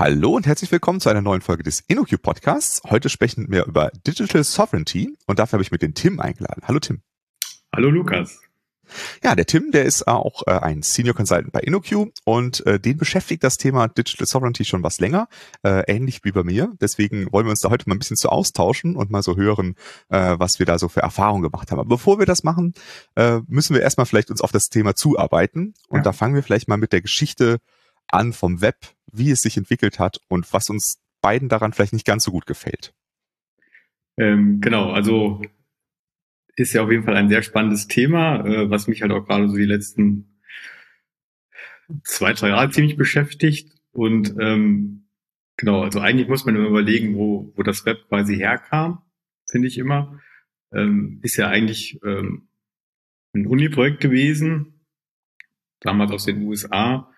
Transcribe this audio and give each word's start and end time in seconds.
Hallo 0.00 0.30
und 0.30 0.46
herzlich 0.46 0.72
willkommen 0.72 0.98
zu 0.98 1.10
einer 1.10 1.20
neuen 1.20 1.42
Folge 1.42 1.62
des 1.62 1.80
InnoQ 1.80 2.22
Podcasts. 2.22 2.80
Heute 2.88 3.10
sprechen 3.10 3.48
wir 3.50 3.66
über 3.66 3.90
Digital 4.06 4.42
Sovereignty 4.44 5.14
und 5.26 5.38
dafür 5.38 5.58
habe 5.58 5.62
ich 5.62 5.72
mir 5.72 5.76
den 5.76 5.92
Tim 5.92 6.20
eingeladen. 6.20 6.62
Hallo 6.66 6.78
Tim. 6.78 7.02
Hallo 7.70 7.90
Lukas. 7.90 8.40
Ja, 9.22 9.34
der 9.34 9.44
Tim, 9.44 9.72
der 9.72 9.84
ist 9.84 10.08
auch 10.08 10.46
äh, 10.46 10.52
ein 10.52 10.80
Senior 10.80 11.14
Consultant 11.14 11.52
bei 11.52 11.60
InnoQ 11.60 12.12
und 12.24 12.66
äh, 12.66 12.80
den 12.80 12.96
beschäftigt 12.96 13.44
das 13.44 13.58
Thema 13.58 13.88
Digital 13.88 14.26
Sovereignty 14.26 14.64
schon 14.64 14.82
was 14.82 15.00
länger, 15.00 15.28
äh, 15.64 15.82
ähnlich 15.86 16.24
wie 16.24 16.32
bei 16.32 16.44
mir. 16.44 16.72
Deswegen 16.80 17.30
wollen 17.30 17.44
wir 17.44 17.50
uns 17.50 17.60
da 17.60 17.68
heute 17.68 17.86
mal 17.86 17.94
ein 17.94 17.98
bisschen 17.98 18.16
zu 18.16 18.30
austauschen 18.30 18.96
und 18.96 19.10
mal 19.10 19.22
so 19.22 19.36
hören, 19.36 19.74
äh, 20.08 20.34
was 20.38 20.58
wir 20.58 20.64
da 20.64 20.78
so 20.78 20.88
für 20.88 21.02
Erfahrungen 21.02 21.42
gemacht 21.42 21.70
haben. 21.70 21.78
Aber 21.78 21.90
bevor 21.90 22.18
wir 22.18 22.24
das 22.24 22.42
machen, 22.42 22.72
äh, 23.16 23.40
müssen 23.48 23.74
wir 23.74 23.82
erstmal 23.82 24.06
vielleicht 24.06 24.30
uns 24.30 24.40
auf 24.40 24.50
das 24.50 24.70
Thema 24.70 24.94
zuarbeiten 24.94 25.74
und 25.88 25.98
ja. 25.98 26.02
da 26.04 26.14
fangen 26.14 26.34
wir 26.34 26.42
vielleicht 26.42 26.68
mal 26.68 26.78
mit 26.78 26.94
der 26.94 27.02
Geschichte 27.02 27.58
an 28.12 28.32
vom 28.32 28.60
Web, 28.60 28.76
wie 29.12 29.30
es 29.30 29.40
sich 29.40 29.56
entwickelt 29.56 29.98
hat 29.98 30.20
und 30.28 30.52
was 30.52 30.68
uns 30.68 31.00
beiden 31.20 31.48
daran 31.48 31.72
vielleicht 31.72 31.92
nicht 31.92 32.06
ganz 32.06 32.24
so 32.24 32.30
gut 32.30 32.46
gefällt. 32.46 32.92
Ähm, 34.16 34.60
genau, 34.60 34.92
also 34.92 35.42
ist 36.56 36.72
ja 36.72 36.82
auf 36.82 36.90
jeden 36.90 37.04
Fall 37.04 37.16
ein 37.16 37.28
sehr 37.28 37.42
spannendes 37.42 37.88
Thema, 37.88 38.44
äh, 38.44 38.70
was 38.70 38.86
mich 38.86 39.02
halt 39.02 39.12
auch 39.12 39.26
gerade 39.26 39.48
so 39.48 39.56
die 39.56 39.64
letzten 39.64 40.40
zwei, 42.04 42.32
drei 42.32 42.48
Jahre 42.48 42.70
ziemlich 42.70 42.96
beschäftigt. 42.96 43.72
Und 43.92 44.34
ähm, 44.38 45.08
genau, 45.56 45.82
also 45.82 46.00
eigentlich 46.00 46.28
muss 46.28 46.44
man 46.44 46.56
immer 46.56 46.68
überlegen, 46.68 47.16
wo, 47.16 47.52
wo 47.56 47.62
das 47.62 47.84
Web 47.86 48.08
quasi 48.08 48.36
herkam, 48.36 49.02
finde 49.50 49.68
ich 49.68 49.78
immer. 49.78 50.20
Ähm, 50.72 51.20
ist 51.22 51.36
ja 51.36 51.48
eigentlich 51.48 52.00
ähm, 52.04 52.48
ein 53.34 53.46
Uni-Projekt 53.46 54.00
gewesen, 54.00 54.84
damals 55.80 56.12
aus 56.12 56.24
den 56.24 56.42
USA, 56.42 57.12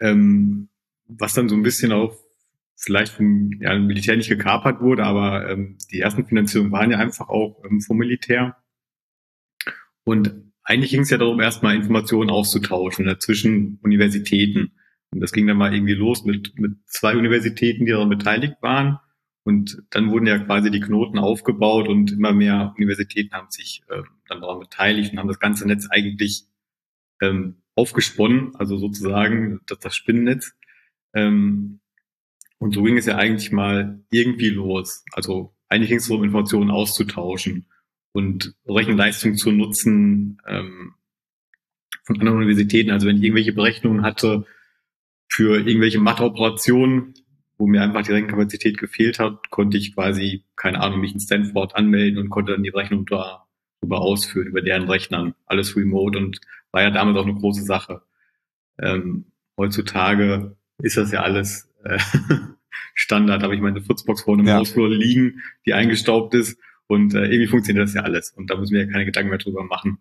ähm, 0.00 0.68
was 1.06 1.34
dann 1.34 1.48
so 1.48 1.54
ein 1.54 1.62
bisschen 1.62 1.92
auch 1.92 2.16
vielleicht 2.76 3.12
vom 3.12 3.52
ja, 3.60 3.78
Militär 3.78 4.16
nicht 4.16 4.28
gekapert 4.28 4.80
wurde, 4.80 5.04
aber 5.04 5.48
ähm, 5.48 5.78
die 5.90 6.00
ersten 6.00 6.26
Finanzierungen 6.26 6.72
waren 6.72 6.90
ja 6.90 6.98
einfach 6.98 7.28
auch 7.28 7.62
ähm, 7.64 7.80
vom 7.80 7.98
Militär. 7.98 8.56
Und 10.04 10.34
eigentlich 10.64 10.90
ging 10.90 11.02
es 11.02 11.10
ja 11.10 11.18
darum, 11.18 11.40
erstmal 11.40 11.76
Informationen 11.76 12.30
auszutauschen 12.30 13.06
ne, 13.06 13.18
zwischen 13.18 13.78
Universitäten. 13.82 14.72
Und 15.10 15.20
das 15.20 15.32
ging 15.32 15.46
dann 15.46 15.56
mal 15.56 15.72
irgendwie 15.72 15.94
los 15.94 16.24
mit, 16.24 16.58
mit 16.58 16.72
zwei 16.86 17.16
Universitäten, 17.16 17.84
die 17.84 17.92
daran 17.92 18.08
beteiligt 18.08 18.56
waren. 18.60 18.98
Und 19.44 19.82
dann 19.90 20.10
wurden 20.10 20.26
ja 20.26 20.38
quasi 20.38 20.70
die 20.70 20.80
Knoten 20.80 21.18
aufgebaut 21.18 21.86
und 21.86 22.12
immer 22.12 22.32
mehr 22.32 22.74
Universitäten 22.76 23.34
haben 23.34 23.50
sich 23.50 23.82
äh, 23.90 24.02
dann 24.28 24.40
daran 24.40 24.58
beteiligt 24.58 25.12
und 25.12 25.18
haben 25.18 25.28
das 25.28 25.38
ganze 25.38 25.66
Netz 25.66 25.86
eigentlich 25.90 26.46
ähm, 27.20 27.56
aufgesponnen, 27.74 28.54
also 28.56 28.78
sozusagen 28.78 29.60
das, 29.66 29.78
das 29.80 29.94
Spinnennetz. 29.94 30.54
Ähm, 31.14 31.80
und 32.58 32.74
so 32.74 32.82
ging 32.82 32.96
es 32.96 33.06
ja 33.06 33.16
eigentlich 33.16 33.52
mal 33.52 34.00
irgendwie 34.10 34.50
los. 34.50 35.04
Also 35.12 35.54
eigentlich 35.68 35.90
ging 35.90 35.98
es 35.98 36.08
darum, 36.08 36.24
Informationen 36.24 36.70
auszutauschen 36.70 37.66
und 38.12 38.54
Rechenleistung 38.66 39.36
zu 39.36 39.50
nutzen 39.50 40.40
ähm, 40.46 40.94
von 42.04 42.18
anderen 42.18 42.38
Universitäten. 42.38 42.90
Also 42.90 43.06
wenn 43.06 43.16
ich 43.16 43.22
irgendwelche 43.22 43.52
Berechnungen 43.52 44.02
hatte 44.02 44.46
für 45.28 45.58
irgendwelche 45.66 45.98
Matheoperationen, 45.98 47.14
wo 47.58 47.66
mir 47.66 47.82
einfach 47.82 48.02
die 48.02 48.12
Rechenkapazität 48.12 48.78
gefehlt 48.78 49.18
hat, 49.18 49.50
konnte 49.50 49.76
ich 49.78 49.94
quasi, 49.94 50.44
keine 50.56 50.80
Ahnung, 50.80 51.00
mich 51.00 51.14
in 51.14 51.20
Stanford 51.20 51.74
anmelden 51.76 52.18
und 52.18 52.30
konnte 52.30 52.52
dann 52.52 52.62
die 52.62 52.70
Rechnung 52.70 53.06
da 53.06 53.46
darüber 53.80 54.00
ausführen, 54.00 54.48
über 54.48 54.62
deren 54.62 54.88
Rechnern. 54.88 55.34
Alles 55.46 55.76
remote 55.76 56.18
und 56.18 56.40
war 56.72 56.82
ja 56.82 56.90
damals 56.90 57.18
auch 57.18 57.26
eine 57.26 57.34
große 57.34 57.62
Sache. 57.62 58.02
Ähm, 58.78 59.26
heutzutage 59.56 60.56
ist 60.78 60.96
das 60.96 61.12
ja 61.12 61.22
alles 61.22 61.68
äh, 61.84 61.98
Standard. 62.94 63.42
Habe 63.42 63.54
ich 63.54 63.60
meine 63.60 63.80
Futzbox 63.80 64.22
vor 64.22 64.34
einem 64.34 64.46
ja. 64.46 64.56
Hausflur 64.56 64.90
liegen, 64.90 65.40
die 65.66 65.74
eingestaubt 65.74 66.34
ist 66.34 66.58
und 66.86 67.14
äh, 67.14 67.24
irgendwie 67.24 67.46
funktioniert 67.46 67.86
das 67.86 67.94
ja 67.94 68.02
alles. 68.02 68.30
Und 68.32 68.50
da 68.50 68.56
muss 68.56 68.68
ich 68.68 68.72
mir 68.72 68.84
ja 68.84 68.92
keine 68.92 69.06
Gedanken 69.06 69.30
mehr 69.30 69.38
drüber 69.38 69.64
machen, 69.64 69.98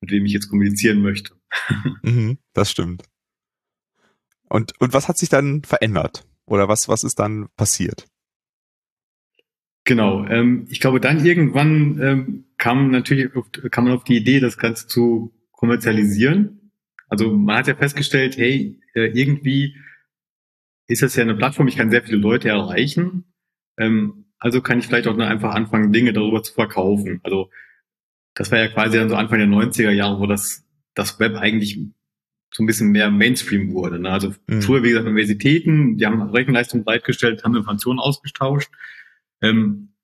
mit 0.00 0.10
wem 0.10 0.24
ich 0.26 0.32
jetzt 0.32 0.48
kommunizieren 0.48 1.02
möchte. 1.02 1.34
mhm, 2.02 2.38
das 2.52 2.70
stimmt. 2.70 3.04
Und, 4.48 4.78
und 4.80 4.92
was 4.92 5.08
hat 5.08 5.18
sich 5.18 5.28
dann 5.28 5.62
verändert? 5.62 6.26
Oder 6.46 6.68
was, 6.68 6.88
was 6.88 7.04
ist 7.04 7.18
dann 7.18 7.48
passiert? 7.56 8.06
Genau, 9.84 10.26
ähm, 10.26 10.66
ich 10.70 10.80
glaube, 10.80 11.00
dann 11.00 11.24
irgendwann 11.24 12.00
ähm, 12.00 12.44
kam 12.56 12.90
natürlich 12.90 13.34
auf, 13.36 13.46
kam 13.70 13.84
man 13.84 13.94
auf 13.94 14.04
die 14.04 14.16
Idee, 14.16 14.40
das 14.40 14.56
Ganze 14.56 14.86
zu 14.86 15.34
kommerzialisieren. 15.52 16.72
Also 17.08 17.32
man 17.32 17.56
hat 17.56 17.66
ja 17.66 17.74
festgestellt, 17.74 18.36
hey, 18.38 18.80
äh, 18.94 19.06
irgendwie 19.18 19.76
ist 20.86 21.02
das 21.02 21.16
ja 21.16 21.22
eine 21.22 21.34
Plattform, 21.34 21.68
ich 21.68 21.76
kann 21.76 21.90
sehr 21.90 22.02
viele 22.02 22.18
Leute 22.18 22.48
erreichen. 22.48 23.24
Ähm, 23.78 24.26
also 24.38 24.60
kann 24.60 24.78
ich 24.78 24.86
vielleicht 24.86 25.08
auch 25.08 25.16
einfach 25.16 25.54
anfangen, 25.54 25.92
Dinge 25.92 26.12
darüber 26.12 26.42
zu 26.42 26.52
verkaufen. 26.52 27.20
Also 27.22 27.50
das 28.34 28.50
war 28.50 28.58
ja 28.58 28.68
quasi 28.68 28.98
dann 28.98 29.08
so 29.08 29.16
Anfang 29.16 29.38
der 29.38 29.48
90er 29.48 29.90
Jahre, 29.90 30.20
wo 30.20 30.26
das, 30.26 30.66
das 30.94 31.18
Web 31.20 31.36
eigentlich 31.36 31.78
so 32.52 32.62
ein 32.62 32.66
bisschen 32.66 32.90
mehr 32.90 33.10
Mainstream 33.10 33.72
wurde. 33.72 33.98
Ne? 33.98 34.10
Also 34.10 34.34
mhm. 34.46 34.62
früher, 34.62 34.82
wie 34.82 34.90
gesagt, 34.90 35.06
Universitäten, 35.06 35.96
die 35.96 36.06
haben 36.06 36.22
Rechenleistung 36.22 36.84
bereitgestellt, 36.84 37.42
haben 37.42 37.56
Informationen 37.56 37.98
ausgetauscht. 37.98 38.70
Ähm, 39.40 39.94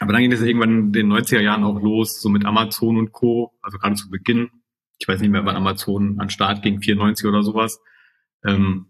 aber 0.00 0.12
dann 0.12 0.22
ging 0.22 0.32
es 0.32 0.42
irgendwann 0.42 0.86
in 0.86 0.92
den 0.92 1.12
90er 1.12 1.40
Jahren 1.40 1.62
auch 1.62 1.80
los, 1.80 2.20
so 2.20 2.28
mit 2.28 2.44
Amazon 2.44 2.96
und 2.96 3.12
Co., 3.12 3.52
also 3.62 3.78
gerade 3.78 3.94
zu 3.94 4.10
Beginn. 4.10 4.50
Ich 4.98 5.06
weiß 5.06 5.20
nicht 5.20 5.30
mehr, 5.30 5.44
wann 5.44 5.56
Amazon 5.56 6.18
an 6.18 6.30
Start 6.30 6.62
ging, 6.62 6.80
94 6.80 7.26
oder 7.26 7.42
sowas. 7.42 7.80
Ähm, 8.44 8.86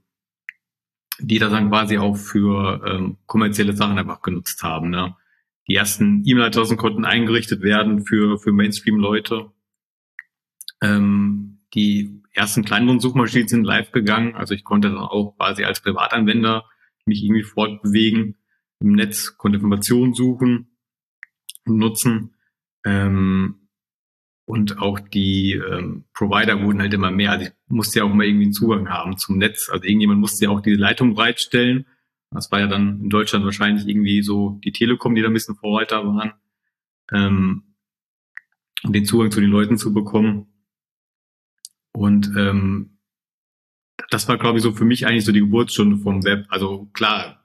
die 1.18 1.38
das 1.38 1.50
dann 1.50 1.70
quasi 1.70 1.98
auch 1.98 2.16
für 2.16 2.82
ähm, 2.86 3.18
kommerzielle 3.26 3.76
Sachen 3.76 3.98
einfach 3.98 4.22
genutzt 4.22 4.62
haben. 4.62 4.90
Ne? 4.90 5.16
Die 5.68 5.76
ersten 5.76 6.22
E-Mail-Adressen 6.24 6.76
konnten 6.76 7.04
eingerichtet 7.04 7.62
werden 7.62 8.04
für, 8.04 8.38
für 8.38 8.52
Mainstream-Leute. 8.52 9.50
Ähm, 10.82 11.60
die 11.74 12.22
ersten 12.32 12.64
kleineren 12.64 13.00
Suchmaschinen 13.00 13.48
sind 13.48 13.64
live 13.64 13.92
gegangen. 13.92 14.34
Also 14.34 14.54
ich 14.54 14.64
konnte 14.64 14.88
dann 14.88 14.98
auch 14.98 15.36
quasi 15.36 15.64
als 15.64 15.80
Privatanwender 15.80 16.64
mich 17.06 17.22
irgendwie 17.22 17.44
fortbewegen 17.44 18.36
im 18.80 18.92
Netz, 18.92 19.36
konnte 19.36 19.56
Informationen 19.56 20.14
suchen 20.14 20.76
und 21.64 21.76
nutzen. 21.78 22.34
Ähm, 22.84 23.63
und 24.46 24.78
auch 24.78 24.98
die 25.00 25.52
ähm, 25.52 26.04
Provider 26.12 26.60
wurden 26.62 26.80
halt 26.80 26.92
immer 26.92 27.10
mehr. 27.10 27.32
Also 27.32 27.46
ich 27.46 27.52
musste 27.68 28.00
ja 28.00 28.04
auch 28.04 28.10
immer 28.10 28.24
irgendwie 28.24 28.44
einen 28.44 28.52
Zugang 28.52 28.90
haben 28.90 29.16
zum 29.16 29.38
Netz. 29.38 29.70
Also 29.70 29.84
irgendjemand 29.84 30.20
musste 30.20 30.44
ja 30.44 30.50
auch 30.50 30.60
diese 30.60 30.76
Leitung 30.76 31.14
bereitstellen. 31.14 31.86
Das 32.30 32.50
war 32.50 32.60
ja 32.60 32.66
dann 32.66 33.00
in 33.00 33.10
Deutschland 33.10 33.44
wahrscheinlich 33.44 33.86
irgendwie 33.86 34.22
so 34.22 34.60
die 34.64 34.72
Telekom, 34.72 35.14
die 35.14 35.22
da 35.22 35.28
ein 35.28 35.34
bisschen 35.34 35.54
Vorreiter 35.54 36.04
waren, 36.04 36.32
ähm, 37.12 37.74
um 38.82 38.92
den 38.92 39.06
Zugang 39.06 39.30
zu 39.30 39.40
den 39.40 39.50
Leuten 39.50 39.78
zu 39.78 39.94
bekommen. 39.94 40.48
Und 41.92 42.32
ähm, 42.36 42.98
das 44.10 44.28
war, 44.28 44.36
glaube 44.36 44.58
ich, 44.58 44.64
so 44.64 44.72
für 44.72 44.84
mich 44.84 45.06
eigentlich 45.06 45.24
so 45.24 45.32
die 45.32 45.40
Geburtsstunde 45.40 45.98
vom 45.98 46.24
Web. 46.24 46.46
Also 46.48 46.90
klar, 46.92 47.43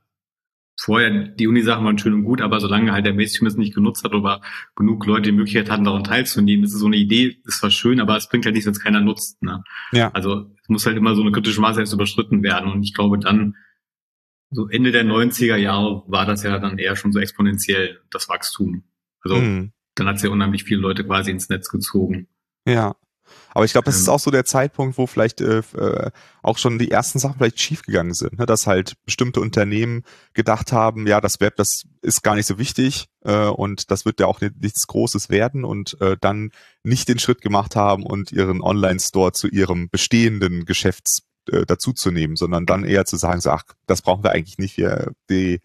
vorher, 0.81 1.27
die 1.27 1.47
Uni-Sachen 1.47 1.85
waren 1.85 1.97
schön 1.97 2.13
und 2.13 2.23
gut, 2.23 2.41
aber 2.41 2.59
solange 2.59 2.91
halt 2.91 3.05
der 3.05 3.13
Mainstream 3.13 3.47
es 3.47 3.55
nicht 3.55 3.75
genutzt 3.75 4.03
hat 4.03 4.13
oder 4.13 4.41
genug 4.75 5.05
Leute 5.05 5.31
die 5.31 5.31
Möglichkeit 5.31 5.69
hatten, 5.69 5.83
daran 5.83 6.03
teilzunehmen, 6.03 6.63
ist 6.63 6.73
es 6.73 6.79
so 6.79 6.85
eine 6.85 6.95
Idee, 6.95 7.37
ist 7.45 7.59
zwar 7.59 7.71
schön, 7.71 7.99
aber 7.99 8.15
es 8.15 8.29
bringt 8.29 8.45
halt 8.45 8.55
nichts, 8.55 8.65
wenn 8.65 8.73
es 8.73 8.79
keiner 8.79 9.01
nutzt. 9.01 9.41
Ne? 9.41 9.63
Ja. 9.91 10.11
Also 10.11 10.51
es 10.61 10.69
muss 10.69 10.85
halt 10.85 10.97
immer 10.97 11.15
so 11.15 11.21
eine 11.21 11.31
kritische 11.31 11.61
Masse 11.61 11.81
erst 11.81 11.93
überschritten 11.93 12.43
werden. 12.43 12.71
Und 12.71 12.83
ich 12.83 12.93
glaube 12.93 13.19
dann, 13.19 13.55
so 14.51 14.67
Ende 14.67 14.91
der 14.91 15.05
90er 15.05 15.57
Jahre 15.57 16.03
war 16.07 16.25
das 16.25 16.43
ja 16.43 16.57
dann 16.59 16.77
eher 16.79 16.95
schon 16.95 17.11
so 17.11 17.19
exponentiell, 17.19 17.99
das 18.09 18.29
Wachstum. 18.29 18.83
Also 19.21 19.37
mhm. 19.37 19.73
dann 19.95 20.07
hat 20.07 20.15
es 20.15 20.23
ja 20.23 20.29
unheimlich 20.29 20.63
viele 20.63 20.81
Leute 20.81 21.03
quasi 21.03 21.31
ins 21.31 21.49
Netz 21.49 21.69
gezogen. 21.69 22.27
Ja. 22.65 22.95
Aber 23.51 23.65
ich 23.65 23.71
glaube, 23.71 23.85
das 23.85 23.97
ist 23.97 24.07
ähm. 24.07 24.13
auch 24.13 24.19
so 24.19 24.31
der 24.31 24.45
Zeitpunkt, 24.45 24.97
wo 24.97 25.07
vielleicht 25.07 25.41
äh, 25.41 25.59
äh, 25.59 26.11
auch 26.43 26.57
schon 26.57 26.79
die 26.79 26.91
ersten 26.91 27.19
Sachen 27.19 27.37
vielleicht 27.37 27.59
schiefgegangen 27.59 28.13
sind, 28.13 28.39
ne? 28.39 28.45
dass 28.45 28.67
halt 28.67 28.93
bestimmte 29.05 29.41
Unternehmen 29.41 30.03
gedacht 30.33 30.71
haben, 30.71 31.07
ja, 31.07 31.21
das 31.21 31.39
Web, 31.39 31.55
das 31.57 31.83
ist 32.01 32.23
gar 32.23 32.35
nicht 32.35 32.45
so 32.45 32.57
wichtig 32.57 33.07
äh, 33.23 33.47
und 33.47 33.91
das 33.91 34.05
wird 34.05 34.19
ja 34.19 34.27
auch 34.27 34.41
nichts 34.41 34.87
Großes 34.87 35.29
werden 35.29 35.65
und 35.65 35.99
äh, 36.01 36.17
dann 36.19 36.51
nicht 36.83 37.09
den 37.09 37.19
Schritt 37.19 37.41
gemacht 37.41 37.75
haben 37.75 38.03
und 38.03 38.31
ihren 38.31 38.61
Online-Store 38.61 39.31
zu 39.33 39.47
ihrem 39.47 39.89
bestehenden 39.89 40.65
Geschäfts 40.65 41.23
äh, 41.51 41.65
dazuzunehmen, 41.65 42.35
sondern 42.35 42.65
dann 42.65 42.83
eher 42.83 43.05
zu 43.05 43.17
sagen, 43.17 43.41
so, 43.41 43.49
ach, 43.51 43.63
das 43.87 44.01
brauchen 44.01 44.23
wir 44.23 44.31
eigentlich 44.31 44.57
nicht. 44.57 44.77
Wir, 44.77 45.11
die, 45.29 45.61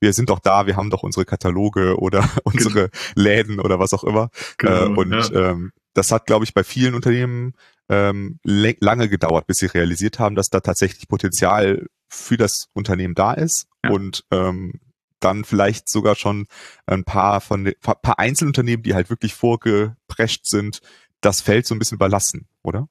wir 0.00 0.12
sind 0.12 0.30
doch 0.30 0.40
da, 0.40 0.66
wir 0.66 0.76
haben 0.76 0.90
doch 0.90 1.02
unsere 1.02 1.24
Kataloge 1.24 1.98
oder 1.98 2.28
unsere 2.44 2.88
genau. 2.88 2.90
Läden 3.14 3.60
oder 3.60 3.78
was 3.78 3.94
auch 3.94 4.04
immer. 4.04 4.30
Genau, 4.58 4.86
äh, 4.86 4.96
und 4.96 5.12
ja. 5.12 5.50
ähm, 5.50 5.72
das 5.98 6.12
hat, 6.12 6.26
glaube 6.26 6.44
ich, 6.44 6.54
bei 6.54 6.64
vielen 6.64 6.94
Unternehmen 6.94 7.54
ähm, 7.88 8.38
lange 8.44 9.08
gedauert, 9.08 9.46
bis 9.46 9.58
sie 9.58 9.66
realisiert 9.66 10.18
haben, 10.18 10.36
dass 10.36 10.48
da 10.48 10.60
tatsächlich 10.60 11.08
Potenzial 11.08 11.86
für 12.08 12.36
das 12.36 12.68
Unternehmen 12.72 13.14
da 13.14 13.32
ist 13.34 13.66
ja. 13.84 13.90
und 13.90 14.24
ähm, 14.30 14.80
dann 15.20 15.44
vielleicht 15.44 15.88
sogar 15.88 16.14
schon 16.14 16.46
ein 16.86 17.04
paar 17.04 17.40
von 17.40 17.64
den, 17.64 17.74
paar 17.80 18.18
Einzelunternehmen, 18.18 18.84
die 18.84 18.94
halt 18.94 19.10
wirklich 19.10 19.34
vorgeprescht 19.34 20.46
sind, 20.46 20.80
das 21.20 21.40
Feld 21.40 21.66
so 21.66 21.74
ein 21.74 21.80
bisschen 21.80 21.96
überlassen, 21.96 22.46
oder? 22.62 22.88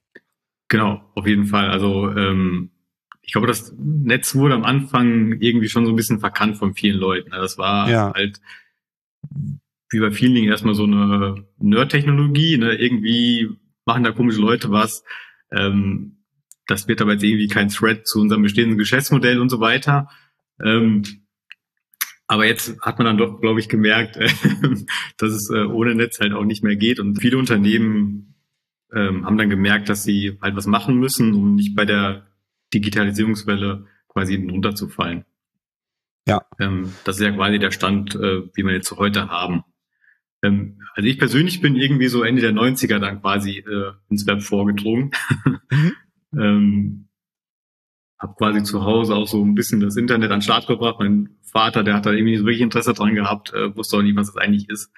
Genau, 0.68 1.02
auf 1.16 1.26
jeden 1.26 1.46
Fall. 1.46 1.70
Also 1.70 2.10
ähm, 2.10 2.72
ich 3.22 3.32
glaube, 3.32 3.48
das 3.48 3.74
Netz 3.78 4.36
wurde 4.36 4.56
am 4.56 4.66
Anfang 4.66 5.40
irgendwie 5.40 5.70
schon 5.70 5.86
so 5.86 5.94
ein 5.94 5.96
bisschen 5.96 6.20
verkannt 6.20 6.58
von 6.58 6.74
vielen 6.74 6.98
Leuten. 6.98 7.32
Das 7.32 7.58
war 7.58 7.90
ja. 7.90 8.12
halt 8.14 8.42
wie 9.90 10.00
bei 10.00 10.12
vielen 10.12 10.36
Dingen 10.36 10.50
erstmal 10.50 10.76
so 10.76 10.84
eine 10.84 11.46
Nerd-Technologie. 11.60 12.58
Ne? 12.58 12.76
Irgendwie 12.76 13.50
machen 13.86 14.04
da 14.04 14.12
komische 14.12 14.42
Leute 14.42 14.72
was. 14.72 15.04
Ähm, 15.52 16.18
das 16.68 16.88
wird 16.88 17.02
aber 17.02 17.14
jetzt 17.14 17.24
irgendwie 17.24 17.48
kein 17.48 17.70
Thread 17.70 18.06
zu 18.06 18.20
unserem 18.20 18.44
bestehenden 18.44 18.78
Geschäftsmodell 18.78 19.40
und 19.40 19.50
so 19.50 19.60
weiter. 19.60 20.10
Ähm, 20.64 21.04
aber 22.28 22.46
jetzt 22.46 22.80
hat 22.82 22.98
man 22.98 23.06
dann 23.06 23.18
doch, 23.18 23.40
glaube 23.40 23.62
ich, 23.62 23.70
gemerkt, 23.70 24.18
äh, 24.18 24.28
dass 25.18 25.32
es 25.32 25.50
äh, 25.50 25.64
ohne 25.64 25.96
Netz 25.96 26.20
halt 26.20 26.34
auch 26.34 26.44
nicht 26.44 26.64
mehr 26.64 26.76
geht. 26.76 27.00
Und 27.00 27.22
viele 27.22 27.38
Unternehmen 27.38 28.36
ähm, 28.94 29.26
haben 29.26 29.38
dann 29.38 29.50
gemerkt, 29.50 29.88
dass 29.88 30.04
sie 30.04 30.38
halt 30.42 30.56
was 30.56 30.68
machen 30.68 30.98
müssen, 30.98 31.34
um 31.34 31.56
nicht 31.56 31.76
bei 31.76 31.86
der 31.86 32.28
Digitalisierungswelle 32.74 33.86
quasi 34.10 34.36
runterzufallen. 34.36 35.26
Ja. 36.28 36.46
Ähm, 36.60 36.92
das 37.06 37.18
ist 37.18 37.24
ja 37.24 37.32
quasi 37.32 37.60
der 37.60 37.72
Stand, 37.72 38.16
äh, 38.16 38.44
wie 38.54 38.64
wir 38.64 38.74
jetzt 38.74 38.92
heute 38.92 39.30
haben. 39.30 39.64
Ähm, 40.44 40.82
also 40.94 41.08
ich 41.08 41.18
persönlich 41.18 41.62
bin 41.62 41.76
irgendwie 41.76 42.08
so 42.08 42.24
Ende 42.24 42.42
der 42.42 42.54
90er 42.54 43.00
dann 43.00 43.22
quasi 43.22 43.60
äh, 43.60 43.94
ins 44.10 44.28
Web 44.28 44.42
vorgedrungen. 44.42 45.12
Mhm. 45.72 45.94
ähm, 46.40 47.08
hab 48.20 48.38
quasi 48.38 48.64
zu 48.64 48.84
Hause 48.84 49.16
auch 49.16 49.28
so 49.28 49.44
ein 49.44 49.54
bisschen 49.54 49.80
das 49.80 49.96
Internet 49.96 50.32
an 50.32 50.40
den 50.40 50.44
Start 50.44 50.68
gebracht. 50.68 50.98
Mein 51.00 51.38
Vater, 51.44 51.84
der 51.84 51.94
hat 51.94 52.06
da 52.06 52.12
irgendwie 52.12 52.38
so 52.38 52.46
wirklich 52.46 52.62
Interesse 52.62 52.94
dran 52.94 53.16
gehabt, 53.16 53.54
äh, 53.54 53.76
wusste 53.76 53.98
auch 53.98 54.02
nicht, 54.02 54.16
was 54.16 54.28
das 54.28 54.38
eigentlich 54.38 54.70
ist. 54.70 54.92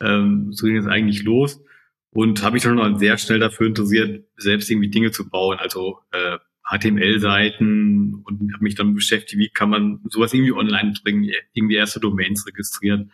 Ähm, 0.00 0.52
so 0.52 0.66
ging 0.66 0.76
es 0.76 0.86
eigentlich 0.86 1.22
los 1.24 1.62
und 2.10 2.42
habe 2.42 2.54
mich 2.54 2.62
dann 2.62 2.74
noch 2.74 2.98
sehr 2.98 3.16
schnell 3.18 3.38
dafür 3.38 3.66
interessiert, 3.66 4.26
selbst 4.36 4.70
irgendwie 4.70 4.90
Dinge 4.90 5.10
zu 5.10 5.28
bauen, 5.28 5.58
also 5.58 5.98
äh, 6.12 6.38
HTML-Seiten 6.64 8.22
und 8.24 8.52
habe 8.52 8.62
mich 8.62 8.74
dann 8.74 8.94
beschäftigt, 8.94 9.38
wie 9.38 9.48
kann 9.48 9.70
man 9.70 10.00
sowas 10.08 10.32
irgendwie 10.32 10.52
online 10.52 10.94
bringen, 11.02 11.30
irgendwie 11.52 11.76
erste 11.76 12.00
Domains 12.00 12.46
registrieren. 12.46 13.12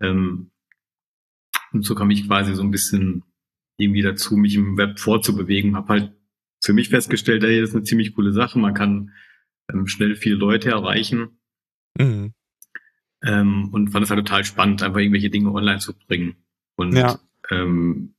Ähm, 0.00 0.50
und 1.74 1.82
so 1.82 1.94
kam 1.94 2.10
ich 2.10 2.26
quasi 2.26 2.54
so 2.54 2.62
ein 2.62 2.70
bisschen 2.70 3.24
irgendwie 3.76 4.02
dazu, 4.02 4.36
mich 4.36 4.54
im 4.54 4.78
Web 4.78 4.98
vorzubewegen. 4.98 5.76
Habe 5.76 5.88
halt 5.88 6.12
für 6.62 6.72
mich 6.72 6.88
festgestellt, 6.88 7.42
hey, 7.42 7.60
das 7.60 7.70
ist 7.70 7.76
eine 7.76 7.84
ziemlich 7.84 8.14
coole 8.14 8.32
Sache. 8.32 8.58
Man 8.58 8.74
kann 8.74 9.10
ähm, 9.70 9.86
schnell 9.86 10.14
viele 10.16 10.36
Leute 10.36 10.70
erreichen. 10.70 11.40
Mhm. 11.98 12.32
Ähm, 13.22 13.68
und 13.72 13.90
fand 13.90 14.04
es 14.04 14.10
halt 14.10 14.24
total 14.24 14.44
spannend, 14.44 14.82
einfach 14.82 15.00
irgendwelche 15.00 15.30
Dinge 15.30 15.52
online 15.52 15.80
zu 15.80 15.94
bringen. 15.94 16.36
Und 16.76 16.94
ja. 16.94 17.18
ähm, 17.50 18.14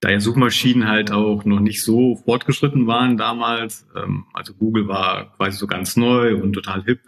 da 0.00 0.10
ja 0.10 0.20
Suchmaschinen 0.20 0.88
halt 0.88 1.10
auch 1.10 1.44
noch 1.44 1.60
nicht 1.60 1.82
so 1.82 2.16
fortgeschritten 2.16 2.86
waren 2.86 3.16
damals, 3.16 3.86
ähm, 3.96 4.26
also 4.32 4.52
Google 4.54 4.88
war 4.88 5.32
quasi 5.36 5.56
so 5.56 5.66
ganz 5.66 5.96
neu 5.96 6.36
und 6.36 6.52
total 6.52 6.84
hip, 6.84 7.00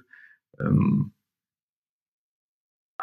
ähm, 0.60 1.13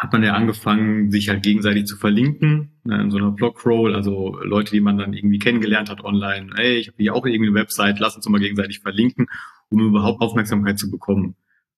hat 0.01 0.13
man 0.13 0.23
ja 0.23 0.33
angefangen, 0.33 1.11
sich 1.11 1.29
halt 1.29 1.43
gegenseitig 1.43 1.85
zu 1.85 1.95
verlinken, 1.95 2.71
ne, 2.83 2.99
in 3.03 3.11
so 3.11 3.17
einer 3.17 3.29
Blogroll, 3.29 3.95
also 3.95 4.35
Leute, 4.41 4.71
die 4.71 4.81
man 4.81 4.97
dann 4.97 5.13
irgendwie 5.13 5.37
kennengelernt 5.37 5.91
hat 5.91 6.03
online, 6.03 6.49
hey, 6.55 6.77
ich 6.77 6.87
habe 6.87 6.97
hier 6.97 7.13
auch 7.13 7.23
irgendwie 7.23 7.49
eine 7.51 7.59
Website, 7.59 7.99
lass 7.99 8.15
uns 8.15 8.27
mal 8.27 8.39
gegenseitig 8.39 8.79
verlinken, 8.79 9.27
um 9.69 9.79
überhaupt 9.79 10.19
Aufmerksamkeit 10.19 10.79
zu 10.79 10.89
bekommen 10.89 11.35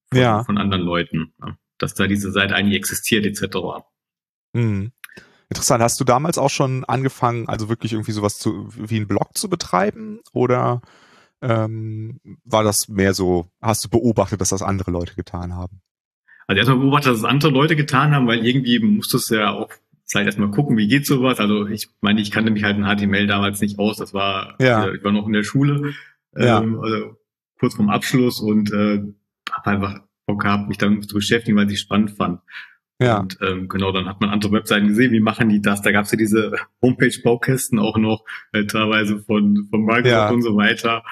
von, 0.09 0.17
ja. 0.17 0.41
von 0.45 0.57
anderen 0.57 0.83
Leuten, 0.83 1.33
ne, 1.37 1.57
dass 1.77 1.95
da 1.95 2.07
diese 2.07 2.31
Seite 2.31 2.55
eigentlich 2.55 2.77
existiert 2.77 3.25
etc. 3.25 3.57
Mhm. 4.53 4.93
Interessant. 5.49 5.83
Hast 5.83 5.99
du 5.99 6.05
damals 6.05 6.37
auch 6.37 6.49
schon 6.49 6.85
angefangen, 6.85 7.49
also 7.49 7.67
wirklich 7.67 7.91
irgendwie 7.91 8.13
sowas 8.13 8.39
zu, 8.39 8.69
wie 8.69 8.95
einen 8.95 9.07
Blog 9.07 9.37
zu 9.37 9.49
betreiben? 9.49 10.21
Oder 10.31 10.81
ähm, 11.41 12.21
war 12.45 12.63
das 12.63 12.87
mehr 12.87 13.13
so, 13.13 13.47
hast 13.61 13.83
du 13.83 13.89
beobachtet, 13.89 14.39
dass 14.39 14.49
das 14.49 14.61
andere 14.61 14.91
Leute 14.91 15.13
getan 15.13 15.53
haben? 15.53 15.82
Also 16.48 16.57
erstmal 16.57 16.80
beobachtet, 16.80 17.12
dass 17.12 17.19
es 17.19 17.24
andere 17.24 17.51
Leute 17.51 17.75
getan 17.75 18.13
haben, 18.13 18.28
weil 18.28 18.45
irgendwie 18.45 18.80
musstest 18.80 19.31
du 19.31 19.36
ja 19.36 19.51
auch 19.51 19.69
Zeit 20.06 20.25
erstmal 20.25 20.51
gucken, 20.51 20.78
wie 20.78 20.88
geht 20.88 21.06
sowas. 21.06 21.40
Also 21.40 21.68
ich 21.68 21.90
meine, 22.01 22.22
ich 22.22 22.31
kannte 22.31 22.51
mich 22.51 22.63
halt 22.63 22.78
in 22.78 22.86
HTML 22.86 23.28
damals 23.28 23.62
nicht 23.62 23.80
aus. 23.80 23.98
Das 23.98 24.13
war, 24.13 24.56
ja. 24.60 24.92
ich 24.92 25.04
war 25.04 25.12
noch 25.12 25.28
in 25.28 25.34
der 25.34 25.44
Schule, 25.44 25.94
ja. 26.36 26.62
ähm, 26.62 26.80
also 26.80 27.18
kurz 27.60 27.75
vorm 27.75 27.90
Abschluss 27.90 28.40
und 28.40 28.72
äh, 28.72 29.01
habe 29.51 29.69
einfach 29.69 30.01
Bock 30.25 30.42
gehabt, 30.42 30.68
mich 30.68 30.78
damit 30.78 31.07
zu 31.07 31.16
beschäftigen, 31.16 31.57
weil 31.57 31.68
ich 31.68 31.75
es 31.75 31.81
spannend 31.81 32.12
fand. 32.12 32.42
Ja. 33.00 33.19
Und 33.19 33.38
ähm, 33.42 33.68
genau, 33.68 33.92
dann 33.92 34.07
hat 34.07 34.22
man 34.22 34.30
andere 34.30 34.51
Webseiten 34.54 34.88
gesehen, 34.88 35.12
wie 35.12 35.19
machen 35.19 35.50
die 35.50 35.62
das? 35.62 35.81
Da 35.81 35.92
gab 35.92 36.06
es 36.06 36.12
ja 36.12 36.18
diese 36.18 36.56
Homepage-Baukästen 36.81 37.80
auch 37.80 37.98
noch, 37.98 38.24
äh, 38.51 38.66
teilweise 38.66 39.19
von, 39.19 39.68
von 39.69 39.84
Microsoft 39.84 40.07
ja. 40.07 40.30
und 40.30 40.42
so 40.42 40.56
weiter, 40.56 41.04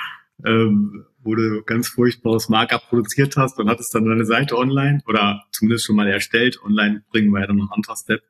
ähm, 0.46 1.06
wo 1.24 1.36
du 1.36 1.64
ganz 1.64 1.88
furchtbares 1.88 2.50
Markup 2.50 2.90
produziert 2.90 3.38
hast 3.38 3.60
und 3.60 3.70
hattest 3.70 3.94
dann 3.94 4.06
deine 4.06 4.26
Seite 4.26 4.58
online 4.58 5.02
oder 5.08 5.44
zumindest 5.52 5.86
schon 5.86 5.96
mal 5.96 6.08
erstellt. 6.08 6.60
Online 6.64 7.04
bringen 7.10 7.32
wir 7.32 7.42
ja 7.42 7.48
dann 7.48 7.58
noch 7.58 7.70
ein 7.70 7.76
anderer 7.76 7.96
Step. 7.96 8.22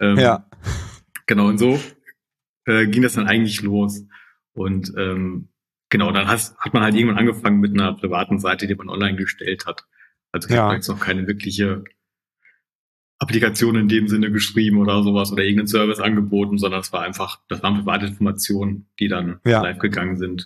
Ähm, 0.00 0.18
ja. 0.18 0.48
Genau, 1.26 1.48
und 1.48 1.58
so 1.58 1.80
äh, 2.66 2.86
ging 2.86 3.02
das 3.02 3.14
dann 3.14 3.26
eigentlich 3.26 3.62
los. 3.62 4.04
Und 4.52 4.92
ähm, 4.96 5.48
genau, 5.88 6.12
dann 6.12 6.28
hast, 6.28 6.56
hat 6.58 6.72
man 6.72 6.82
halt 6.82 6.94
irgendwann 6.94 7.18
angefangen 7.18 7.60
mit 7.60 7.72
einer 7.72 7.94
privaten 7.94 8.38
Seite, 8.38 8.66
die 8.66 8.74
man 8.74 8.88
online 8.88 9.16
gestellt 9.16 9.66
hat. 9.66 9.84
Also 10.32 10.48
ich 10.48 10.54
ja. 10.54 10.64
habe 10.64 10.74
jetzt 10.74 10.88
noch 10.88 11.00
keine 11.00 11.26
wirkliche 11.26 11.84
Applikation 13.18 13.76
in 13.76 13.88
dem 13.88 14.08
Sinne 14.08 14.30
geschrieben 14.30 14.78
oder 14.78 15.02
sowas 15.02 15.32
oder 15.32 15.42
irgendeinen 15.42 15.68
Service 15.68 16.00
angeboten, 16.00 16.58
sondern 16.58 16.80
es 16.80 16.92
war 16.92 17.02
einfach, 17.02 17.40
das 17.48 17.62
waren 17.62 17.78
private 17.80 18.06
Informationen, 18.06 18.88
die 19.00 19.08
dann 19.08 19.40
ja. 19.44 19.62
live 19.62 19.78
gegangen 19.78 20.16
sind. 20.16 20.44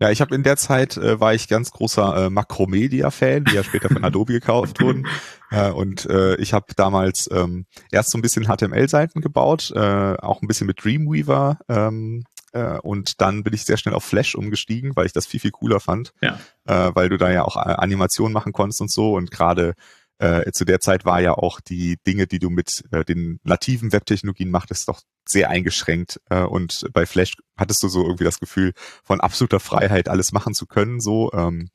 Ja, 0.00 0.10
ich 0.10 0.20
habe 0.20 0.34
in 0.34 0.42
der 0.42 0.56
Zeit 0.56 0.96
äh, 0.96 1.20
war 1.20 1.34
ich 1.34 1.46
ganz 1.46 1.70
großer 1.70 2.26
äh, 2.26 2.30
Macromedia-Fan, 2.30 3.44
die 3.44 3.54
ja 3.54 3.62
später 3.62 3.88
von 3.88 4.02
Adobe 4.04 4.32
gekauft 4.32 4.80
wurden. 4.80 5.06
Äh, 5.50 5.70
und 5.70 6.06
äh, 6.06 6.36
ich 6.36 6.52
habe 6.54 6.66
damals 6.74 7.28
ähm, 7.30 7.66
erst 7.92 8.10
so 8.10 8.18
ein 8.18 8.22
bisschen 8.22 8.46
HTML-Seiten 8.46 9.20
gebaut, 9.20 9.72
äh, 9.74 10.16
auch 10.16 10.40
ein 10.40 10.48
bisschen 10.48 10.66
mit 10.66 10.82
Dreamweaver. 10.82 11.58
Ähm, 11.68 12.24
äh, 12.52 12.78
und 12.78 13.20
dann 13.20 13.42
bin 13.42 13.52
ich 13.52 13.64
sehr 13.64 13.76
schnell 13.76 13.94
auf 13.94 14.04
Flash 14.04 14.34
umgestiegen, 14.34 14.96
weil 14.96 15.06
ich 15.06 15.12
das 15.12 15.26
viel, 15.26 15.40
viel 15.40 15.50
cooler 15.50 15.80
fand. 15.80 16.12
Ja. 16.22 16.38
Äh, 16.64 16.92
weil 16.94 17.08
du 17.08 17.18
da 17.18 17.30
ja 17.30 17.44
auch 17.44 17.56
äh, 17.56 17.74
Animationen 17.74 18.32
machen 18.32 18.52
konntest 18.52 18.80
und 18.80 18.90
so. 18.90 19.14
Und 19.14 19.30
gerade 19.30 19.74
äh, 20.18 20.52
zu 20.52 20.64
der 20.64 20.80
Zeit 20.80 21.04
war 21.04 21.20
ja 21.20 21.34
auch 21.34 21.60
die 21.60 21.98
Dinge, 22.06 22.26
die 22.26 22.38
du 22.38 22.50
mit 22.50 22.84
äh, 22.92 23.04
den 23.04 23.40
nativen 23.42 23.92
Webtechnologien 23.92 24.50
machtest, 24.50 24.88
doch 24.88 25.00
sehr 25.26 25.50
eingeschränkt. 25.50 26.20
Äh, 26.30 26.42
und 26.42 26.86
bei 26.92 27.06
Flash 27.06 27.34
hattest 27.56 27.82
du 27.82 27.88
so 27.88 28.02
irgendwie 28.02 28.24
das 28.24 28.40
Gefühl 28.40 28.72
von 29.02 29.20
absoluter 29.20 29.60
Freiheit, 29.60 30.08
alles 30.08 30.32
machen 30.32 30.54
zu 30.54 30.66
können. 30.66 31.00
So, 31.00 31.32
ähm, 31.32 31.68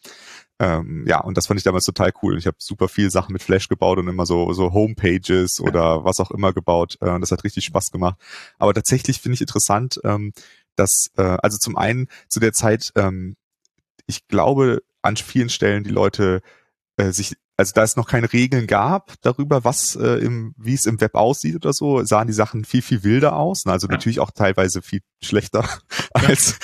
ähm, 0.60 1.06
ja, 1.08 1.22
und 1.22 1.38
das 1.38 1.48
fand 1.48 1.60
ich 1.60 1.64
damals 1.64 1.86
total 1.86 2.12
cool. 2.22 2.38
Ich 2.38 2.48
habe 2.48 2.58
super 2.60 2.90
viel 2.90 3.10
Sachen 3.12 3.34
mit 3.34 3.44
Flash 3.44 3.68
gebaut 3.68 3.98
und 3.98 4.08
immer 4.08 4.26
so 4.26 4.54
so 4.54 4.74
Homepages 4.74 5.62
oder 5.62 6.04
was 6.04 6.20
auch 6.20 6.32
immer 6.32 6.54
gebaut. 6.54 6.98
Äh, 7.02 7.10
und 7.10 7.22
das 7.22 7.32
hat 7.32 7.44
richtig 7.44 7.66
Spaß 7.66 7.92
gemacht. 7.92 8.20
Aber 8.58 8.74
tatsächlich 8.74 9.20
finde 9.20 9.36
ich 9.36 9.42
interessant, 9.42 10.00
ähm, 10.04 10.34
dass 10.76 11.12
äh, 11.18 11.38
also 11.42 11.58
zum 11.58 11.78
einen 11.78 12.08
zu 12.28 12.40
der 12.40 12.54
Zeit, 12.54 12.92
ähm, 12.96 13.36
ich 14.08 14.28
glaube 14.28 14.82
an 15.02 15.18
vielen 15.18 15.50
Stellen 15.50 15.84
die 15.84 15.92
Leute 15.92 16.42
äh, 16.98 17.12
sich 17.12 17.36
also 17.60 17.74
da 17.76 17.84
es 17.84 17.98
noch 17.98 18.08
keine 18.08 18.32
Regeln 18.32 18.68
gab 18.68 19.16
darüber, 19.20 19.66
was 19.66 19.98
äh, 19.98 20.24
im, 20.24 20.56
wie 20.56 20.76
es 20.76 20.86
im 20.86 21.02
Web 21.02 21.16
aussieht 21.16 21.56
oder 21.58 21.74
so, 21.74 22.06
sahen 22.06 22.28
die 22.28 22.34
Sachen 22.34 22.64
viel, 22.64 22.82
viel 22.82 23.04
wilder 23.04 23.36
aus. 23.36 23.66
Also 23.66 23.88
ja. 23.88 23.92
natürlich 23.92 24.22
auch 24.22 24.32
teilweise 24.32 24.82
viel 24.82 25.02
schlechter 25.22 25.68
als 26.14 26.58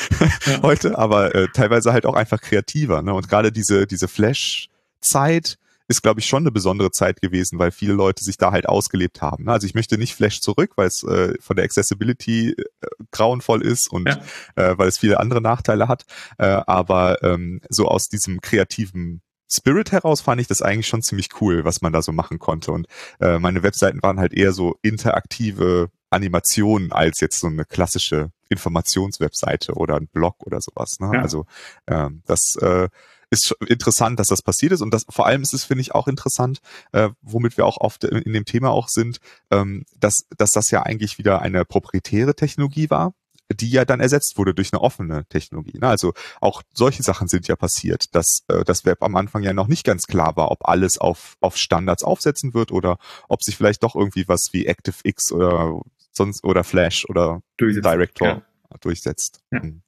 ja. 0.46 0.62
heute, 0.62 0.98
aber 0.98 1.36
äh, 1.36 1.50
teilweise 1.54 1.92
halt 1.92 2.06
auch 2.06 2.14
einfach 2.14 2.40
kreativer. 2.40 3.02
Ne? 3.02 3.14
Und 3.14 3.28
gerade 3.28 3.52
diese, 3.52 3.88
diese 3.88 4.08
Flash-Zeit 4.08 5.58
ist, 5.90 6.02
glaube 6.02 6.22
ich, 6.22 6.28
schon 6.28 6.44
eine 6.44 6.52
besondere 6.54 6.92
Zeit 6.92 7.22
gewesen, 7.22 7.60
weil 7.60 7.72
viele 7.72 7.94
Leute 7.94 8.24
sich 8.24 8.38
da 8.38 8.54
halt 8.54 8.70
ausgelebt 8.70 9.22
haben. 9.22 9.44
Ne? 9.44 9.52
Also 9.52 9.68
ich 9.68 9.76
möchte 9.76 9.98
nicht 9.98 10.16
Flash 10.16 10.40
zurück, 10.40 10.72
weil 10.78 10.88
es 10.88 11.04
äh, 11.04 11.34
von 11.42 11.58
der 11.58 11.66
Accessibility 11.66 12.52
äh, 12.52 12.64
grauenvoll 13.12 13.64
ist 13.64 13.92
und 13.92 14.08
ja. 14.08 14.22
äh, 14.56 14.78
weil 14.78 14.88
es 14.88 14.98
viele 14.98 15.20
andere 15.20 15.42
Nachteile 15.42 15.90
hat. 15.90 16.06
Äh, 16.38 16.46
aber 16.46 17.22
ähm, 17.22 17.60
so 17.68 17.90
aus 17.90 18.08
diesem 18.08 18.40
kreativen 18.40 19.22
Spirit 19.52 19.92
heraus 19.92 20.22
fand 20.22 20.42
ich 20.42 20.48
das 20.48 20.62
eigentlich 20.62 20.88
schon 20.88 21.02
ziemlich 21.02 21.30
cool, 21.42 21.66
was 21.66 21.82
man 21.82 21.94
da 21.94 22.02
so 22.02 22.12
machen 22.12 22.40
konnte. 22.40 22.72
Und 22.72 22.88
äh, 23.20 23.40
meine 23.40 23.64
Webseiten 23.64 24.02
waren 24.02 24.20
halt 24.20 24.34
eher 24.34 24.54
so 24.54 24.76
interaktive 24.82 25.90
Animationen 26.10 26.92
als 26.92 27.20
jetzt 27.20 27.40
so 27.40 27.48
eine 27.48 27.66
klassische 27.66 28.32
Informationswebseite 28.50 29.74
oder 29.74 29.96
ein 29.96 30.08
Blog 30.08 30.36
oder 30.46 30.62
sowas. 30.62 31.00
Ne? 31.00 31.12
Ja. 31.14 31.22
Also 31.22 31.46
ähm, 31.88 32.22
das 32.26 32.56
äh, 32.62 32.90
ist 33.30 33.56
interessant, 33.68 34.20
dass 34.20 34.28
das 34.28 34.42
passiert 34.42 34.72
ist 34.72 34.82
und 34.82 34.94
das 34.94 35.06
vor 35.10 35.26
allem 35.26 35.42
ist 35.42 35.54
es 35.54 35.64
finde 35.64 35.82
ich 35.82 35.94
auch 35.94 36.08
interessant, 36.08 36.60
äh, 36.92 37.10
womit 37.22 37.58
wir 37.58 37.66
auch 37.66 37.78
oft 37.78 38.04
in 38.04 38.34
dem 38.34 38.46
Thema 38.46 38.70
auch 38.70 38.88
sind, 38.88 39.20
ähm, 39.52 39.84
dass 39.98 40.26
dass 40.38 40.52
das 40.52 40.72
ja 40.72 40.84
eigentlich 40.84 41.18
wieder 41.18 41.42
eine 41.42 41.66
proprietäre 41.66 42.36
Technologie 42.36 42.90
war 42.90 43.14
die 43.52 43.70
ja 43.70 43.86
dann 43.86 44.00
ersetzt 44.00 44.38
wurde 44.38 44.54
durch 44.54 44.74
eine 44.74 44.82
offene 44.82 45.26
Technologie. 45.30 45.78
Ne? 45.80 45.88
Also 45.88 46.14
auch 46.42 46.64
solche 46.74 47.04
Sachen 47.04 47.28
sind 47.28 47.48
ja 47.48 47.56
passiert, 47.56 48.16
dass 48.16 48.44
äh, 48.48 48.64
das 48.64 48.86
Web 48.86 49.04
am 49.04 49.16
Anfang 49.16 49.44
ja 49.44 49.54
noch 49.54 49.68
nicht 49.68 49.86
ganz 49.86 50.08
klar 50.08 50.36
war, 50.36 50.52
ob 50.52 50.68
alles 50.68 50.98
auf, 50.98 51.38
auf 51.42 51.58
Standards 51.58 52.04
aufsetzen 52.04 52.54
wird 52.54 52.72
oder 52.72 52.98
ob 53.30 53.44
sich 53.44 53.56
vielleicht 53.56 53.84
doch 53.84 53.96
irgendwie 53.96 54.28
was 54.28 54.50
wie 54.52 54.68
ActiveX 54.68 55.32
oder 55.32 55.82
sonst 56.12 56.44
oder 56.44 56.64
Flash 56.64 57.06
oder 57.08 57.42
Durchsetzt, 57.58 57.86
Director 57.86 58.28
ja. 58.28 58.42
durchsetzt. 58.82 59.42
Ja. 59.52 59.62
Hm. 59.62 59.82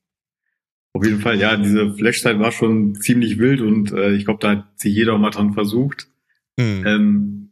Auf 0.94 1.06
jeden 1.06 1.22
Fall, 1.22 1.38
ja, 1.40 1.56
diese 1.58 1.94
Flashzeit 1.94 2.40
war 2.40 2.52
schon 2.52 2.96
ziemlich 2.96 3.38
wild 3.38 3.62
und 3.62 3.92
äh, 3.92 4.14
ich 4.14 4.26
glaube, 4.26 4.40
da 4.42 4.50
hat 4.52 4.80
sich 4.80 4.96
jeder 4.96 5.14
auch 5.14 5.20
mal 5.20 5.30
dran 5.30 5.54
versucht. 5.54 6.08
Mhm. 6.58 6.84
Ähm, 6.88 7.52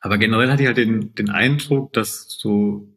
aber 0.00 0.16
generell 0.16 0.50
hatte 0.50 0.62
ich 0.62 0.66
halt 0.66 0.78
den, 0.78 1.14
den 1.14 1.28
Eindruck, 1.28 1.92
dass 1.92 2.26
so 2.28 2.93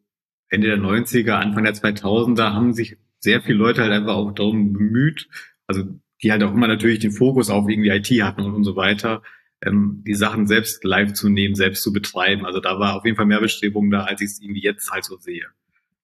Ende 0.49 0.67
der 0.67 0.77
90er, 0.77 1.33
Anfang 1.33 1.63
der 1.63 1.75
2000er 1.75 2.53
haben 2.53 2.73
sich 2.73 2.97
sehr 3.19 3.41
viele 3.41 3.57
Leute 3.57 3.81
halt 3.81 3.91
einfach 3.91 4.15
auch 4.15 4.31
darum 4.31 4.73
bemüht, 4.73 5.27
also 5.65 5.83
die 6.21 6.31
halt 6.31 6.43
auch 6.43 6.53
immer 6.53 6.67
natürlich 6.67 6.99
den 6.99 7.11
Fokus 7.11 7.49
auf 7.49 7.69
irgendwie 7.69 7.89
IT 7.89 8.09
hatten 8.23 8.41
und, 8.41 8.53
und 8.53 8.63
so 8.63 8.75
weiter, 8.75 9.21
ähm, 9.61 10.03
die 10.05 10.13
Sachen 10.13 10.47
selbst 10.47 10.83
live 10.83 11.13
zu 11.13 11.29
nehmen, 11.29 11.55
selbst 11.55 11.83
zu 11.83 11.91
betreiben. 11.91 12.45
Also 12.45 12.59
da 12.59 12.79
war 12.79 12.95
auf 12.95 13.05
jeden 13.05 13.17
Fall 13.17 13.25
mehr 13.25 13.41
Bestrebung 13.41 13.89
da, 13.89 14.03
als 14.03 14.21
ich 14.21 14.27
es 14.27 14.41
irgendwie 14.41 14.63
jetzt 14.63 14.91
halt 14.91 15.05
so 15.05 15.17
sehe. 15.17 15.47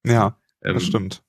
Ja, 0.05 0.37
ähm, 0.61 0.73
das 0.73 0.83
stimmt. 0.83 1.23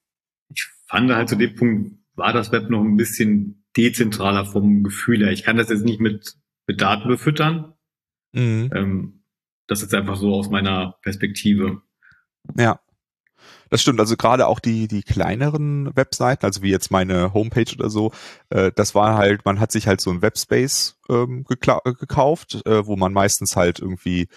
Ich 0.50 0.66
fand 0.86 1.10
halt 1.12 1.28
zu 1.28 1.36
dem 1.36 1.54
Punkt, 1.54 1.98
war 2.14 2.32
das 2.32 2.52
Web 2.52 2.70
noch 2.70 2.82
ein 2.82 2.96
bisschen 2.96 3.64
dezentraler 3.76 4.46
vom 4.46 4.82
Gefühl 4.82 5.24
her. 5.24 5.32
Ich 5.32 5.42
kann 5.42 5.56
das 5.56 5.68
jetzt 5.68 5.84
nicht 5.84 6.00
mit, 6.00 6.36
mit 6.66 6.80
Daten 6.80 7.08
befüttern. 7.08 7.74
Mhm. 8.32 8.70
Ähm, 8.74 9.24
das 9.66 9.82
ist 9.82 9.94
einfach 9.94 10.16
so 10.16 10.34
aus 10.34 10.50
meiner 10.50 10.98
Perspektive. 11.02 11.82
Ja. 12.56 12.80
Das 13.70 13.82
stimmt, 13.82 14.00
also 14.00 14.16
gerade 14.16 14.46
auch 14.46 14.60
die, 14.60 14.88
die 14.88 15.02
kleineren 15.02 15.94
Webseiten, 15.96 16.44
also 16.44 16.62
wie 16.62 16.70
jetzt 16.70 16.90
meine 16.90 17.32
Homepage 17.34 17.72
oder 17.74 17.90
so, 17.90 18.12
äh, 18.50 18.70
das 18.74 18.94
war 18.94 19.16
halt, 19.16 19.44
man 19.44 19.60
hat 19.60 19.72
sich 19.72 19.86
halt 19.86 20.00
so 20.00 20.10
ein 20.10 20.22
Webspace 20.22 20.96
ähm, 21.08 21.44
gekauft, 21.44 22.62
äh, 22.66 22.86
wo 22.86 22.96
man 22.96 23.12
meistens 23.12 23.56
halt 23.56 23.78
irgendwie 23.78 24.28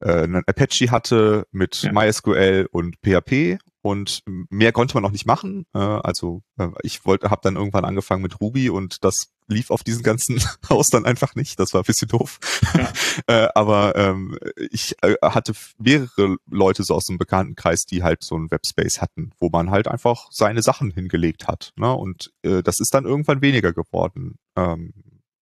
äh, 0.00 0.22
einen 0.22 0.44
Apache 0.46 0.90
hatte 0.90 1.46
mit 1.52 1.82
ja. 1.82 1.92
MySQL 1.92 2.68
und 2.70 2.96
PHP 3.02 3.58
und 3.82 4.22
mehr 4.26 4.72
konnte 4.72 4.94
man 4.94 5.04
auch 5.04 5.12
nicht 5.12 5.26
machen. 5.26 5.66
Äh, 5.74 5.78
also 5.78 6.42
äh, 6.58 6.68
ich 6.82 7.04
wollte, 7.04 7.30
habe 7.30 7.40
dann 7.42 7.56
irgendwann 7.56 7.84
angefangen 7.84 8.22
mit 8.22 8.40
Ruby 8.40 8.68
und 8.70 9.04
das 9.04 9.32
lief 9.48 9.70
auf 9.70 9.84
diesen 9.84 10.02
ganzen 10.02 10.40
Haus 10.70 10.88
dann 10.88 11.04
einfach 11.04 11.34
nicht. 11.34 11.58
Das 11.58 11.74
war 11.74 11.82
ein 11.82 11.86
bisschen 11.86 12.08
doof. 12.08 12.38
Ja. 12.74 12.92
äh, 13.26 13.48
aber 13.54 13.96
ähm, 13.96 14.38
ich 14.70 14.94
äh, 15.02 15.14
hatte 15.22 15.52
mehrere 15.78 16.36
Leute 16.50 16.82
so 16.82 16.94
aus 16.94 17.06
dem 17.06 17.18
Bekanntenkreis, 17.18 17.86
die 17.86 18.02
halt 18.02 18.22
so 18.22 18.34
einen 18.34 18.50
Webspace 18.50 19.00
hatten, 19.00 19.30
wo 19.38 19.48
man 19.48 19.70
halt 19.70 19.88
einfach 19.88 20.28
seine 20.30 20.62
Sachen 20.62 20.90
hingelegt 20.90 21.48
hat. 21.48 21.72
Ne? 21.76 21.92
Und 21.92 22.32
äh, 22.42 22.62
das 22.62 22.80
ist 22.80 22.92
dann 22.94 23.04
irgendwann 23.04 23.42
weniger 23.42 23.72
geworden. 23.72 24.38
Ähm, 24.56 24.92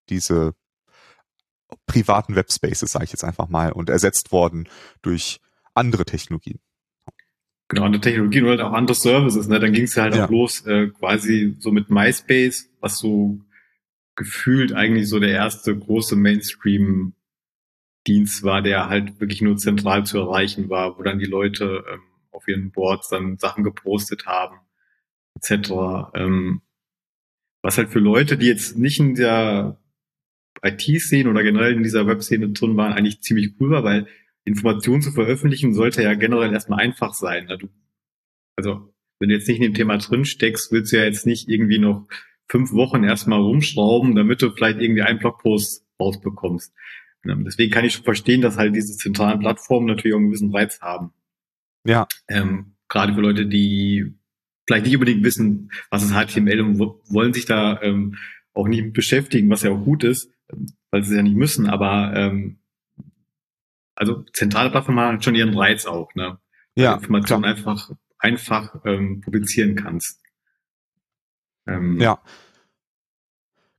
diese 0.08 0.54
privaten 1.86 2.36
Webspaces, 2.36 2.92
sage 2.92 3.04
ich 3.04 3.12
jetzt 3.12 3.24
einfach 3.24 3.48
mal, 3.48 3.72
und 3.72 3.88
ersetzt 3.88 4.32
worden 4.32 4.68
durch 5.00 5.40
andere 5.74 6.04
Technologien. 6.04 6.60
Genau, 7.68 7.84
andere 7.84 8.02
Technologien 8.02 8.44
oder 8.44 8.50
halt 8.50 8.60
auch 8.60 8.72
andere 8.74 8.94
Services. 8.94 9.48
Ne? 9.48 9.58
Dann 9.58 9.72
ging 9.72 9.84
es 9.84 9.96
halt 9.96 10.14
ja. 10.14 10.26
auch 10.26 10.30
los, 10.30 10.66
äh, 10.66 10.88
quasi 10.88 11.56
so 11.58 11.70
mit 11.70 11.88
MySpace, 11.88 12.68
was 12.80 12.98
so 12.98 13.40
gefühlt 14.14 14.72
eigentlich 14.72 15.08
so 15.08 15.18
der 15.18 15.30
erste 15.30 15.76
große 15.76 16.14
Mainstream-Dienst 16.16 18.42
war, 18.42 18.62
der 18.62 18.88
halt 18.88 19.20
wirklich 19.20 19.42
nur 19.42 19.56
zentral 19.56 20.04
zu 20.04 20.18
erreichen 20.18 20.68
war, 20.68 20.98
wo 20.98 21.02
dann 21.02 21.18
die 21.18 21.26
Leute 21.26 21.84
ähm, 21.90 22.00
auf 22.30 22.46
ihren 22.48 22.72
Boards 22.72 23.08
dann 23.08 23.38
Sachen 23.38 23.64
gepostet 23.64 24.26
haben, 24.26 24.58
etc. 25.36 26.10
Ähm, 26.14 26.60
was 27.62 27.78
halt 27.78 27.90
für 27.90 28.00
Leute, 28.00 28.36
die 28.36 28.46
jetzt 28.46 28.76
nicht 28.76 29.00
in 29.00 29.14
der 29.14 29.78
IT-Szene 30.62 31.30
oder 31.30 31.42
generell 31.42 31.74
in 31.74 31.82
dieser 31.82 32.06
Web-Szene 32.06 32.50
drin 32.50 32.76
waren, 32.76 32.92
eigentlich 32.92 33.22
ziemlich 33.22 33.54
cool 33.60 33.70
war, 33.70 33.84
weil 33.84 34.06
Informationen 34.44 35.02
zu 35.02 35.12
veröffentlichen 35.12 35.72
sollte 35.72 36.02
ja 36.02 36.14
generell 36.14 36.52
erstmal 36.52 36.80
einfach 36.80 37.14
sein. 37.14 37.46
Ne? 37.46 37.58
also, 38.56 38.92
wenn 39.18 39.28
du 39.28 39.36
jetzt 39.36 39.48
nicht 39.48 39.58
in 39.58 39.62
dem 39.62 39.74
Thema 39.74 39.98
drin 39.98 40.24
steckst, 40.24 40.72
willst 40.72 40.92
du 40.92 40.96
ja 40.96 41.04
jetzt 41.04 41.26
nicht 41.26 41.48
irgendwie 41.48 41.78
noch 41.78 42.08
fünf 42.48 42.72
Wochen 42.72 43.04
erstmal 43.04 43.40
rumschrauben, 43.40 44.14
damit 44.14 44.42
du 44.42 44.50
vielleicht 44.50 44.80
irgendwie 44.80 45.02
einen 45.02 45.18
Blogpost 45.18 45.86
rausbekommst. 46.00 46.72
Ne? 47.24 47.42
Deswegen 47.46 47.72
kann 47.72 47.84
ich 47.84 47.94
schon 47.94 48.04
verstehen, 48.04 48.40
dass 48.40 48.58
halt 48.58 48.74
diese 48.74 48.96
zentralen 48.96 49.40
Plattformen 49.40 49.86
natürlich 49.86 50.14
auch 50.14 50.18
einen 50.18 50.28
gewissen 50.28 50.54
Reiz 50.54 50.80
haben. 50.80 51.12
Ja. 51.84 52.06
Ähm, 52.28 52.74
gerade 52.88 53.14
für 53.14 53.20
Leute, 53.20 53.46
die 53.46 54.14
vielleicht 54.66 54.86
nicht 54.86 54.94
unbedingt 54.94 55.24
wissen, 55.24 55.70
was 55.90 56.02
ist 56.02 56.12
HTML 56.12 56.60
und 56.60 56.78
wollen 56.78 57.32
sich 57.32 57.46
da 57.46 57.80
ähm, 57.82 58.16
auch 58.54 58.68
nicht 58.68 58.92
beschäftigen, 58.92 59.50
was 59.50 59.62
ja 59.62 59.70
auch 59.70 59.84
gut 59.84 60.04
ist, 60.04 60.30
weil 60.90 61.02
sie 61.02 61.16
ja 61.16 61.22
nicht 61.22 61.36
müssen, 61.36 61.66
aber 61.68 62.12
ähm, 62.14 62.58
also 63.94 64.24
zentrale 64.32 64.70
Plattformen 64.70 65.00
haben 65.00 65.22
schon 65.22 65.34
ihren 65.34 65.56
Reiz 65.56 65.86
auch, 65.86 66.14
ne? 66.14 66.38
Ja. 66.74 66.94
Informationen 66.94 67.44
einfach 67.44 67.90
einfach 68.18 68.76
ähm, 68.86 69.20
publizieren 69.20 69.74
kannst. 69.74 70.21
Ähm, 71.66 72.00
ja. 72.00 72.18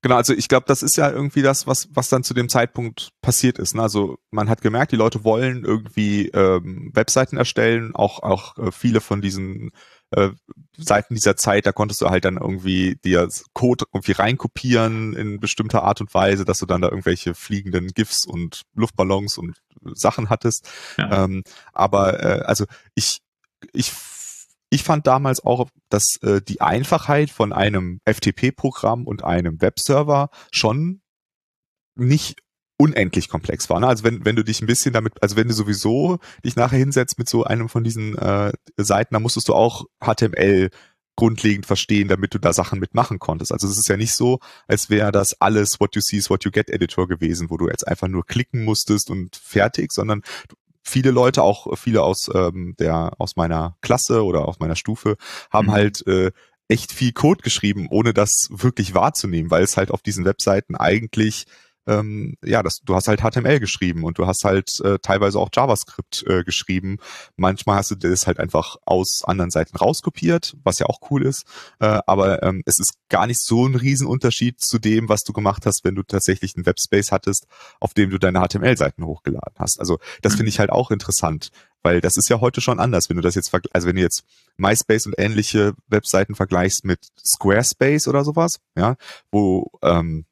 Genau, 0.04 0.18
also 0.18 0.34
ich 0.34 0.50
glaube, 0.50 0.66
das 0.68 0.84
ist 0.84 0.98
ja 0.98 1.10
irgendwie 1.10 1.42
das, 1.42 1.66
was, 1.66 1.88
was 1.94 2.10
dann 2.10 2.26
zu 2.26 2.34
dem 2.34 2.50
Zeitpunkt 2.50 3.12
passiert 3.22 3.58
ist. 3.58 3.74
Ne? 3.74 3.82
Also 3.82 4.18
man 4.32 4.50
hat 4.50 4.62
gemerkt, 4.62 4.92
die 4.92 4.98
Leute 4.98 5.24
wollen 5.24 5.64
irgendwie 5.64 6.28
ähm, 6.28 6.92
Webseiten 6.94 7.38
erstellen, 7.38 7.96
auch, 7.96 8.22
auch 8.22 8.58
äh, 8.58 8.72
viele 8.74 9.00
von 9.00 9.22
diesen 9.22 9.72
äh, 10.12 10.32
Seiten 10.78 11.16
dieser 11.16 11.38
Zeit, 11.38 11.66
da 11.66 11.72
konntest 11.72 12.02
du 12.02 12.10
halt 12.10 12.26
dann 12.26 12.36
irgendwie 12.36 12.98
dir 13.06 13.30
Code 13.54 13.86
irgendwie 13.94 14.12
reinkopieren 14.12 15.14
in 15.14 15.40
bestimmter 15.40 15.84
Art 15.84 16.02
und 16.02 16.14
Weise, 16.14 16.44
dass 16.44 16.60
du 16.60 16.66
dann 16.66 16.82
da 16.82 16.90
irgendwelche 16.90 17.34
fliegenden 17.34 17.88
GIFs 17.88 18.26
und 18.26 18.64
Luftballons 18.76 19.38
und 19.38 19.62
Sachen 19.94 20.30
hattest. 20.30 20.70
Ja. 20.98 21.24
Ähm, 21.24 21.44
aber 21.72 22.22
äh, 22.22 22.42
also 22.44 22.66
ich, 22.94 23.22
ich 23.72 23.94
ich 24.74 24.84
fand 24.84 25.06
damals 25.06 25.46
auch, 25.46 25.70
dass 25.90 26.18
äh, 26.24 26.42
die 26.42 26.60
Einfachheit 26.60 27.30
von 27.30 27.54
einem 27.54 28.00
FTP-Programm 28.06 29.06
und 29.06 29.24
einem 29.24 29.62
Webserver 29.62 30.32
schon 30.52 31.02
nicht 31.96 32.42
unendlich 32.78 33.30
komplex 33.30 33.70
war. 33.70 33.80
Ne? 33.80 33.88
Also 33.88 34.04
wenn, 34.04 34.26
wenn 34.26 34.36
du 34.36 34.44
dich 34.44 34.62
ein 34.62 34.66
bisschen 34.66 34.92
damit, 34.92 35.22
also 35.22 35.36
wenn 35.36 35.48
du 35.48 35.54
sowieso 35.54 36.18
dich 36.44 36.56
nachher 36.56 36.80
hinsetzt 36.80 37.20
mit 37.20 37.30
so 37.30 37.44
einem 37.44 37.70
von 37.70 37.84
diesen 37.84 38.18
äh, 38.18 38.52
Seiten, 38.76 39.14
dann 39.14 39.22
musstest 39.22 39.48
du 39.48 39.54
auch 39.54 39.86
HTML 40.04 40.72
grundlegend 41.16 41.68
verstehen, 41.68 42.08
damit 42.08 42.34
du 42.34 42.40
da 42.40 42.52
Sachen 42.52 42.80
mitmachen 42.80 43.20
konntest. 43.20 43.52
Also 43.52 43.68
es 43.68 43.78
ist 43.78 43.90
ja 43.90 43.98
nicht 43.98 44.16
so, 44.16 44.40
als 44.68 44.90
wäre 44.90 45.12
das 45.12 45.40
alles 45.40 45.80
What 45.80 45.96
You 45.96 46.02
See 46.02 46.18
is 46.18 46.32
What 46.32 46.46
You 46.46 46.52
Get 46.52 46.72
Editor 46.72 47.08
gewesen, 47.08 47.52
wo 47.52 47.58
du 47.58 47.68
jetzt 47.68 47.88
einfach 47.88 48.08
nur 48.08 48.26
klicken 48.26 48.64
musstest 48.64 49.12
und 49.12 49.36
fertig, 49.36 49.92
sondern 49.92 50.24
viele 50.84 51.12
Leute, 51.12 51.42
auch 51.44 51.78
viele 51.78 52.04
aus 52.04 52.30
ähm, 52.34 52.76
der 52.80 53.14
aus 53.18 53.36
meiner 53.36 53.78
Klasse 53.82 54.24
oder 54.24 54.48
aus 54.48 54.60
meiner 54.60 54.76
Stufe, 54.76 55.16
haben 55.52 55.68
mhm. 55.68 55.72
halt 55.72 56.08
äh, 56.08 56.32
echt 56.68 56.92
viel 56.92 57.12
Code 57.12 57.42
geschrieben, 57.42 57.88
ohne 57.90 58.14
das 58.14 58.48
wirklich 58.50 58.94
wahrzunehmen, 58.94 59.52
weil 59.52 59.64
es 59.64 59.78
halt 59.78 59.92
auf 59.92 60.02
diesen 60.02 60.26
Webseiten 60.26 60.76
eigentlich 60.76 61.46
ähm, 61.88 62.36
ja, 62.44 62.64
das, 62.64 62.80
du 62.82 62.96
hast 62.96 63.08
halt 63.08 63.22
HTML 63.22 63.60
geschrieben 63.60 64.04
und 64.04 64.18
du 64.18 64.28
hast 64.28 64.44
halt 64.44 64.80
äh, 64.82 65.00
teilweise 65.00 65.40
auch 65.40 65.50
JavaScript 65.54 66.24
äh, 66.28 66.44
geschrieben. 66.44 66.98
Manchmal 67.36 67.78
hast 67.78 67.92
du 67.92 67.96
das 67.96 68.28
halt 68.28 68.40
einfach 68.40 68.78
aus 68.86 69.24
anderen 69.26 69.52
Seiten 69.52 69.76
rauskopiert, 69.76 70.56
was 70.64 70.80
ja 70.80 70.86
auch 70.86 71.00
cool 71.12 71.26
ist. 71.26 71.46
Äh, 71.80 72.00
aber 72.08 72.44
ähm, 72.44 72.64
es 72.66 72.80
ist 72.80 72.96
gar 73.10 73.28
nicht 73.28 73.42
so 73.42 73.68
ein 73.68 73.76
Riesenunterschied 73.76 74.62
zu 74.62 74.80
dem, 74.80 75.10
was 75.10 75.24
du 75.24 75.34
gemacht 75.34 75.66
hast, 75.66 75.84
wenn 75.84 75.96
du 75.96 76.04
tatsächlich 76.04 76.56
einen 76.56 76.66
Webspace 76.66 77.12
hattest, 77.12 77.48
auf 77.80 77.94
dem 77.94 78.10
du 78.10 78.18
deine 78.18 78.40
HTML-Seiten 78.40 79.06
hochgeladen 79.06 79.56
hast. 79.58 79.80
Also 79.80 80.00
das 80.22 80.34
mhm. 80.34 80.38
finde 80.38 80.50
ich 80.50 80.60
halt 80.60 80.70
auch 80.70 80.92
interessant, 80.92 81.50
weil 81.82 82.00
das 82.00 82.16
ist 82.16 82.30
ja 82.30 82.40
heute 82.40 82.62
schon 82.62 82.80
anders, 82.80 83.10
wenn 83.10 83.18
du 83.18 83.22
das 83.22 83.36
jetzt, 83.36 83.54
also 83.74 83.88
wenn 83.88 83.98
du 83.98 84.02
jetzt 84.02 84.24
MySpace 84.56 85.06
und 85.06 85.16
ähnliche 85.18 85.74
Webseiten 85.88 86.34
vergleichst 86.34 86.86
mit 86.86 87.00
Squarespace 87.24 88.08
oder 88.08 88.24
sowas, 88.24 88.60
ja, 88.78 88.96
wo 89.32 89.70
ähm, 89.82 90.26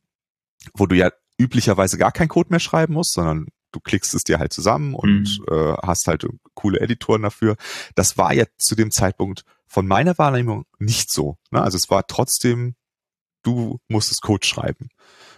wo 0.74 0.86
du 0.86 0.96
ja 0.96 1.12
üblicherweise 1.42 1.98
gar 1.98 2.12
kein 2.12 2.28
Code 2.28 2.50
mehr 2.50 2.60
schreiben 2.60 2.94
musst, 2.94 3.14
sondern 3.14 3.48
du 3.72 3.80
klickst 3.80 4.14
es 4.14 4.24
dir 4.24 4.40
halt 4.40 4.54
zusammen 4.54 4.94
und 4.94 5.40
mhm. 5.40 5.46
äh, 5.50 5.74
hast 5.84 6.08
halt 6.08 6.26
coole 6.54 6.80
Editoren 6.80 7.24
dafür. 7.24 7.56
Das 7.96 8.18
war 8.18 8.34
ja 8.34 8.46
zu 8.58 8.76
dem 8.76 8.92
Zeitpunkt 8.92 9.44
von 9.68 9.88
meiner 9.88 10.18
Wahrnehmung 10.18 10.66
nicht 10.80 11.12
so. 11.12 11.38
Ne? 11.52 11.62
Also 11.62 11.78
es 11.78 11.90
war 11.90 12.06
trotzdem, 12.08 12.76
du 13.44 13.80
musstest 13.88 14.22
Code 14.22 14.46
schreiben. 14.46 14.90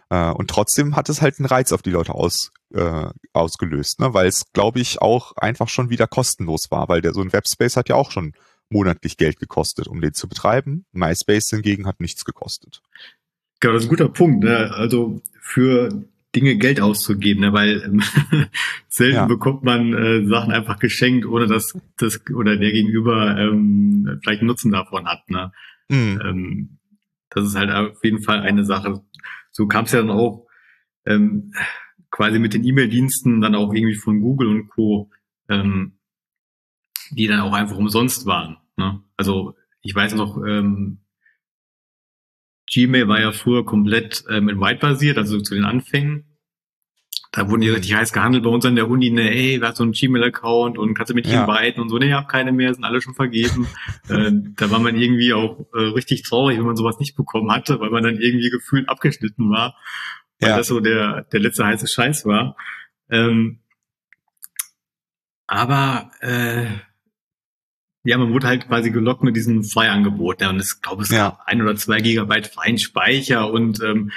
Äh, 0.09 0.31
und 0.31 0.49
trotzdem 0.49 0.95
hat 0.95 1.09
es 1.09 1.21
halt 1.21 1.39
einen 1.39 1.45
Reiz 1.45 1.71
auf 1.71 1.83
die 1.83 1.91
Leute 1.91 2.15
aus, 2.15 2.51
äh, 2.73 3.09
ausgelöst, 3.33 3.99
ne? 3.99 4.13
weil 4.13 4.27
es, 4.27 4.45
glaube 4.51 4.79
ich, 4.79 5.01
auch 5.01 5.33
einfach 5.37 5.69
schon 5.69 5.89
wieder 5.89 6.07
kostenlos 6.07 6.71
war, 6.71 6.89
weil 6.89 7.01
der 7.01 7.13
so 7.13 7.21
ein 7.21 7.33
Webspace 7.33 7.77
hat 7.77 7.89
ja 7.89 7.95
auch 7.95 8.11
schon 8.11 8.33
monatlich 8.69 9.17
Geld 9.17 9.39
gekostet, 9.39 9.87
um 9.87 10.01
den 10.01 10.13
zu 10.13 10.27
betreiben. 10.27 10.85
MySpace 10.91 11.49
hingegen 11.49 11.85
hat 11.85 11.99
nichts 11.99 12.25
gekostet. 12.25 12.81
Genau, 13.63 13.75
das 13.75 13.83
ist 13.83 13.87
ein 13.87 13.95
guter 13.95 14.09
Punkt. 14.09 14.43
Ne? 14.43 14.73
Also 14.73 15.21
für 15.39 16.03
Dinge 16.35 16.57
Geld 16.57 16.81
auszugeben, 16.81 17.39
ne? 17.39 17.53
weil 17.53 17.81
ähm, 17.85 18.03
selten 18.89 19.15
ja. 19.15 19.25
bekommt 19.25 19.63
man 19.63 19.93
äh, 19.93 20.25
Sachen 20.25 20.51
einfach 20.51 20.79
geschenkt, 20.79 21.25
ohne 21.25 21.47
dass 21.47 21.73
das 21.95 22.19
oder 22.35 22.57
der 22.57 22.73
Gegenüber 22.73 23.37
ähm, 23.37 24.19
vielleicht 24.21 24.41
Nutzen 24.41 24.73
davon 24.73 25.07
hat. 25.07 25.29
Ne? 25.29 25.53
Mhm. 25.87 26.21
Ähm, 26.25 26.77
das 27.29 27.47
ist 27.47 27.55
halt 27.55 27.71
auf 27.71 28.03
jeden 28.03 28.21
Fall 28.21 28.41
eine 28.41 28.65
Sache. 28.65 29.01
So 29.51 29.65
kam 29.65 29.85
es 29.85 29.93
ja 29.93 29.99
dann 29.99 30.11
auch 30.11 30.45
ähm, 31.05 31.53
quasi 32.11 32.39
mit 32.39 32.53
den 32.53 32.65
E-Mail-Diensten 32.65 33.39
dann 33.39 33.55
auch 33.55 33.73
irgendwie 33.73 33.95
von 33.95 34.19
Google 34.19 34.49
und 34.49 34.67
Co., 34.67 35.09
ähm, 35.47 35.93
die 37.11 37.27
dann 37.27 37.39
auch 37.39 37.53
einfach 37.53 37.77
umsonst 37.77 38.25
waren. 38.25 38.57
Ne? 38.75 39.01
Also 39.15 39.55
ich 39.81 39.95
weiß 39.95 40.15
noch, 40.15 40.43
ähm, 40.45 40.97
Gmail 42.73 43.07
war 43.07 43.19
ja 43.19 43.31
früher 43.31 43.65
komplett 43.65 44.23
ähm, 44.29 44.49
in 44.49 44.59
White 44.59 44.79
basiert, 44.79 45.17
also 45.17 45.39
zu 45.39 45.53
den 45.53 45.65
Anfängen. 45.65 46.25
Da 47.31 47.49
wurden 47.49 47.61
die 47.61 47.69
richtig 47.69 47.95
heiß 47.95 48.13
gehandelt 48.13 48.43
bei 48.43 48.49
uns 48.49 48.63
an 48.65 48.75
der 48.75 48.87
Uni, 48.87 49.09
ne, 49.09 49.31
ey, 49.31 49.59
wer 49.59 49.69
hat 49.69 49.75
so 49.75 49.83
einen 49.83 49.93
Gmail-Account 49.93 50.77
und 50.77 50.93
kannst 50.93 51.09
du 51.09 51.15
mit 51.15 51.25
ja. 51.25 51.45
inviten 51.45 51.81
und 51.81 51.89
so, 51.89 51.97
ne, 51.97 52.05
ich 52.07 52.13
hab 52.13 52.27
keine 52.27 52.51
mehr, 52.51 52.73
sind 52.73 52.83
alle 52.83 53.01
schon 53.01 53.15
vergeben. 53.15 53.67
äh, 54.09 54.31
da 54.55 54.69
war 54.69 54.79
man 54.79 54.95
irgendwie 54.95 55.33
auch 55.33 55.65
äh, 55.73 55.79
richtig 55.79 56.23
traurig, 56.23 56.57
wenn 56.59 56.65
man 56.65 56.75
sowas 56.75 56.99
nicht 56.99 57.15
bekommen 57.15 57.51
hatte, 57.51 57.79
weil 57.79 57.89
man 57.89 58.03
dann 58.03 58.17
irgendwie 58.17 58.51
gefühlt 58.51 58.87
abgeschnitten 58.87 59.49
war, 59.49 59.75
weil 60.39 60.49
ja. 60.51 60.57
das 60.57 60.67
so 60.67 60.79
der, 60.79 61.23
der 61.31 61.39
letzte 61.39 61.65
heiße 61.65 61.87
Scheiß 61.87 62.25
war. 62.25 62.55
Ähm, 63.09 63.61
aber 65.47 66.11
äh, 66.21 66.67
ja, 68.03 68.17
man 68.17 68.33
wurde 68.33 68.47
halt 68.47 68.67
quasi 68.67 68.91
gelockt 68.91 69.23
mit 69.23 69.35
diesem 69.35 69.63
Freiangebot. 69.63 70.41
Ja, 70.41 70.49
und 70.49 70.59
es 70.59 70.81
glaube 70.81 71.03
es 71.03 71.09
ja. 71.09 71.29
gab 71.29 71.47
ein 71.47 71.61
oder 71.61 71.75
zwei 71.75 72.01
Gigabyte 72.01 72.47
freien 72.47 72.77
Speicher 72.77 73.51
und 73.51 73.81
ähm, 73.81 74.11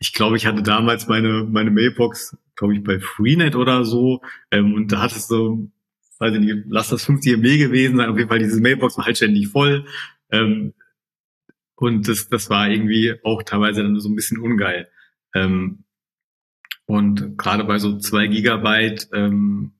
ich 0.00 0.12
glaube, 0.12 0.36
ich 0.36 0.46
hatte 0.46 0.62
damals 0.62 1.08
meine 1.08 1.44
meine 1.44 1.70
Mailbox 1.70 2.36
glaube 2.56 2.74
ich, 2.74 2.82
bei 2.82 2.98
Freenet 3.00 3.56
oder 3.56 3.84
so. 3.84 4.20
Ähm, 4.50 4.74
und 4.74 4.92
da 4.92 5.00
hat 5.00 5.12
es 5.12 5.26
so, 5.26 5.70
weiß 6.18 6.34
ich 6.34 6.40
nicht, 6.40 6.64
lass 6.68 6.88
das 6.88 7.04
50 7.04 7.34
MB 7.34 7.58
gewesen 7.58 7.96
sein. 7.96 8.08
Auf 8.08 8.16
jeden 8.16 8.28
Fall, 8.28 8.38
diese 8.38 8.60
Mailbox 8.60 8.96
war 8.96 9.06
halt 9.06 9.16
ständig 9.16 9.48
voll. 9.48 9.86
Ähm, 10.30 10.74
und 11.76 12.08
das, 12.08 12.28
das 12.28 12.50
war 12.50 12.68
irgendwie 12.68 13.14
auch 13.24 13.42
teilweise 13.42 13.82
dann 13.82 13.98
so 13.98 14.08
ein 14.08 14.16
bisschen 14.16 14.38
ungeil. 14.38 14.88
Ähm, 15.34 15.84
und 16.86 17.38
gerade 17.38 17.64
bei 17.64 17.78
so 17.78 17.98
zwei 17.98 18.26
Gigabyte 18.26 19.08
ähm, 19.12 19.72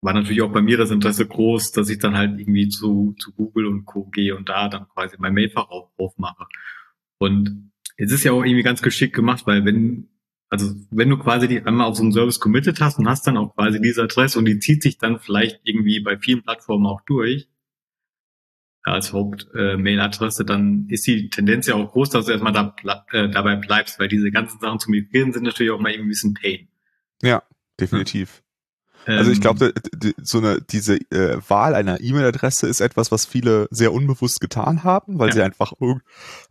war 0.00 0.14
natürlich 0.14 0.42
auch 0.42 0.52
bei 0.52 0.62
mir 0.62 0.76
das 0.76 0.90
Interesse 0.90 1.26
groß, 1.26 1.72
dass 1.72 1.88
ich 1.88 1.98
dann 1.98 2.16
halt 2.16 2.38
irgendwie 2.38 2.68
zu, 2.68 3.14
zu 3.18 3.32
Google 3.32 3.66
und 3.66 3.84
Co. 3.84 4.04
gehe 4.04 4.36
und 4.36 4.48
da 4.48 4.68
dann 4.68 4.88
quasi 4.88 5.16
mein 5.18 5.34
Mailfach 5.34 5.68
auf, 5.68 5.90
aufmache. 5.96 6.46
Und 7.18 7.72
es 7.96 8.12
ist 8.12 8.24
ja 8.24 8.32
auch 8.32 8.44
irgendwie 8.44 8.62
ganz 8.62 8.80
geschickt 8.80 9.14
gemacht, 9.14 9.46
weil 9.46 9.64
wenn 9.64 10.08
also 10.50 10.74
wenn 10.90 11.10
du 11.10 11.18
quasi 11.18 11.46
die 11.46 11.62
einmal 11.62 11.86
auf 11.86 11.96
so 11.96 12.02
einen 12.02 12.12
Service 12.12 12.40
committed 12.40 12.80
hast 12.80 12.98
und 12.98 13.08
hast 13.08 13.26
dann 13.26 13.36
auch 13.36 13.54
quasi 13.54 13.80
diese 13.80 14.02
Adresse 14.02 14.38
und 14.38 14.46
die 14.46 14.58
zieht 14.58 14.82
sich 14.82 14.96
dann 14.96 15.18
vielleicht 15.18 15.60
irgendwie 15.64 16.00
bei 16.00 16.16
vielen 16.16 16.42
Plattformen 16.42 16.86
auch 16.86 17.02
durch 17.02 17.48
als 18.82 19.12
Hauptmailadresse, 19.12 20.44
äh, 20.44 20.46
dann 20.46 20.86
ist 20.88 21.06
die 21.06 21.28
Tendenz 21.28 21.66
ja 21.66 21.74
auch 21.74 21.92
groß, 21.92 22.08
dass 22.08 22.24
du 22.24 22.32
erstmal 22.32 22.52
da, 22.54 22.74
äh, 23.12 23.28
dabei 23.28 23.56
bleibst, 23.56 23.98
weil 23.98 24.08
diese 24.08 24.30
ganzen 24.30 24.58
Sachen 24.60 24.78
zu 24.78 24.90
migrieren 24.90 25.32
sind 25.32 25.42
natürlich 25.42 25.72
auch 25.72 25.80
mal 25.80 25.90
irgendwie 25.90 26.08
ein 26.08 26.10
bisschen 26.10 26.34
Pain. 26.34 26.68
Ja, 27.20 27.42
definitiv. 27.78 28.42
Also 29.06 29.30
ich 29.30 29.40
glaube, 29.40 29.72
ähm. 30.02 30.14
so 30.22 30.38
eine 30.38 30.60
diese 30.60 30.96
äh, 31.10 31.38
Wahl 31.48 31.74
einer 31.74 32.00
E-Mail-Adresse 32.00 32.66
ist 32.66 32.80
etwas, 32.80 33.10
was 33.10 33.24
viele 33.24 33.68
sehr 33.70 33.92
unbewusst 33.92 34.40
getan 34.40 34.84
haben, 34.84 35.18
weil 35.18 35.28
ja. 35.28 35.34
sie 35.34 35.42
einfach 35.42 35.72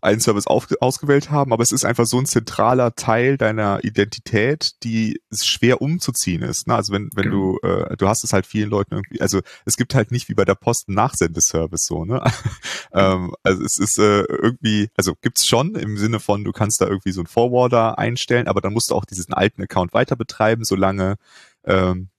einen 0.01 0.19
Service 0.19 0.47
auf, 0.47 0.67
ausgewählt 0.79 1.29
haben. 1.29 1.53
Aber 1.53 1.63
es 1.63 1.71
ist 1.71 1.85
einfach 1.85 2.05
so 2.05 2.17
ein 2.17 2.25
zentraler 2.25 2.95
Teil 2.95 3.37
deiner 3.37 3.83
Identität, 3.83 4.71
die 4.83 5.21
schwer 5.31 5.81
umzuziehen 5.81 6.41
ist. 6.41 6.67
Ne? 6.67 6.75
Also 6.75 6.93
wenn 6.93 7.09
wenn 7.13 7.29
genau. 7.29 7.57
du 7.61 7.67
äh, 7.67 7.97
du 7.97 8.07
hast 8.07 8.23
es 8.23 8.33
halt 8.33 8.45
vielen 8.45 8.69
Leuten 8.69 8.95
irgendwie, 8.95 9.21
also 9.21 9.41
es 9.65 9.77
gibt 9.77 9.93
halt 9.93 10.11
nicht 10.11 10.29
wie 10.29 10.33
bei 10.33 10.45
der 10.45 10.55
Post 10.55 10.87
einen 10.87 10.95
Nachsendeservice 10.95 11.85
so. 11.85 12.05
Ne? 12.05 12.23
ähm, 12.93 13.33
also 13.43 13.63
es 13.63 13.77
ist 13.77 13.99
äh, 13.99 14.23
irgendwie, 14.23 14.89
also 14.95 15.13
gibt's 15.21 15.47
schon 15.47 15.75
im 15.75 15.97
Sinne 15.97 16.19
von, 16.19 16.43
du 16.43 16.51
kannst 16.51 16.81
da 16.81 16.87
irgendwie 16.87 17.11
so 17.11 17.21
einen 17.21 17.27
Forwarder 17.27 17.97
einstellen, 17.97 18.47
aber 18.47 18.61
dann 18.61 18.73
musst 18.73 18.91
du 18.91 18.95
auch 18.95 19.05
diesen 19.05 19.33
alten 19.33 19.61
Account 19.61 19.93
weiter 19.93 20.15
betreiben, 20.15 20.63
solange 20.63 21.17
ähm, 21.65 22.09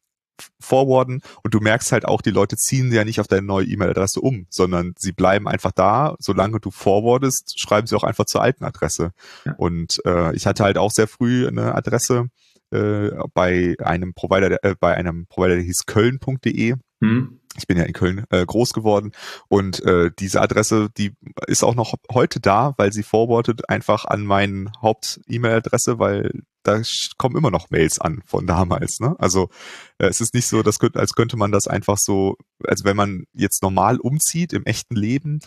forwarden 0.61 1.23
und 1.43 1.55
du 1.55 1.61
merkst 1.61 1.93
halt 1.93 2.05
auch, 2.07 2.23
die 2.23 2.31
Leute 2.31 2.57
ziehen 2.57 2.93
ja 2.93 3.05
nicht 3.05 3.21
auf 3.21 3.29
deine 3.29 3.47
neue 3.47 3.67
E-Mail-Adresse 3.67 4.21
um, 4.21 4.47
sondern 4.51 4.95
sie 4.99 5.13
bleiben 5.13 5.49
einfach 5.49 5.73
da. 5.73 6.17
Solange 6.19 6.61
du 6.61 6.71
forwardest, 6.71 7.59
schreiben 7.61 7.87
sie 7.87 7.97
auch 7.97 8.05
einfach 8.05 8.27
zur 8.27 8.43
alten 8.43 8.65
Adresse. 8.65 9.13
Ja. 9.45 9.55
Und 9.57 10.01
äh, 10.05 10.35
ich 10.35 10.47
hatte 10.47 10.65
halt 10.65 10.79
auch 10.79 10.91
sehr 10.91 11.09
früh 11.09 11.47
eine 11.47 11.75
Adresse 11.75 12.29
äh, 12.71 13.11
bei 13.35 13.77
einem 13.81 14.15
Provider, 14.15 14.63
äh, 14.63 14.75
bei 14.79 14.95
einem 14.95 15.27
Provider, 15.27 15.57
der 15.57 15.65
hieß 15.65 15.87
köln.de. 15.87 16.75
Mhm. 17.01 17.41
Ich 17.57 17.67
bin 17.67 17.77
ja 17.77 17.85
in 17.85 17.93
Köln 17.93 18.25
äh, 18.31 18.45
groß 18.45 18.73
geworden 18.73 19.13
und 19.49 19.83
äh, 19.83 20.11
diese 20.17 20.41
Adresse, 20.41 20.91
die 20.97 21.15
ist 21.47 21.65
auch 21.65 21.75
noch 21.75 21.95
heute 22.13 22.39
da, 22.39 22.75
weil 22.77 22.93
sie 22.93 23.03
forwardet 23.03 23.69
einfach 23.69 24.05
an 24.05 24.25
meine 24.25 24.71
Haupt-E-Mail-Adresse, 24.81 25.99
weil 25.99 26.43
da 26.63 26.81
kommen 27.17 27.37
immer 27.37 27.51
noch 27.51 27.71
Mails 27.71 27.99
an 28.01 28.23
von 28.27 28.47
damals. 28.47 29.01
Ne? 29.01 29.17
Also 29.19 29.49
äh, 29.99 30.07
es 30.07 30.21
ist 30.21 30.35
nicht 30.35 30.47
so, 30.47 30.63
dass, 30.63 30.79
als 30.95 31.15
könnte 31.15 31.37
man 31.37 31.51
das 31.51 31.67
einfach 31.67 31.99
so, 31.99 32.37
also 32.65 32.85
wenn 32.85 32.97
man 32.97 33.25
jetzt 33.33 33.63
normal 33.63 33.99
umzieht 33.99 34.53
im 34.53 34.65
echten 34.65 34.95
Leben, 34.95 35.41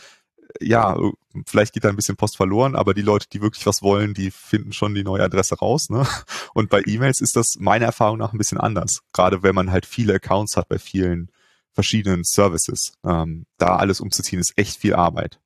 ja, 0.60 0.98
vielleicht 1.46 1.74
geht 1.74 1.86
da 1.86 1.90
ein 1.90 1.96
bisschen 1.96 2.18
Post 2.18 2.36
verloren, 2.36 2.76
aber 2.76 2.94
die 2.94 3.02
Leute, 3.02 3.28
die 3.32 3.42
wirklich 3.42 3.66
was 3.66 3.82
wollen, 3.82 4.14
die 4.14 4.32
finden 4.32 4.74
schon 4.74 4.94
die 4.94 5.04
neue 5.04 5.24
Adresse 5.24 5.56
raus. 5.56 5.90
Ne? 5.90 6.06
Und 6.54 6.70
bei 6.70 6.82
E-Mails 6.86 7.22
ist 7.22 7.36
das 7.36 7.58
meiner 7.60 7.86
Erfahrung 7.86 8.18
nach 8.18 8.34
ein 8.34 8.38
bisschen 8.38 8.60
anders. 8.60 9.02
Gerade 9.14 9.44
wenn 9.44 9.56
man 9.56 9.72
halt 9.72 9.86
viele 9.86 10.16
Accounts 10.16 10.58
hat 10.58 10.68
bei 10.68 10.80
vielen 10.80 11.32
verschiedenen 11.74 12.24
Services. 12.24 12.94
Ähm, 13.06 13.46
da 13.58 13.78
alles 13.78 14.02
umzuziehen 14.02 14.40
ist 14.40 14.54
echt 14.58 14.80
viel 14.80 14.94
Arbeit. 14.94 15.40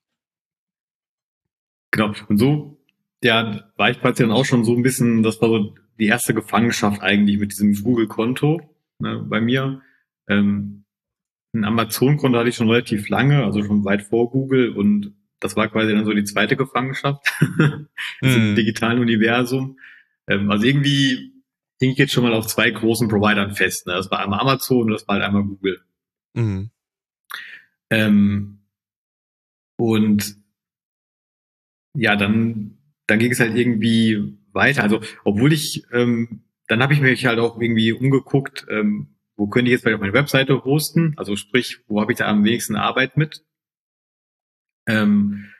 Genau. 1.91 2.13
Und 2.27 2.37
so 2.37 2.77
ja, 3.25 3.63
war 3.75 3.89
ich 3.89 3.99
quasi 3.99 4.23
dann 4.23 4.31
auch 4.31 4.45
schon 4.45 4.63
so 4.63 4.75
ein 4.75 4.83
bisschen, 4.83 5.23
das 5.23 5.41
war 5.41 5.49
so 5.49 5.73
die 5.97 6.05
erste 6.05 6.33
Gefangenschaft 6.33 7.01
eigentlich 7.01 7.39
mit 7.39 7.51
diesem 7.51 7.73
Google-Konto 7.73 8.61
ne, 8.99 9.25
bei 9.27 9.41
mir. 9.41 9.81
Ähm, 10.27 10.83
ein 11.53 11.65
Amazon-Konto 11.65 12.37
hatte 12.37 12.49
ich 12.49 12.55
schon 12.55 12.69
relativ 12.69 13.09
lange, 13.09 13.43
also 13.43 13.63
schon 13.63 13.83
weit 13.83 14.03
vor 14.03 14.29
Google 14.29 14.71
und 14.71 15.15
das 15.39 15.55
war 15.55 15.67
quasi 15.69 15.93
dann 15.93 16.05
so 16.05 16.13
die 16.13 16.23
zweite 16.23 16.55
Gefangenschaft 16.55 17.25
mm. 17.39 17.85
im 18.21 18.51
mhm. 18.51 18.55
digitalen 18.55 18.99
Universum. 18.99 19.79
Ähm, 20.27 20.51
also 20.51 20.65
irgendwie 20.65 21.31
hing 21.79 21.91
ich 21.91 21.97
jetzt 21.97 22.13
schon 22.13 22.23
mal 22.23 22.33
auf 22.33 22.47
zwei 22.47 22.69
großen 22.69 23.07
Providern 23.07 23.55
fest. 23.55 23.87
Ne? 23.87 23.93
Das 23.93 24.11
war 24.11 24.19
einmal 24.19 24.39
Amazon 24.39 24.83
und 24.83 24.91
das 24.91 25.07
war 25.07 25.15
halt 25.15 25.25
einmal 25.25 25.43
Google. 25.43 25.81
Mm. 26.35 26.69
Ähm, 27.89 28.59
und 29.77 30.37
ja, 31.93 32.15
dann 32.15 32.75
dann 33.07 33.19
ging 33.19 33.31
es 33.31 33.39
halt 33.39 33.55
irgendwie 33.55 34.37
weiter. 34.51 34.83
Also 34.83 35.01
obwohl 35.23 35.53
ich, 35.53 35.83
ähm, 35.91 36.43
dann 36.67 36.81
habe 36.81 36.93
ich 36.93 37.01
mich 37.01 37.25
halt 37.25 37.39
auch 37.39 37.59
irgendwie 37.59 37.91
umgeguckt, 37.91 38.65
ähm, 38.69 39.15
wo 39.37 39.47
könnte 39.47 39.69
ich 39.69 39.73
jetzt 39.73 39.81
vielleicht 39.81 39.95
auf 39.95 40.01
meine 40.01 40.13
Webseite 40.13 40.63
hosten? 40.63 41.13
Also 41.17 41.35
sprich, 41.35 41.81
wo 41.87 42.01
habe 42.01 42.13
ich 42.13 42.17
da 42.17 42.27
am 42.27 42.43
wenigsten 42.43 42.75
Arbeit 42.75 43.17
mit? 43.17 43.43
Ähm, 44.87 45.51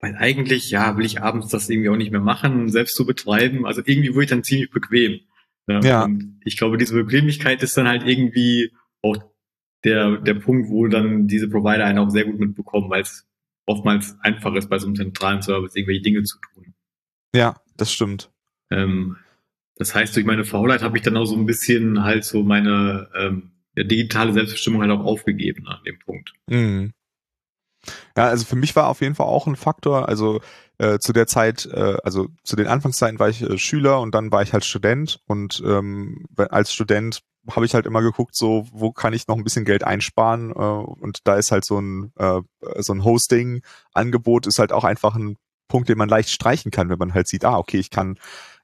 weil 0.00 0.16
eigentlich, 0.16 0.70
ja, 0.70 0.96
will 0.96 1.04
ich 1.04 1.20
abends 1.20 1.48
das 1.48 1.68
irgendwie 1.68 1.88
auch 1.88 1.96
nicht 1.96 2.12
mehr 2.12 2.20
machen, 2.20 2.68
selbst 2.68 2.94
zu 2.94 3.06
betreiben. 3.06 3.66
Also 3.66 3.82
irgendwie 3.84 4.14
wurde 4.14 4.24
ich 4.24 4.30
dann 4.30 4.44
ziemlich 4.44 4.70
bequem. 4.70 5.20
Ja. 5.66 5.80
ja. 5.80 6.04
Und 6.04 6.40
ich 6.44 6.56
glaube, 6.56 6.78
diese 6.78 6.94
Bequemlichkeit 6.94 7.62
ist 7.62 7.76
dann 7.76 7.88
halt 7.88 8.06
irgendwie 8.06 8.72
auch 9.02 9.16
der, 9.84 10.18
der 10.18 10.34
Punkt, 10.34 10.68
wo 10.68 10.86
dann 10.86 11.26
diese 11.26 11.48
Provider 11.48 11.84
einen 11.84 11.98
auch 11.98 12.10
sehr 12.10 12.24
gut 12.24 12.38
mitbekommen, 12.38 12.90
weil 12.90 13.02
es 13.02 13.26
oftmals 13.66 14.16
einfach 14.20 14.54
ist, 14.54 14.68
bei 14.68 14.78
so 14.78 14.86
einem 14.86 14.96
zentralen 14.96 15.42
Service 15.42 15.74
irgendwelche 15.74 16.02
Dinge 16.02 16.22
zu 16.22 16.38
tun. 16.38 16.74
Ja, 17.34 17.56
das 17.76 17.92
stimmt. 17.92 18.30
Ähm, 18.70 19.16
das 19.76 19.94
heißt, 19.94 20.14
durch 20.14 20.26
meine 20.26 20.44
Faulheit 20.44 20.82
habe 20.82 20.96
ich 20.96 21.02
dann 21.02 21.16
auch 21.16 21.24
so 21.24 21.36
ein 21.36 21.46
bisschen 21.46 22.02
halt 22.04 22.24
so 22.24 22.42
meine 22.42 23.08
ähm, 23.16 23.52
digitale 23.76 24.32
Selbstbestimmung 24.32 24.82
halt 24.82 24.90
auch 24.90 25.04
aufgegeben 25.04 25.66
an 25.66 25.82
dem 25.84 25.98
Punkt. 25.98 26.32
Mhm. 26.48 26.92
Ja, 28.16 28.28
also 28.28 28.44
für 28.44 28.56
mich 28.56 28.76
war 28.76 28.88
auf 28.88 29.00
jeden 29.00 29.14
Fall 29.14 29.26
auch 29.26 29.46
ein 29.46 29.56
Faktor, 29.56 30.08
also 30.08 30.40
äh, 30.78 30.98
zu 30.98 31.12
der 31.12 31.26
Zeit, 31.26 31.66
äh, 31.66 31.96
also 32.04 32.28
zu 32.44 32.54
den 32.54 32.66
Anfangszeiten 32.66 33.18
war 33.18 33.28
ich 33.28 33.42
äh, 33.42 33.58
Schüler 33.58 34.00
und 34.00 34.14
dann 34.14 34.30
war 34.30 34.42
ich 34.42 34.52
halt 34.52 34.64
Student 34.64 35.20
und 35.26 35.62
ähm, 35.66 36.26
als 36.36 36.72
Student 36.72 37.22
habe 37.50 37.66
ich 37.66 37.74
halt 37.74 37.86
immer 37.86 38.02
geguckt, 38.02 38.34
so 38.34 38.66
wo 38.72 38.92
kann 38.92 39.12
ich 39.12 39.26
noch 39.26 39.36
ein 39.36 39.44
bisschen 39.44 39.64
Geld 39.64 39.84
einsparen 39.84 40.50
äh, 40.50 40.54
und 40.54 41.20
da 41.24 41.36
ist 41.36 41.50
halt 41.50 41.64
so 41.64 41.80
ein 41.80 42.12
äh, 42.16 42.40
so 42.78 42.92
ein 42.92 43.04
Hosting-Angebot 43.04 44.46
ist 44.46 44.58
halt 44.58 44.72
auch 44.72 44.84
einfach 44.84 45.16
ein 45.16 45.36
Punkt, 45.68 45.88
den 45.88 45.98
man 45.98 46.08
leicht 46.08 46.30
streichen 46.30 46.70
kann, 46.70 46.88
wenn 46.88 46.98
man 46.98 47.14
halt 47.14 47.28
sieht, 47.28 47.44
ah 47.44 47.58
okay, 47.58 47.78
ich 47.78 47.90
kann 47.90 48.18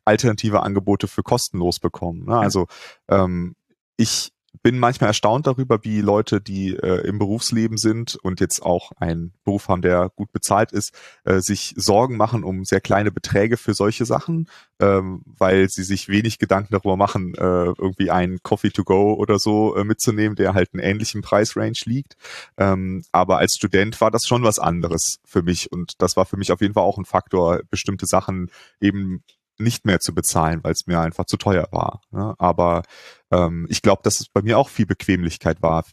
alternative 0.05 0.63
Angebote 0.63 1.09
für 1.09 1.23
kostenlos 1.23 1.81
bekommen. 1.81 2.27
Ne? 2.27 2.37
Also 2.39 2.67
ähm, 3.09 3.57
ich 3.97 4.33
bin 4.63 4.79
manchmal 4.79 5.09
erstaunt 5.09 5.47
darüber, 5.47 5.85
wie 5.85 6.01
Leute, 6.01 6.41
die 6.41 6.75
äh, 6.75 7.07
im 7.07 7.19
Berufsleben 7.19 7.77
sind 7.77 8.17
und 8.17 8.41
jetzt 8.41 8.63
auch 8.63 8.93
einen 8.97 9.33
Beruf 9.45 9.69
haben, 9.69 9.83
der 9.83 10.11
gut 10.17 10.33
bezahlt 10.33 10.73
ist, 10.73 10.93
äh, 11.25 11.41
sich 11.41 11.75
Sorgen 11.77 12.17
machen 12.17 12.45
um 12.45 12.65
sehr 12.65 12.81
kleine 12.81 13.11
Beträge 13.11 13.57
für 13.57 13.75
solche 13.75 14.05
Sachen, 14.05 14.49
ähm, 14.81 15.23
weil 15.27 15.69
sie 15.69 15.85
sich 15.85 16.09
wenig 16.09 16.39
Gedanken 16.39 16.73
darüber 16.73 16.97
machen, 16.97 17.35
äh, 17.35 17.41
irgendwie 17.41 18.11
einen 18.11 18.43
Coffee 18.43 18.71
to 18.71 18.85
go 18.85 19.15
oder 19.15 19.39
so 19.39 19.77
äh, 19.77 19.85
mitzunehmen, 19.85 20.37
der 20.37 20.55
halt 20.55 20.71
einen 20.73 20.83
ähnlichen 20.83 21.23
Preisrange 21.23 21.79
liegt. 21.85 22.17
Ähm, 22.57 23.05
aber 23.13 23.39
als 23.39 23.55
Student 23.55 24.01
war 24.01 24.11
das 24.11 24.27
schon 24.27 24.43
was 24.43 24.59
anderes 24.59 25.19
für 25.25 25.43
mich 25.43 25.71
und 25.73 25.93
das 25.99 26.17
war 26.17 26.27
für 26.27 26.37
mich 26.37 26.53
auf 26.53 26.61
jeden 26.61 26.75
Fall 26.75 26.85
auch 26.85 26.99
ein 26.99 27.05
Faktor, 27.05 27.61
bestimmte 27.71 28.07
Sachen 28.07 28.51
eben 28.81 29.23
nicht 29.59 29.85
mehr 29.85 30.01
zu 30.01 30.15
bezahlen, 30.15 30.61
weil 30.63 30.73
es 30.73 30.87
mir 30.87 31.01
einfach 31.01 31.25
zu 31.27 31.37
teuer 31.37 31.69
war. 31.73 32.01
Ne? 32.11 32.35
Aber 32.39 32.83
ähm, 33.31 33.67
ich 33.69 33.83
glaube, 33.83 34.03
dass 34.05 34.21
es 34.21 34.29
bei 34.29 34.43
mir 34.43 34.59
auch 34.59 34.69
viel 34.69 34.87
Bequemlichkeit 34.87 35.63
war, 35.63 35.85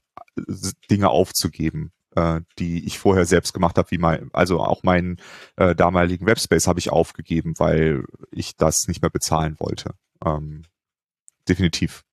Dinge 0.89 1.09
aufzugeben. 1.09 1.91
äh, 2.15 2.41
die 2.59 2.85
ich 2.85 2.97
vorher 2.97 3.25
selbst 3.25 3.53
gemacht 3.53 3.77
habe, 3.77 3.91
wie 3.91 3.97
mein, 3.97 4.29
also 4.33 4.61
auch 4.61 4.83
meinen 4.83 5.17
äh, 5.57 5.75
damaligen 5.75 6.25
Webspace 6.25 6.67
habe 6.67 6.79
ich 6.79 6.89
aufgegeben, 6.89 7.53
weil 7.57 8.05
ich 8.31 8.55
das 8.55 8.87
nicht 8.87 9.01
mehr 9.01 9.11
bezahlen 9.11 9.55
wollte. 9.59 9.95
Ähm, 10.23 10.63
definitiv. 11.47 12.03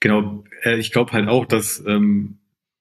Genau, 0.00 0.44
äh, 0.62 0.76
ich 0.76 0.92
glaube 0.92 1.12
halt 1.12 1.28
auch, 1.28 1.46
dass, 1.46 1.82
ähm, 1.86 2.38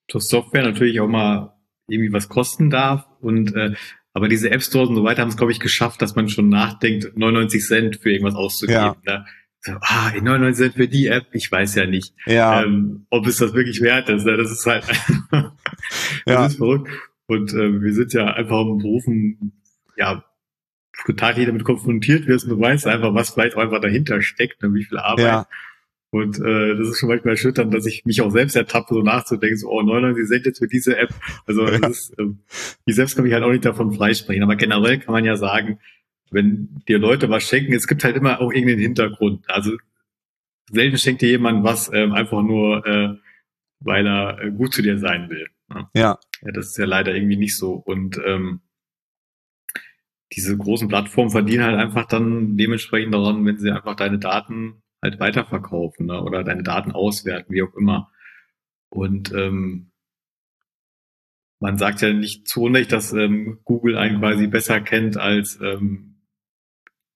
dass 0.07 0.27
Software 0.27 0.63
natürlich 0.63 0.99
auch 0.99 1.07
mal 1.07 1.53
irgendwie 1.87 2.13
was 2.13 2.29
kosten 2.29 2.69
darf 2.69 3.05
und 3.19 3.53
äh, 3.55 3.75
aber 4.15 4.29
diese 4.29 4.49
App 4.49 4.63
Stores 4.63 4.87
und 4.87 4.95
so 4.95 5.03
weiter 5.03 5.21
haben 5.21 5.29
es, 5.29 5.35
glaube 5.35 5.51
ich, 5.51 5.59
geschafft, 5.59 6.01
dass 6.01 6.15
man 6.15 6.29
schon 6.29 6.47
nachdenkt, 6.47 7.17
99 7.17 7.61
Cent 7.61 7.95
für 7.97 8.11
irgendwas 8.11 8.33
auszugeben. 8.33 8.95
Ja. 9.05 9.17
Ne? 9.17 9.25
So, 9.59 9.73
ah, 9.81 10.09
99 10.13 10.55
Cent 10.55 10.75
für 10.75 10.87
die 10.87 11.07
App, 11.07 11.27
ich 11.33 11.51
weiß 11.51 11.75
ja 11.75 11.85
nicht, 11.85 12.13
ja. 12.25 12.63
Ähm, 12.63 13.07
ob 13.09 13.27
es 13.27 13.37
das 13.37 13.53
wirklich 13.53 13.81
wert 13.81 14.07
ist. 14.07 14.25
Ne? 14.25 14.37
Das 14.37 14.51
ist 14.51 14.65
halt, 14.65 14.85
das 15.31 15.51
ja. 16.25 16.45
ist 16.45 16.55
verrückt. 16.55 16.89
Und 17.27 17.51
äh, 17.53 17.81
wir 17.81 17.93
sind 17.93 18.13
ja 18.13 18.33
einfach 18.33 18.61
im 18.61 18.77
Berufen, 18.77 19.51
ja, 19.97 20.23
total 21.05 21.33
jeder 21.37 21.47
damit 21.47 21.65
konfrontiert 21.65 22.25
wirst 22.25 22.45
und 22.45 22.51
du 22.51 22.59
weißt 22.61 22.87
einfach, 22.87 23.13
was 23.13 23.31
vielleicht 23.31 23.57
auch 23.57 23.61
einfach 23.63 23.81
dahinter 23.81 24.21
steckt, 24.21 24.63
ne? 24.63 24.73
wie 24.73 24.85
viel 24.85 24.97
Arbeit. 24.97 25.25
Ja. 25.25 25.47
Und 26.11 26.39
äh, 26.39 26.75
das 26.77 26.89
ist 26.89 26.99
schon 26.99 27.09
manchmal 27.09 27.33
erschütternd, 27.33 27.73
dass 27.73 27.85
ich 27.85 28.05
mich 28.05 28.21
auch 28.21 28.31
selbst 28.31 28.55
ertappe, 28.55 28.93
so 28.93 29.01
nachzudenken, 29.01 29.57
so, 29.57 29.69
oh, 29.69 29.81
99 29.81 30.27
Cent 30.27 30.45
jetzt 30.45 30.59
für 30.59 30.67
diese 30.67 30.97
App. 30.97 31.09
Also 31.45 31.65
das 31.65 31.89
ist, 31.89 32.19
äh, 32.19 32.27
ich 32.85 32.95
selbst 32.95 33.15
kann 33.15 33.25
mich 33.25 33.33
halt 33.33 33.43
auch 33.43 33.51
nicht 33.51 33.65
davon 33.65 33.91
freisprechen. 33.91 34.43
Aber 34.43 34.55
generell 34.55 34.99
kann 34.99 35.13
man 35.13 35.25
ja 35.25 35.35
sagen, 35.35 35.79
wenn 36.31 36.81
dir 36.87 36.99
Leute 36.99 37.29
was 37.29 37.43
schenken, 37.43 37.73
es 37.73 37.87
gibt 37.87 38.03
halt 38.03 38.15
immer 38.15 38.39
auch 38.39 38.51
irgendeinen 38.51 38.81
Hintergrund. 38.81 39.43
Also 39.49 39.71
selten 40.71 40.97
schenkt 40.97 41.21
dir 41.21 41.29
jemand 41.29 41.63
was 41.63 41.91
ähm, 41.93 42.13
einfach 42.13 42.41
nur, 42.41 42.85
äh, 42.85 43.15
weil 43.79 44.07
er 44.07 44.41
äh, 44.41 44.51
gut 44.51 44.73
zu 44.73 44.81
dir 44.81 44.97
sein 44.97 45.29
will. 45.29 45.47
Ne? 45.69 45.87
Ja. 45.93 46.19
ja. 46.41 46.51
Das 46.53 46.67
ist 46.67 46.77
ja 46.77 46.85
leider 46.85 47.13
irgendwie 47.13 47.37
nicht 47.37 47.57
so. 47.57 47.73
Und 47.73 48.19
ähm, 48.25 48.61
diese 50.31 50.57
großen 50.57 50.87
Plattformen 50.87 51.29
verdienen 51.29 51.63
halt 51.63 51.77
einfach 51.77 52.05
dann 52.07 52.57
dementsprechend 52.57 53.13
daran, 53.13 53.45
wenn 53.45 53.57
sie 53.57 53.71
einfach 53.71 53.95
deine 53.95 54.19
Daten 54.19 54.81
halt 55.05 55.19
weiterverkaufen 55.19 56.07
ne? 56.07 56.21
oder 56.21 56.43
deine 56.43 56.63
Daten 56.63 56.91
auswerten, 56.91 57.53
wie 57.53 57.63
auch 57.63 57.73
immer. 57.75 58.11
Und 58.89 59.31
ähm, 59.33 59.91
man 61.59 61.77
sagt 61.77 62.01
ja 62.01 62.13
nicht 62.13 62.47
zu 62.47 62.63
Unrecht, 62.63 62.91
dass 62.91 63.13
ähm, 63.13 63.59
Google 63.63 63.97
einen 63.97 64.19
quasi 64.19 64.47
besser 64.47 64.81
kennt 64.81 65.17
als 65.17 65.59
ähm, 65.61 66.21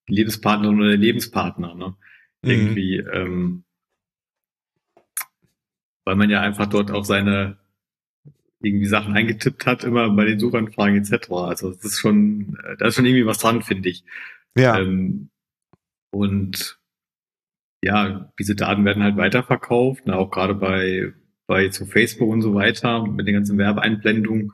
die 0.08 0.16
Lebenspartnerin 0.16 0.80
oder 0.80 0.90
der 0.90 0.98
Lebenspartner. 0.98 1.76
Ne? 1.76 1.96
Mhm. 2.42 2.50
Irgendwie, 2.50 2.98
ähm, 2.98 3.64
weil 6.06 6.16
man 6.16 6.30
ja 6.30 6.42
einfach 6.42 6.68
dort 6.68 6.92
auch 6.92 7.06
seine 7.06 7.58
irgendwie 8.62 8.88
Sachen 8.88 9.14
eingetippt 9.14 9.66
hat, 9.66 9.84
immer 9.84 10.10
bei 10.10 10.26
den 10.26 10.40
Suchanfragen 10.40 10.98
etc. 10.98 11.30
Also 11.32 11.72
das 11.74 11.86
ist 11.86 12.00
schon, 12.00 12.58
äh, 12.64 12.76
da 12.78 12.88
ist 12.88 12.96
schon 12.96 13.06
irgendwie 13.06 13.26
was 13.26 13.40
dran, 13.40 13.62
finde 13.62 13.90
ich. 13.90 14.04
Ja. 14.56 14.80
Ähm, 14.80 15.30
und 16.12 16.79
ja, 17.82 18.32
diese 18.38 18.56
Daten 18.56 18.86
werden 18.86 19.04
halt 19.04 19.18
weiterverkauft, 19.18 20.06
ne, 20.06 20.16
auch 20.16 20.32
gerade 20.32 20.56
bei, 20.56 21.14
bei 21.48 21.70
zu 21.70 21.86
Facebook 21.86 22.30
und 22.30 22.42
so 22.42 22.54
weiter 22.54 23.06
mit 23.06 23.28
den 23.28 23.36
ganzen 23.36 23.58
Werbeeinblendungen. 23.58 24.52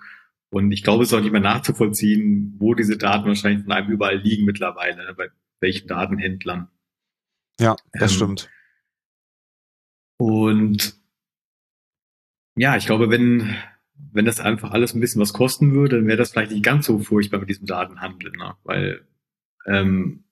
Und 0.51 0.71
ich 0.71 0.83
glaube, 0.83 1.03
es 1.03 1.09
ist 1.09 1.17
auch 1.17 1.21
nicht 1.21 1.31
mehr 1.31 1.41
nachzuvollziehen, 1.41 2.55
wo 2.59 2.75
diese 2.75 2.97
Daten 2.97 3.27
wahrscheinlich 3.27 3.63
von 3.63 3.71
einem 3.71 3.91
überall 3.91 4.17
liegen 4.17 4.45
mittlerweile, 4.45 5.05
ne, 5.05 5.13
bei 5.15 5.29
welchen 5.59 5.87
Datenhändlern. 5.87 6.69
Ja, 7.59 7.75
das 7.93 8.11
ähm, 8.11 8.15
stimmt. 8.15 8.49
Und 10.17 10.95
ja, 12.55 12.77
ich 12.77 12.85
glaube, 12.85 13.09
wenn, 13.09 13.55
wenn 14.11 14.25
das 14.25 14.39
einfach 14.39 14.71
alles 14.71 14.93
ein 14.93 14.99
bisschen 15.01 15.21
was 15.21 15.33
kosten 15.33 15.73
würde, 15.73 15.97
dann 15.97 16.07
wäre 16.07 16.17
das 16.17 16.31
vielleicht 16.31 16.51
nicht 16.51 16.63
ganz 16.63 16.85
so 16.85 16.99
furchtbar 16.99 17.39
mit 17.39 17.49
diesem 17.49 17.65
Datenhandel, 17.65 18.31
ne? 18.31 18.55
weil 18.63 19.07
ähm, 19.65 20.24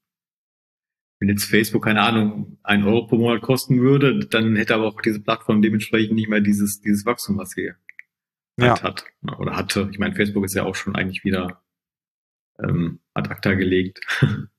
wenn 1.20 1.30
jetzt 1.30 1.46
Facebook, 1.46 1.86
keine 1.86 2.02
Ahnung, 2.02 2.58
ein 2.64 2.84
Euro 2.84 3.08
pro 3.08 3.18
Monat 3.18 3.42
kosten 3.42 3.80
würde, 3.82 4.20
dann 4.26 4.56
hätte 4.56 4.76
aber 4.76 4.88
auch 4.88 5.02
diese 5.02 5.22
Plattform 5.22 5.62
dementsprechend 5.62 6.16
nicht 6.16 6.30
mehr 6.30 6.42
dieses, 6.42 6.82
dieses 6.82 7.06
Wachstum, 7.06 7.38
was 7.38 7.52
sie 7.52 7.72
ja. 8.58 8.70
halt 8.70 8.84
hat 8.84 9.06
oder 9.38 9.56
hatte. 9.56 9.90
Ich 9.92 10.00
meine, 10.00 10.16
Facebook 10.16 10.46
ist 10.46 10.54
ja 10.54 10.64
auch 10.64 10.76
schon 10.76 10.96
eigentlich 10.96 11.24
wieder 11.24 11.62
ähm, 12.62 13.00
ad 13.14 13.30
acta 13.30 13.54
gelegt. 13.54 14.00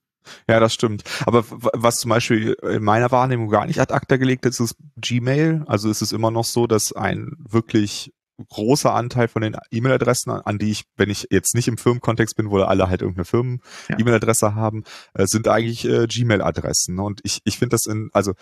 Ja, 0.49 0.59
das 0.59 0.73
stimmt. 0.73 1.03
Aber 1.27 1.45
was 1.47 1.99
zum 1.99 2.09
Beispiel 2.09 2.57
in 2.63 2.83
meiner 2.83 3.11
Wahrnehmung 3.11 3.47
gar 3.47 3.67
nicht 3.67 3.79
ad 3.79 3.93
acta 3.93 4.17
gelegt 4.17 4.47
ist, 4.47 4.59
ist 4.59 4.75
Gmail. 4.97 5.63
Also 5.67 5.87
ist 5.87 6.01
es 6.01 6.13
immer 6.13 6.31
noch 6.31 6.45
so, 6.45 6.65
dass 6.65 6.93
ein 6.93 7.33
wirklich 7.37 8.11
großer 8.49 8.93
Anteil 8.93 9.27
von 9.27 9.41
den 9.41 9.55
E-Mail-Adressen, 9.71 10.31
an 10.31 10.57
die 10.57 10.71
ich, 10.71 10.85
wenn 10.97 11.09
ich 11.09 11.27
jetzt 11.31 11.55
nicht 11.55 11.67
im 11.67 11.77
Firmenkontext 11.77 12.35
bin, 12.35 12.49
wo 12.49 12.59
alle 12.59 12.89
halt 12.89 13.01
irgendeine 13.01 13.25
Firmen-E-Mail-Adresse 13.25 14.55
haben, 14.55 14.83
äh, 15.13 15.25
sind 15.25 15.47
eigentlich 15.47 15.85
äh, 15.85 16.07
Gmail-Adressen. 16.07 16.99
Und 16.99 17.21
ich, 17.23 17.41
ich 17.45 17.57
finde 17.57 17.75
das 17.75 17.85
in, 17.85 18.09
also 18.13 18.33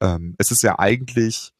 ähm, 0.00 0.34
es 0.38 0.50
ist 0.50 0.62
ja 0.62 0.78
eigentlich 0.78 1.52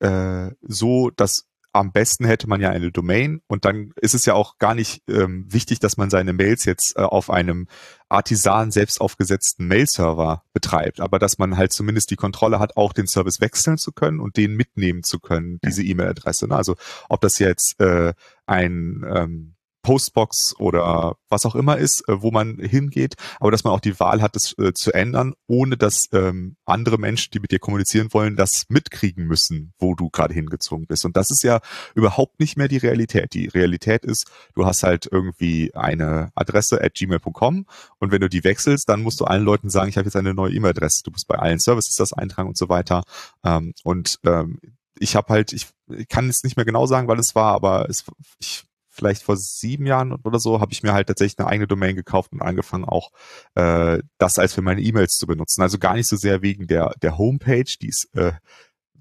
äh, 0.00 0.50
so, 0.62 1.10
dass 1.10 1.46
am 1.74 1.90
besten 1.90 2.24
hätte 2.24 2.48
man 2.48 2.60
ja 2.60 2.70
eine 2.70 2.92
Domain 2.92 3.42
und 3.48 3.64
dann 3.64 3.92
ist 4.00 4.14
es 4.14 4.24
ja 4.26 4.34
auch 4.34 4.58
gar 4.58 4.76
nicht 4.76 5.02
ähm, 5.08 5.44
wichtig, 5.52 5.80
dass 5.80 5.96
man 5.96 6.08
seine 6.08 6.32
Mails 6.32 6.64
jetzt 6.64 6.96
äh, 6.96 7.02
auf 7.02 7.30
einem 7.30 7.66
Artisan 8.08 8.70
selbst 8.70 9.00
aufgesetzten 9.00 9.66
Mail-Server 9.66 10.44
betreibt, 10.52 11.00
aber 11.00 11.18
dass 11.18 11.38
man 11.38 11.56
halt 11.56 11.72
zumindest 11.72 12.12
die 12.12 12.16
Kontrolle 12.16 12.60
hat, 12.60 12.76
auch 12.76 12.92
den 12.92 13.08
Service 13.08 13.40
wechseln 13.40 13.76
zu 13.76 13.90
können 13.90 14.20
und 14.20 14.36
den 14.36 14.54
mitnehmen 14.54 15.02
zu 15.02 15.18
können, 15.18 15.58
diese 15.64 15.82
E-Mail-Adresse. 15.82 16.46
Ne? 16.46 16.54
Also 16.54 16.76
ob 17.08 17.20
das 17.22 17.40
jetzt 17.40 17.80
äh, 17.80 18.14
ein 18.46 19.04
ähm, 19.12 19.54
Postbox 19.84 20.56
oder 20.58 21.16
was 21.28 21.46
auch 21.46 21.54
immer 21.54 21.76
ist, 21.78 22.08
äh, 22.08 22.20
wo 22.22 22.32
man 22.32 22.58
hingeht, 22.58 23.14
aber 23.38 23.52
dass 23.52 23.62
man 23.62 23.72
auch 23.72 23.80
die 23.80 24.00
Wahl 24.00 24.22
hat, 24.22 24.34
das 24.34 24.56
äh, 24.58 24.72
zu 24.72 24.92
ändern, 24.92 25.34
ohne 25.46 25.76
dass 25.76 26.08
ähm, 26.12 26.56
andere 26.64 26.98
Menschen, 26.98 27.30
die 27.32 27.38
mit 27.38 27.52
dir 27.52 27.60
kommunizieren 27.60 28.08
wollen, 28.12 28.34
das 28.34 28.64
mitkriegen 28.68 29.26
müssen, 29.26 29.72
wo 29.78 29.94
du 29.94 30.10
gerade 30.10 30.34
hingezogen 30.34 30.86
bist. 30.86 31.04
Und 31.04 31.16
das 31.16 31.30
ist 31.30 31.44
ja 31.44 31.60
überhaupt 31.94 32.40
nicht 32.40 32.56
mehr 32.56 32.66
die 32.66 32.78
Realität. 32.78 33.34
Die 33.34 33.46
Realität 33.46 34.04
ist, 34.04 34.26
du 34.54 34.64
hast 34.66 34.82
halt 34.82 35.06
irgendwie 35.10 35.72
eine 35.74 36.32
Adresse 36.34 36.82
at 36.82 36.94
gmail.com 36.94 37.66
und 37.98 38.10
wenn 38.10 38.20
du 38.20 38.28
die 38.28 38.42
wechselst, 38.42 38.88
dann 38.88 39.02
musst 39.02 39.20
du 39.20 39.26
allen 39.26 39.44
Leuten 39.44 39.70
sagen, 39.70 39.90
ich 39.90 39.98
habe 39.98 40.06
jetzt 40.06 40.16
eine 40.16 40.34
neue 40.34 40.52
E-Mail-Adresse. 40.54 41.02
Du 41.04 41.10
musst 41.10 41.28
bei 41.28 41.38
allen 41.38 41.58
Services 41.58 41.94
das 41.94 42.12
eintragen 42.14 42.48
und 42.48 42.56
so 42.56 42.68
weiter. 42.68 43.02
Ähm, 43.44 43.74
und 43.84 44.18
ähm, 44.24 44.58
ich 44.98 45.14
habe 45.14 45.32
halt, 45.32 45.52
ich, 45.52 45.66
ich 45.88 46.08
kann 46.08 46.28
es 46.30 46.42
nicht 46.42 46.56
mehr 46.56 46.64
genau 46.64 46.86
sagen, 46.86 47.06
weil 47.06 47.18
es 47.18 47.34
war, 47.34 47.54
aber 47.54 47.88
es, 47.90 48.04
ich 48.38 48.64
vielleicht 48.94 49.22
vor 49.22 49.36
sieben 49.36 49.86
Jahren 49.86 50.12
oder 50.12 50.38
so, 50.38 50.60
habe 50.60 50.72
ich 50.72 50.82
mir 50.82 50.92
halt 50.92 51.08
tatsächlich 51.08 51.38
eine 51.38 51.48
eigene 51.48 51.66
Domain 51.66 51.96
gekauft 51.96 52.32
und 52.32 52.42
angefangen 52.42 52.84
auch 52.84 53.10
äh, 53.54 53.98
das 54.18 54.38
als 54.38 54.54
für 54.54 54.62
meine 54.62 54.80
E-Mails 54.80 55.14
zu 55.18 55.26
benutzen. 55.26 55.62
Also 55.62 55.78
gar 55.78 55.94
nicht 55.94 56.08
so 56.08 56.16
sehr 56.16 56.42
wegen 56.42 56.66
der 56.66 56.94
der 57.02 57.18
Homepage, 57.18 57.64
die 57.80 57.88
ist 57.88 58.08
äh, 58.14 58.32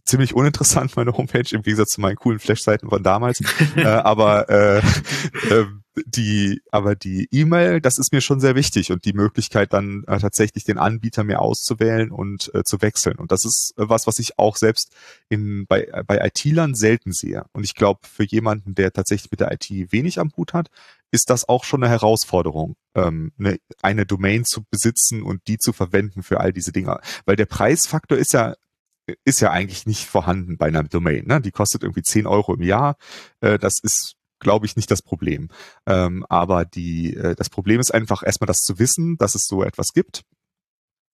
ziemlich 0.06 0.34
uninteressant, 0.34 0.96
meine 0.96 1.14
Homepage, 1.14 1.56
im 1.56 1.62
Gegensatz 1.62 1.92
zu 1.92 2.02
meinen 2.02 2.16
coolen 2.16 2.40
Flash-Seiten 2.40 2.90
von 2.90 3.04
damals. 3.04 3.42
äh, 3.76 3.86
aber 3.86 4.50
äh, 4.50 4.78
äh, 5.50 5.66
die, 6.06 6.62
aber 6.72 6.96
die 6.96 7.28
E-Mail, 7.32 7.80
das 7.80 8.00
ist 8.00 8.12
mir 8.12 8.22
schon 8.22 8.40
sehr 8.40 8.56
wichtig 8.56 8.92
und 8.92 9.06
die 9.06 9.14
Möglichkeit 9.14 9.74
dann 9.74 10.04
äh, 10.08 10.18
tatsächlich 10.20 10.64
den 10.64 10.78
Anbieter 10.78 11.24
mir 11.24 11.42
auszuwählen 11.42 12.12
und 12.12 12.54
äh, 12.56 12.64
zu 12.64 12.82
wechseln. 12.82 13.18
Und 13.18 13.32
das 13.32 13.46
ist 13.46 13.74
äh, 13.78 13.88
was, 13.90 14.08
was 14.08 14.20
ich 14.20 14.40
auch 14.40 14.56
selbst 14.56 14.92
in, 15.30 15.66
bei, 15.68 15.88
bei 16.08 16.26
IT-Lern 16.26 16.74
selten 16.74 17.12
sehe. 17.12 17.46
Und 17.54 17.64
ich 17.64 17.76
glaube, 17.76 18.02
für 18.04 18.24
jemanden, 18.24 18.76
der 18.76 18.92
tatsächlich 18.92 19.32
mit 19.32 19.40
der 19.40 19.52
IT 19.52 19.70
wenig 19.92 20.20
am 20.20 20.32
Hut 20.36 20.54
hat, 20.54 20.70
ist 21.12 21.30
das 21.30 21.48
auch 21.48 21.64
schon 21.64 21.84
eine 21.84 21.92
Herausforderung, 21.92 22.76
ähm, 22.96 23.32
eine, 23.38 23.60
eine 23.84 24.06
Domain 24.08 24.46
zu 24.46 24.64
besitzen 24.72 25.22
und 25.22 25.48
die 25.48 25.60
zu 25.60 25.74
verwenden 25.74 26.24
für 26.24 26.40
all 26.40 26.54
diese 26.54 26.72
Dinge. 26.72 27.00
Weil 27.26 27.36
der 27.36 27.46
Preisfaktor 27.46 28.18
ist 28.18 28.34
ja 28.34 28.56
ist 29.26 29.42
ja 29.42 29.52
eigentlich 29.52 29.86
nicht 29.86 30.06
vorhanden 30.06 30.58
bei 30.58 30.68
einer 30.68 30.84
Domain. 30.84 31.26
Ne? 31.28 31.42
Die 31.42 31.52
kostet 31.52 31.84
irgendwie 31.84 32.04
10 32.04 32.26
Euro 32.26 32.54
im 32.54 32.62
Jahr. 32.62 32.96
Äh, 33.42 33.60
das 33.60 33.80
ist, 33.82 34.16
glaube 34.44 34.66
ich, 34.66 34.76
nicht 34.76 34.92
das 34.92 35.02
Problem. 35.02 35.50
Ähm, 35.88 36.26
aber 36.30 36.66
die, 36.66 37.16
äh, 37.16 37.36
das 37.36 37.50
Problem 37.50 37.80
ist 37.80 37.94
einfach 37.94 38.24
erstmal 38.24 38.48
das 38.48 38.60
zu 38.60 38.80
wissen, 38.80 39.18
dass 39.18 39.36
es 39.36 39.46
so 39.46 39.64
etwas 39.64 39.94
gibt 39.94 40.24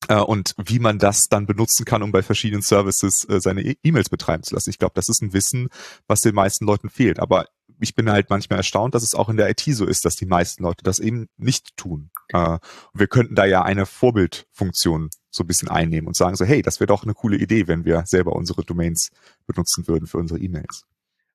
äh, 0.08 0.20
und 0.20 0.54
wie 0.58 0.80
man 0.80 1.00
das 1.00 1.28
dann 1.28 1.46
benutzen 1.46 1.86
kann, 1.86 2.04
um 2.04 2.12
bei 2.12 2.24
verschiedenen 2.24 2.62
Services 2.62 3.28
äh, 3.30 3.40
seine 3.40 3.62
e- 3.62 3.78
E-Mails 3.84 4.10
betreiben 4.10 4.44
zu 4.44 4.56
lassen. 4.56 4.70
Ich 4.70 4.78
glaube, 4.78 4.94
das 4.96 5.10
ist 5.10 5.22
ein 5.22 5.34
Wissen, 5.34 5.70
was 6.08 6.22
den 6.22 6.36
meisten 6.36 6.66
Leuten 6.66 6.90
fehlt. 6.90 7.20
Aber 7.20 7.46
ich 7.80 7.96
bin 7.96 8.10
halt 8.10 8.30
manchmal 8.30 8.60
erstaunt, 8.60 8.96
dass 8.96 9.04
es 9.04 9.16
auch 9.16 9.30
in 9.30 9.38
der 9.38 9.50
IT 9.50 9.62
so 9.62 9.86
ist, 9.86 10.06
dass 10.06 10.16
die 10.16 10.26
meisten 10.26 10.64
Leute 10.64 10.84
das 10.84 11.00
eben 11.00 11.28
nicht 11.38 11.78
tun. 11.78 12.12
Äh, 12.30 12.60
wir 12.94 13.08
könnten 13.08 13.36
da 13.36 13.46
ja 13.46 13.62
eine 13.62 13.86
Vorbildfunktion 13.86 15.10
so 15.32 15.44
ein 15.44 15.48
bisschen 15.48 15.70
einnehmen 15.70 16.08
und 16.08 16.16
sagen 16.16 16.36
so, 16.36 16.46
hey, 16.46 16.62
das 16.62 16.80
wäre 16.80 16.88
doch 16.88 17.04
eine 17.04 17.14
coole 17.14 17.38
Idee, 17.38 17.68
wenn 17.68 17.86
wir 17.86 18.04
selber 18.06 18.34
unsere 18.34 18.64
Domains 18.64 19.12
benutzen 19.46 19.88
würden 19.88 20.08
für 20.08 20.18
unsere 20.18 20.40
E-Mails. 20.40 20.86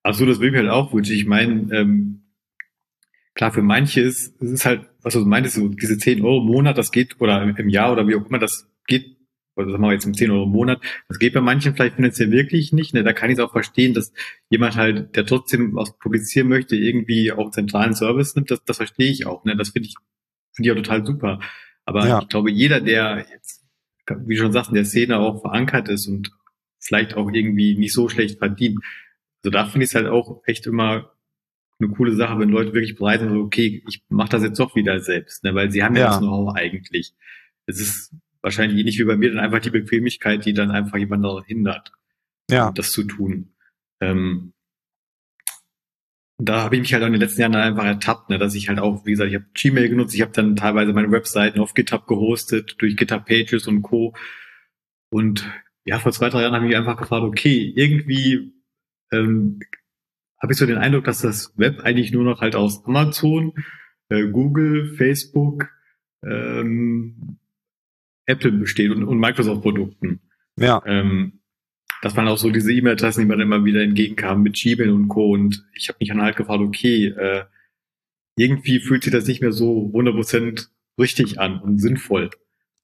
Ach 0.04 0.14
so, 0.14 0.24
das 0.26 0.38
will 0.38 0.50
ich 0.50 0.56
halt 0.56 0.68
auch 0.68 0.92
wünschen. 0.92 1.16
Ich 1.16 1.26
meine, 1.26 1.74
ähm, 1.76 2.22
klar, 3.34 3.52
für 3.52 3.62
manche 3.62 4.00
ist 4.00 4.40
es 4.40 4.50
ist 4.50 4.66
halt, 4.66 4.88
was 5.02 5.14
du 5.14 5.24
meintest, 5.24 5.56
so 5.56 5.68
diese 5.68 5.98
10 5.98 6.22
Euro 6.22 6.38
im 6.38 6.46
Monat, 6.46 6.78
das 6.78 6.92
geht, 6.92 7.20
oder 7.20 7.42
im 7.42 7.68
Jahr 7.68 7.90
oder 7.90 8.06
wie 8.06 8.14
auch 8.14 8.26
immer, 8.26 8.38
das 8.38 8.70
geht 8.86 9.14
also 9.56 9.70
sagen 9.70 9.82
wir 9.82 9.92
jetzt 9.92 10.06
um 10.06 10.14
10 10.14 10.30
Euro 10.30 10.44
im 10.44 10.50
Monat. 10.50 10.80
Das 11.08 11.18
geht 11.18 11.34
bei 11.34 11.40
manchen 11.40 11.74
vielleicht 11.74 11.96
finanziell 11.96 12.30
wirklich 12.30 12.72
nicht. 12.72 12.94
Ne? 12.94 13.04
Da 13.04 13.12
kann 13.12 13.30
ich 13.30 13.38
es 13.38 13.44
auch 13.44 13.52
verstehen, 13.52 13.94
dass 13.94 14.12
jemand 14.50 14.76
halt, 14.76 15.14
der 15.16 15.26
trotzdem 15.26 15.74
was 15.74 15.96
publizieren 15.98 16.48
möchte, 16.48 16.76
irgendwie 16.76 17.32
auch 17.32 17.50
zentralen 17.50 17.94
Service 17.94 18.34
nimmt. 18.34 18.50
Das, 18.50 18.64
das 18.64 18.78
verstehe 18.78 19.10
ich 19.10 19.26
auch. 19.26 19.44
Ne? 19.44 19.56
Das 19.56 19.70
finde 19.70 19.88
ich, 19.88 19.94
finde 20.52 20.68
ich 20.68 20.72
auch 20.72 20.82
total 20.82 21.06
super. 21.06 21.40
Aber 21.84 22.06
ja. 22.06 22.20
ich 22.20 22.28
glaube, 22.28 22.50
jeder, 22.50 22.80
der 22.80 23.26
jetzt, 23.32 23.64
wie 24.26 24.36
schon 24.36 24.52
sagst, 24.52 24.70
in 24.70 24.76
der 24.76 24.84
Szene 24.84 25.18
auch 25.18 25.42
verankert 25.42 25.88
ist 25.88 26.08
und 26.08 26.30
vielleicht 26.80 27.14
auch 27.14 27.30
irgendwie 27.30 27.76
nicht 27.76 27.92
so 27.92 28.08
schlecht 28.08 28.38
verdient, 28.38 28.80
also 29.44 29.50
da 29.50 29.66
finde 29.66 29.84
ich 29.84 29.90
es 29.90 29.94
halt 29.94 30.06
auch 30.06 30.42
echt 30.46 30.66
immer 30.66 31.12
eine 31.78 31.90
coole 31.90 32.14
Sache, 32.14 32.38
wenn 32.38 32.48
Leute 32.48 32.72
wirklich 32.72 32.96
bereit 32.96 33.20
sind, 33.20 33.30
so, 33.30 33.40
okay, 33.40 33.84
ich 33.86 34.02
mache 34.08 34.30
das 34.30 34.42
jetzt 34.42 34.58
doch 34.58 34.74
wieder 34.74 35.00
selbst, 35.00 35.44
ne? 35.44 35.54
weil 35.54 35.70
sie 35.70 35.82
haben 35.82 35.96
ja, 35.96 36.02
ja 36.02 36.06
das 36.08 36.18
Know-how 36.20 36.54
eigentlich. 36.54 37.12
Es 37.66 37.78
ist 37.78 38.14
wahrscheinlich 38.40 38.78
ähnlich 38.78 38.98
wie 38.98 39.04
bei 39.04 39.16
mir 39.16 39.30
dann 39.30 39.44
einfach 39.44 39.60
die 39.60 39.70
Bequemlichkeit, 39.70 40.46
die 40.46 40.54
dann 40.54 40.70
einfach 40.70 40.96
jemand 40.96 41.24
daran 41.24 41.44
hindert, 41.44 41.92
ja. 42.50 42.70
das 42.70 42.90
zu 42.90 43.04
tun. 43.04 43.54
Ähm, 44.00 44.52
da 46.38 46.62
habe 46.62 46.76
ich 46.76 46.80
mich 46.80 46.94
halt 46.94 47.02
auch 47.02 47.08
in 47.08 47.12
den 47.12 47.20
letzten 47.22 47.42
Jahren 47.42 47.54
einfach 47.54 47.84
ertappt, 47.84 48.30
ne, 48.30 48.38
dass 48.38 48.54
ich 48.54 48.68
halt 48.68 48.78
auch, 48.78 49.04
wie 49.04 49.10
gesagt, 49.10 49.30
ich 49.30 49.36
habe 49.36 49.46
Gmail 49.52 49.88
genutzt, 49.90 50.14
ich 50.14 50.22
habe 50.22 50.32
dann 50.32 50.56
teilweise 50.56 50.94
meine 50.94 51.10
Webseiten 51.12 51.60
auf 51.60 51.74
GitHub 51.74 52.06
gehostet, 52.06 52.76
durch 52.78 52.96
GitHub 52.96 53.26
Pages 53.26 53.66
und 53.66 53.82
Co. 53.82 54.14
Und 55.10 55.50
ja, 55.84 55.98
vor 55.98 56.12
zwei, 56.12 56.30
drei 56.30 56.42
Jahren 56.42 56.54
habe 56.54 56.64
ich 56.64 56.70
mich 56.70 56.78
einfach 56.78 56.96
gefragt, 56.96 57.24
okay, 57.24 57.72
irgendwie 57.76 58.54
ähm, 59.14 59.60
habe 60.40 60.52
ich 60.52 60.58
so 60.58 60.66
den 60.66 60.78
Eindruck, 60.78 61.04
dass 61.04 61.20
das 61.20 61.56
Web 61.56 61.80
eigentlich 61.84 62.12
nur 62.12 62.24
noch 62.24 62.40
halt 62.40 62.54
aus 62.56 62.84
Amazon, 62.84 63.54
äh, 64.08 64.28
Google, 64.28 64.94
Facebook, 64.96 65.70
ähm, 66.22 67.38
Apple 68.26 68.52
besteht 68.52 68.90
und, 68.90 69.04
und 69.04 69.18
Microsoft-Produkten. 69.18 70.20
Ja. 70.58 70.82
Ähm, 70.86 71.40
das 72.02 72.16
waren 72.16 72.28
auch 72.28 72.38
so 72.38 72.50
diese 72.50 72.72
E-Mail-Adressen, 72.72 73.22
die 73.22 73.26
man 73.26 73.40
immer 73.40 73.64
wieder 73.64 73.82
entgegenkam 73.82 74.42
mit 74.42 74.54
Gmail 74.54 74.90
und 74.90 75.08
Co. 75.08 75.32
Und 75.32 75.64
ich 75.74 75.88
habe 75.88 75.96
mich 76.00 76.10
dann 76.10 76.20
halt 76.20 76.36
gefragt, 76.36 76.60
okay, 76.60 77.06
äh, 77.06 77.44
irgendwie 78.36 78.80
fühlt 78.80 79.04
sich 79.04 79.12
das 79.12 79.26
nicht 79.26 79.40
mehr 79.40 79.52
so 79.52 79.90
100% 79.94 80.68
richtig 80.98 81.40
an 81.40 81.60
und 81.60 81.78
sinnvoll. 81.78 82.30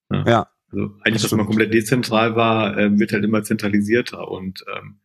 Ne? 0.09 0.23
Ja. 0.25 0.47
Also 0.71 0.95
eigentlich, 1.01 1.21
dass 1.21 1.31
man 1.33 1.45
komplett 1.45 1.73
dezentral 1.73 2.35
war, 2.35 2.77
äh, 2.77 2.97
wird 2.97 3.13
halt 3.13 3.23
immer 3.23 3.43
zentralisierter 3.43 4.29
und 4.29 4.63
ähm, 4.75 5.00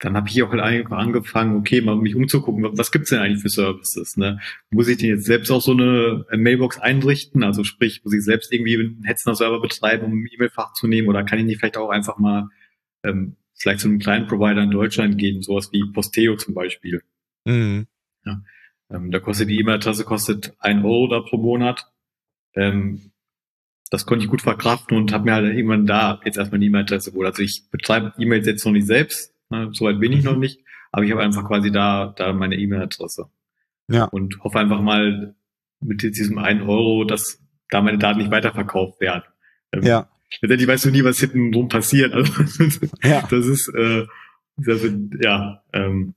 dann 0.00 0.16
habe 0.16 0.28
ich 0.28 0.42
auch 0.42 0.50
halt 0.50 0.62
einfach 0.62 0.96
angefangen, 0.96 1.56
okay, 1.56 1.82
mal 1.82 1.94
mich 1.94 2.14
umzugucken, 2.14 2.66
was 2.76 2.90
gibt's 2.90 3.10
denn 3.10 3.20
eigentlich 3.20 3.42
für 3.42 3.50
Services? 3.50 4.16
Ne? 4.16 4.40
Muss 4.70 4.88
ich 4.88 4.96
denn 4.96 5.10
jetzt 5.10 5.26
selbst 5.26 5.50
auch 5.50 5.60
so 5.60 5.72
eine 5.72 6.24
äh, 6.30 6.38
Mailbox 6.38 6.78
einrichten? 6.78 7.44
Also 7.44 7.64
sprich, 7.64 8.02
muss 8.02 8.14
ich 8.14 8.24
selbst 8.24 8.50
irgendwie 8.50 8.76
einen 8.76 9.04
Hetzner-Server 9.04 9.60
betreiben, 9.60 10.06
um 10.06 10.22
ein 10.22 10.28
E-Mail-Fach 10.32 10.72
zu 10.72 10.86
nehmen? 10.86 11.08
Oder 11.08 11.22
kann 11.24 11.38
ich 11.38 11.44
nicht 11.44 11.58
vielleicht 11.58 11.76
auch 11.76 11.90
einfach 11.90 12.16
mal 12.16 12.48
ähm, 13.04 13.36
vielleicht 13.54 13.80
zu 13.80 13.88
einem 13.88 13.98
kleinen 13.98 14.26
Provider 14.26 14.62
in 14.62 14.70
Deutschland 14.70 15.18
gehen, 15.18 15.42
sowas 15.42 15.70
wie 15.70 15.84
Posteo 15.92 16.34
zum 16.36 16.54
Beispiel? 16.54 17.02
Mhm. 17.44 17.86
Ja, 18.24 18.42
ähm, 18.90 19.10
da 19.10 19.20
kostet 19.20 19.50
die 19.50 19.58
E-Mail-Adresse 19.60 20.04
kostet 20.04 20.54
ein 20.60 20.82
Euro 20.82 21.08
da 21.08 21.20
pro 21.20 21.36
Monat. 21.36 21.92
Ähm, 22.54 23.12
das 23.90 24.06
konnte 24.06 24.24
ich 24.24 24.30
gut 24.30 24.40
verkraften 24.40 24.96
und 24.96 25.12
habe 25.12 25.24
mir 25.24 25.34
halt 25.34 25.54
irgendwann 25.54 25.84
da 25.84 26.20
jetzt 26.24 26.38
erstmal 26.38 26.56
eine 26.56 26.64
E-Mail-Adresse 26.64 27.10
geholt. 27.10 27.26
Also 27.26 27.42
ich 27.42 27.64
betreibe 27.70 28.14
E-Mails 28.16 28.46
jetzt 28.46 28.64
noch 28.64 28.72
nicht 28.72 28.86
selbst? 28.86 29.29
Soweit 29.72 30.00
bin 30.00 30.12
ich 30.12 30.24
noch 30.24 30.34
mhm. 30.34 30.40
nicht, 30.40 30.60
aber 30.92 31.04
ich 31.04 31.10
habe 31.10 31.22
einfach 31.22 31.46
quasi 31.46 31.70
da, 31.70 32.14
da 32.16 32.32
meine 32.32 32.56
E-Mail-Adresse. 32.56 33.28
Ja. 33.88 34.04
Und 34.04 34.42
hoffe 34.42 34.58
einfach 34.58 34.80
mal 34.80 35.34
mit 35.80 36.02
diesem 36.02 36.38
einen 36.38 36.62
Euro, 36.62 37.04
dass 37.04 37.42
da 37.70 37.80
meine 37.80 37.98
Daten 37.98 38.18
nicht 38.18 38.30
weiterverkauft 38.30 39.00
werden. 39.00 39.24
Ähm, 39.72 39.82
ja. 39.82 40.08
Letztendlich 40.40 40.68
weißt 40.68 40.84
du 40.84 40.90
nie, 40.90 41.04
was 41.04 41.18
hinten 41.18 41.50
drum 41.50 41.68
passiert. 41.68 42.12
Also, 42.12 42.32
ja. 43.02 43.26
das 43.28 43.46
ist, 43.46 43.68
äh, 43.74 44.06
das 44.56 44.82
ist 44.82 44.94
ja, 45.20 45.62
ähm, 45.72 46.14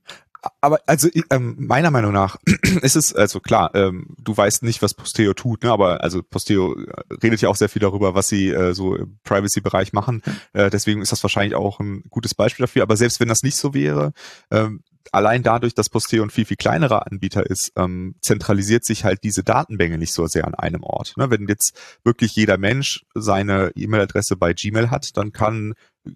aber 0.61 0.79
also 0.85 1.09
ähm, 1.29 1.55
meiner 1.57 1.91
Meinung 1.91 2.11
nach 2.11 2.37
ist 2.81 2.95
es 2.95 3.13
also 3.13 3.39
klar, 3.39 3.71
ähm, 3.75 4.15
du 4.17 4.35
weißt 4.35 4.63
nicht, 4.63 4.81
was 4.81 4.93
Posteo 4.93 5.33
tut, 5.33 5.63
ne? 5.63 5.71
aber 5.71 6.03
also 6.03 6.21
Posteo 6.21 6.75
äh, 6.77 6.91
redet 7.21 7.41
ja 7.41 7.49
auch 7.49 7.55
sehr 7.55 7.69
viel 7.69 7.81
darüber, 7.81 8.15
was 8.15 8.27
sie 8.27 8.49
äh, 8.49 8.73
so 8.73 8.95
im 8.95 9.19
Privacy-Bereich 9.23 9.93
machen. 9.93 10.21
Äh, 10.53 10.69
deswegen 10.69 11.01
ist 11.01 11.11
das 11.11 11.23
wahrscheinlich 11.23 11.55
auch 11.55 11.79
ein 11.79 12.03
gutes 12.09 12.35
Beispiel 12.35 12.63
dafür. 12.63 12.83
Aber 12.83 12.97
selbst 12.97 13.19
wenn 13.19 13.27
das 13.27 13.43
nicht 13.43 13.55
so 13.55 13.73
wäre, 13.73 14.13
ähm, 14.51 14.83
allein 15.11 15.43
dadurch, 15.43 15.73
dass 15.73 15.89
Posteo 15.89 16.23
ein 16.23 16.29
viel, 16.29 16.45
viel 16.45 16.57
kleinerer 16.57 17.07
Anbieter 17.07 17.45
ist, 17.45 17.71
ähm, 17.75 18.15
zentralisiert 18.21 18.85
sich 18.85 19.03
halt 19.03 19.23
diese 19.23 19.43
Datenmenge 19.43 19.97
nicht 19.97 20.13
so 20.13 20.25
sehr 20.27 20.45
an 20.47 20.55
einem 20.55 20.83
Ort. 20.83 21.13
Ne? 21.17 21.29
Wenn 21.29 21.47
jetzt 21.47 21.77
wirklich 22.03 22.35
jeder 22.35 22.57
Mensch 22.57 23.05
seine 23.13 23.71
E-Mail-Adresse 23.75 24.35
bei 24.37 24.53
Gmail 24.53 24.89
hat, 24.89 25.17
dann 25.17 25.31
kann 25.31 25.73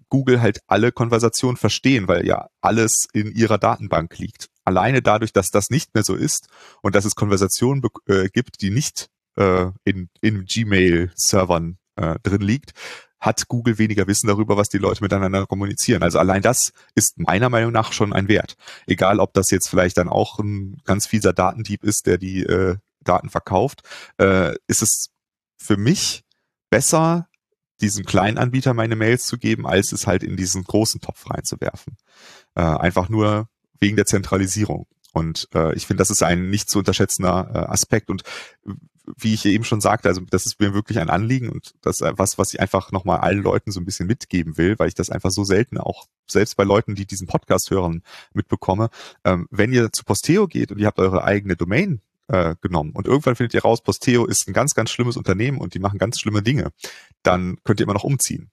Google 0.08 0.40
halt 0.40 0.60
alle 0.66 0.92
Konversationen 0.92 1.56
verstehen, 1.56 2.08
weil 2.08 2.26
ja 2.26 2.48
alles 2.60 3.08
in 3.12 3.32
ihrer 3.32 3.58
Datenbank 3.58 4.18
liegt. 4.18 4.48
Alleine 4.64 5.02
dadurch, 5.02 5.32
dass 5.32 5.50
das 5.50 5.70
nicht 5.70 5.94
mehr 5.94 6.04
so 6.04 6.14
ist 6.14 6.48
und 6.82 6.94
dass 6.94 7.04
es 7.04 7.14
Konversationen 7.14 7.82
äh, 8.06 8.28
gibt, 8.28 8.60
die 8.60 8.70
nicht 8.70 9.08
äh, 9.36 9.66
in, 9.84 10.10
in 10.20 10.44
Gmail-Servern 10.44 11.78
äh, 11.96 12.18
drin 12.22 12.42
liegt, 12.42 12.72
hat 13.20 13.48
Google 13.48 13.78
weniger 13.78 14.06
Wissen 14.06 14.28
darüber, 14.28 14.56
was 14.56 14.68
die 14.68 14.78
Leute 14.78 15.02
miteinander 15.02 15.46
kommunizieren. 15.46 16.02
Also 16.02 16.18
allein 16.18 16.42
das 16.42 16.72
ist 16.94 17.18
meiner 17.18 17.48
Meinung 17.48 17.72
nach 17.72 17.92
schon 17.92 18.12
ein 18.12 18.28
Wert. 18.28 18.56
Egal, 18.86 19.20
ob 19.20 19.32
das 19.34 19.50
jetzt 19.50 19.68
vielleicht 19.68 19.98
dann 19.98 20.08
auch 20.08 20.38
ein 20.38 20.80
ganz 20.84 21.06
fieser 21.06 21.32
Datendieb 21.32 21.82
ist, 21.82 22.06
der 22.06 22.18
die 22.18 22.42
äh, 22.42 22.76
Daten 23.02 23.28
verkauft, 23.28 23.82
äh, 24.18 24.54
ist 24.66 24.82
es 24.82 25.10
für 25.56 25.76
mich 25.76 26.24
besser, 26.70 27.28
diesem 27.80 28.04
kleinen 28.04 28.38
Anbieter 28.38 28.74
meine 28.74 28.96
Mails 28.96 29.26
zu 29.26 29.38
geben, 29.38 29.66
als 29.66 29.92
es 29.92 30.06
halt 30.06 30.22
in 30.22 30.36
diesen 30.36 30.64
großen 30.64 31.00
Topf 31.00 31.30
reinzuwerfen. 31.30 31.96
Äh, 32.54 32.62
einfach 32.62 33.08
nur 33.08 33.48
wegen 33.80 33.96
der 33.96 34.06
Zentralisierung. 34.06 34.86
Und 35.12 35.48
äh, 35.54 35.74
ich 35.74 35.86
finde, 35.86 36.00
das 36.00 36.10
ist 36.10 36.22
ein 36.22 36.50
nicht 36.50 36.68
zu 36.68 36.80
unterschätzender 36.80 37.50
äh, 37.54 37.58
Aspekt. 37.58 38.10
Und 38.10 38.22
wie 39.16 39.34
ich 39.34 39.44
eben 39.46 39.64
schon 39.64 39.80
sagte, 39.80 40.08
also 40.08 40.22
das 40.30 40.46
ist 40.46 40.60
mir 40.60 40.74
wirklich 40.74 40.98
ein 40.98 41.10
Anliegen 41.10 41.48
und 41.48 41.74
das 41.82 42.00
ist 42.00 42.12
was, 42.16 42.38
was 42.38 42.52
ich 42.52 42.60
einfach 42.60 42.92
nochmal 42.92 43.18
allen 43.18 43.42
Leuten 43.42 43.70
so 43.70 43.80
ein 43.80 43.84
bisschen 43.84 44.06
mitgeben 44.06 44.56
will, 44.56 44.78
weil 44.78 44.88
ich 44.88 44.94
das 44.94 45.10
einfach 45.10 45.30
so 45.30 45.44
selten 45.44 45.78
auch 45.78 46.06
selbst 46.26 46.56
bei 46.56 46.64
Leuten, 46.64 46.94
die 46.94 47.06
diesen 47.06 47.26
Podcast 47.26 47.70
hören, 47.70 48.02
mitbekomme. 48.32 48.90
Ähm, 49.24 49.46
wenn 49.50 49.72
ihr 49.72 49.92
zu 49.92 50.04
Posteo 50.04 50.46
geht 50.46 50.72
und 50.72 50.78
ihr 50.78 50.86
habt 50.86 50.98
eure 50.98 51.24
eigene 51.24 51.56
Domain 51.56 52.00
äh, 52.28 52.54
genommen. 52.60 52.92
Und 52.94 53.06
irgendwann 53.06 53.36
findet 53.36 53.54
ihr 53.54 53.62
raus, 53.62 53.82
Posteo 53.82 54.26
ist 54.26 54.48
ein 54.48 54.52
ganz, 54.52 54.74
ganz 54.74 54.90
schlimmes 54.90 55.16
Unternehmen 55.16 55.58
und 55.58 55.74
die 55.74 55.78
machen 55.78 55.98
ganz 55.98 56.20
schlimme 56.20 56.42
Dinge. 56.42 56.70
Dann 57.22 57.56
könnt 57.64 57.80
ihr 57.80 57.84
immer 57.84 57.94
noch 57.94 58.04
umziehen. 58.04 58.50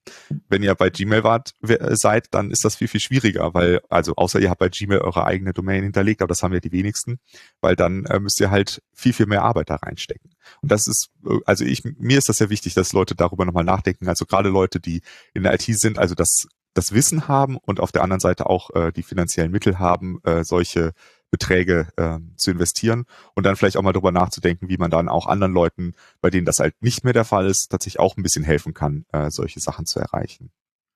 Wenn 0.49 0.63
ihr 0.63 0.73
bei 0.75 0.89
Gmail 0.89 1.23
wart, 1.23 1.53
seid, 1.61 2.33
dann 2.33 2.51
ist 2.51 2.65
das 2.65 2.75
viel, 2.75 2.87
viel 2.87 2.99
schwieriger, 2.99 3.53
weil, 3.53 3.81
also 3.89 4.15
außer 4.15 4.39
ihr 4.39 4.49
habt 4.49 4.59
bei 4.59 4.69
Gmail 4.69 4.99
eure 4.99 5.25
eigene 5.25 5.53
Domain 5.53 5.83
hinterlegt, 5.83 6.21
aber 6.21 6.29
das 6.29 6.41
haben 6.41 6.53
ja 6.53 6.59
die 6.59 6.71
wenigsten, 6.71 7.19
weil 7.61 7.75
dann 7.75 8.05
äh, 8.05 8.19
müsst 8.19 8.39
ihr 8.39 8.51
halt 8.51 8.81
viel, 8.93 9.13
viel 9.13 9.27
mehr 9.27 9.43
Arbeit 9.43 9.69
da 9.69 9.75
reinstecken. 9.75 10.31
Und 10.61 10.71
das 10.71 10.87
ist, 10.87 11.09
äh, 11.25 11.39
also 11.45 11.65
ich, 11.65 11.83
mir 11.83 12.17
ist 12.17 12.29
das 12.29 12.37
sehr 12.37 12.49
wichtig, 12.49 12.73
dass 12.73 12.93
Leute 12.93 13.15
darüber 13.15 13.45
nochmal 13.45 13.63
nachdenken. 13.63 14.07
Also 14.07 14.25
gerade 14.25 14.49
Leute, 14.49 14.79
die 14.79 15.01
in 15.33 15.43
der 15.43 15.53
IT 15.53 15.63
sind, 15.63 15.99
also 15.99 16.15
das 16.15 16.47
das 16.75 16.91
Wissen 16.91 17.27
haben 17.27 17.57
und 17.57 17.79
auf 17.79 17.91
der 17.91 18.03
anderen 18.03 18.19
Seite 18.19 18.47
auch 18.47 18.69
äh, 18.75 18.91
die 18.91 19.01
finanziellen 19.01 19.51
Mittel 19.51 19.79
haben, 19.79 20.19
äh, 20.23 20.43
solche 20.43 20.91
Beträge 21.35 21.87
äh, 21.97 22.19
zu 22.37 22.51
investieren 22.51 23.03
und 23.33 23.45
dann 23.45 23.57
vielleicht 23.57 23.75
auch 23.75 23.81
mal 23.81 23.91
darüber 23.91 24.13
nachzudenken, 24.13 24.69
wie 24.69 24.77
man 24.77 24.89
dann 24.89 25.09
auch 25.09 25.27
anderen 25.27 25.53
Leuten, 25.53 25.93
bei 26.21 26.29
denen 26.29 26.45
das 26.45 26.59
halt 26.59 26.75
nicht 26.79 27.03
mehr 27.03 27.11
der 27.11 27.25
Fall 27.25 27.47
ist, 27.47 27.67
tatsächlich 27.67 27.99
auch 27.99 28.15
ein 28.15 28.23
bisschen 28.23 28.45
helfen 28.45 28.73
kann, 28.73 29.05
äh, 29.11 29.29
solche 29.29 29.59
Sachen 29.59 29.85
zu 29.85 29.99
erreichen. 29.99 30.49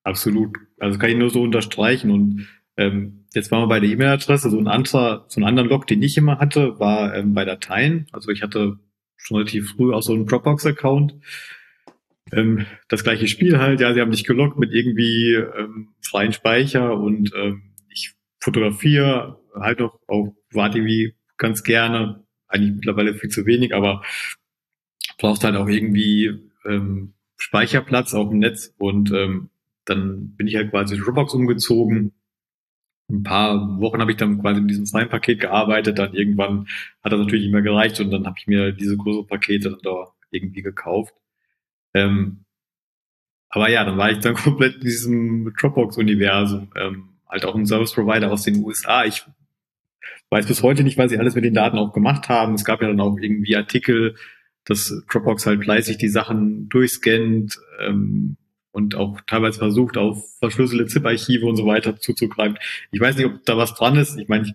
Absolut. 0.04 0.58
Also 0.80 0.98
kann 0.98 1.10
ich 1.10 1.18
nur 1.18 1.30
so 1.30 1.42
unterstreichen 1.42 2.10
und 2.12 2.48
ähm, 2.78 3.26
jetzt 3.34 3.52
waren 3.52 3.64
wir 3.64 3.68
bei 3.68 3.82
der 3.82 3.90
E-Mail-Adresse. 3.90 4.50
So 4.50 4.58
ein 4.58 4.70
anderer, 4.70 5.26
so 5.28 5.40
einen 5.42 5.48
anderen 5.48 5.68
Log, 5.68 5.86
den 5.88 6.02
ich 6.02 6.16
immer 6.16 6.40
hatte, 6.40 6.80
war 6.80 7.14
ähm, 7.14 7.34
bei 7.34 7.44
Dateien. 7.44 8.08
Also 8.14 8.32
ich 8.32 8.42
hatte 8.42 8.80
schon 9.18 9.36
relativ 9.36 9.72
früh 9.72 9.94
auch 9.94 10.02
so 10.02 10.14
einen 10.14 10.26
Dropbox-Account. 10.26 11.16
Ähm, 12.32 12.66
das 12.88 13.04
gleiche 13.04 13.28
Spiel 13.28 13.60
halt, 13.60 13.82
ja, 13.82 13.94
sie 13.94 14.00
haben 14.00 14.12
dich 14.12 14.24
gelockt 14.24 14.58
mit 14.58 14.72
irgendwie 14.72 15.34
ähm, 15.34 15.90
freien 16.02 16.32
Speicher 16.32 16.98
und 16.98 17.34
ähm, 17.36 17.74
ich 17.90 18.14
fotografiere 18.40 19.39
halt 19.54 19.80
noch 19.80 20.00
auf 20.08 20.30
PrivatTV 20.50 21.14
ganz 21.38 21.64
gerne, 21.64 22.24
eigentlich 22.48 22.76
mittlerweile 22.76 23.14
viel 23.16 23.30
zu 23.30 23.46
wenig, 23.46 23.74
aber 23.74 24.04
brauchst 25.18 25.44
halt 25.44 25.56
auch 25.56 25.68
irgendwie 25.68 26.50
ähm, 26.66 27.14
Speicherplatz 27.38 28.14
auf 28.14 28.30
dem 28.30 28.40
Netz 28.40 28.74
und 28.78 29.12
ähm, 29.12 29.50
dann 29.86 30.36
bin 30.36 30.48
ich 30.48 30.56
halt 30.56 30.72
quasi 30.72 30.98
Dropbox 30.98 31.34
umgezogen. 31.34 32.14
Ein 33.10 33.24
paar 33.24 33.80
Wochen 33.80 34.02
habe 34.02 34.12
ich 34.12 34.18
dann 34.18 34.40
quasi 34.40 34.62
mit 34.62 34.70
diesem 34.70 34.86
freien 34.86 35.10
Paket 35.10 35.40
gearbeitet, 35.40 35.98
dann 35.98 36.14
irgendwann 36.14 36.68
hat 37.04 37.12
das 37.12 37.20
natürlich 37.20 37.44
nicht 37.44 37.54
mehr 37.54 37.62
gereicht 37.62 38.00
und 38.00 38.12
dann 38.12 38.26
habe 38.26 38.36
ich 38.38 38.48
mir 38.48 38.72
diese 38.72 38.98
großen 38.98 39.28
Pakete 39.28 39.72
dann 39.72 39.80
da 39.82 40.14
irgendwie 40.32 40.62
gekauft. 40.62 41.14
Ähm, 41.94 42.46
aber 43.50 43.70
ja, 43.70 43.84
dann 43.84 43.98
war 43.98 44.12
ich 44.12 44.20
dann 44.20 44.36
komplett 44.36 44.76
in 44.76 44.82
diesem 44.82 45.54
Dropbox-Universum. 45.56 46.72
Ähm, 46.76 47.10
halt 47.28 47.46
auch 47.46 47.56
ein 47.56 47.66
Service 47.66 47.94
Provider 47.94 48.32
aus 48.32 48.44
den 48.44 48.64
USA. 48.64 49.06
Ich 49.06 49.26
weiß 50.30 50.48
bis 50.48 50.64
heute 50.64 50.84
nicht, 50.84 50.98
was 50.98 51.12
sie 51.12 51.18
alles 51.18 51.36
mit 51.36 51.44
den 51.44 51.54
Daten 51.54 51.78
auch 51.78 51.94
gemacht 51.94 52.30
haben. 52.30 52.54
Es 52.54 52.66
gab 52.66 52.82
ja 52.82 52.88
dann 52.88 53.00
auch 53.00 53.18
irgendwie 53.18 53.56
Artikel, 53.56 54.16
dass 54.66 55.04
Dropbox 55.10 55.46
halt 55.46 55.64
fleißig 55.64 55.98
die 55.98 56.10
Sachen 56.10 56.70
durchscannt 56.70 57.60
ähm, 57.80 58.38
und 58.72 58.96
auch 58.96 59.20
teilweise 59.26 59.58
versucht, 59.58 59.98
auf 59.98 60.24
verschlüsselte 60.40 60.86
ZIP-Archive 60.86 61.46
und 61.46 61.56
so 61.56 61.66
weiter 61.66 61.98
zuzugreifen. 61.98 62.58
Ich 62.92 63.00
weiß 63.00 63.18
nicht, 63.18 63.26
ob 63.26 63.44
da 63.46 63.58
was 63.58 63.74
dran 63.74 63.96
ist. 63.96 64.18
Ich 64.20 64.28
meine, 64.28 64.46
ich 64.46 64.54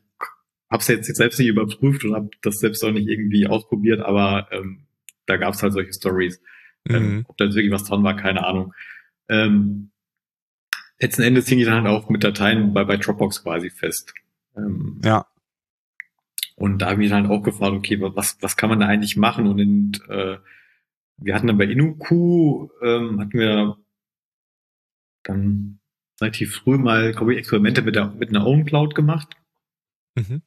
habe 0.70 0.80
es 0.80 0.88
jetzt 0.88 1.14
selbst 1.16 1.38
nicht 1.38 1.48
überprüft 1.48 2.04
und 2.04 2.14
habe 2.14 2.30
das 2.42 2.58
selbst 2.58 2.84
auch 2.84 2.92
nicht 2.92 3.08
irgendwie 3.08 3.46
ausprobiert, 3.46 4.00
aber 4.00 4.48
ähm, 4.52 4.86
da 5.26 5.36
gab 5.36 5.54
es 5.54 5.62
halt 5.62 5.72
solche 5.72 5.92
Stories. 5.92 6.40
Ähm, 6.88 6.94
mhm. 6.94 7.18
Ähm, 7.18 7.24
ob 7.28 7.36
da 7.36 7.46
jetzt 7.46 7.54
wirklich 7.54 7.72
was 7.72 7.84
dran 7.84 8.04
war, 8.04 8.16
keine 8.16 8.46
Ahnung. 8.46 8.72
Ähm, 9.28 9.90
letzten 11.00 11.22
Endes 11.22 11.48
hing 11.48 11.58
ich 11.58 11.66
dann 11.66 11.84
halt 11.84 11.86
auch 11.86 12.08
mit 12.08 12.22
Dateien 12.22 12.72
bei, 12.72 12.84
bei 12.84 12.96
Dropbox 12.96 13.42
quasi 13.42 13.70
fest. 13.70 14.14
Ähm, 14.56 15.00
ja. 15.04 15.26
Und 16.56 16.78
da 16.78 16.86
habe 16.86 16.94
ich 16.94 16.98
mich 16.98 17.10
dann 17.10 17.28
halt 17.28 17.32
auch 17.32 17.42
gefragt, 17.42 17.74
okay, 17.74 18.00
was, 18.00 18.38
was 18.40 18.56
kann 18.56 18.70
man 18.70 18.80
da 18.80 18.86
eigentlich 18.86 19.16
machen? 19.16 19.46
Und 19.46 19.58
in, 19.58 19.92
äh, 20.08 20.38
wir 21.16 21.34
hatten 21.34 21.46
dann 21.46 21.58
bei 21.58 21.64
Inuku, 21.64 22.68
ähm, 22.82 23.20
hatten 23.20 23.38
wir 23.38 23.76
dann 25.24 25.80
relativ 26.20 26.56
früh 26.56 26.78
mal, 26.78 27.12
glaube 27.12 27.32
ich, 27.32 27.38
Experimente 27.38 27.82
mit, 27.82 27.96
der, 27.96 28.10
mit 28.10 28.28
einer 28.28 28.46
Own 28.46 28.64
Cloud 28.64 28.94
gemacht. 28.94 29.34
Mhm. 30.14 30.42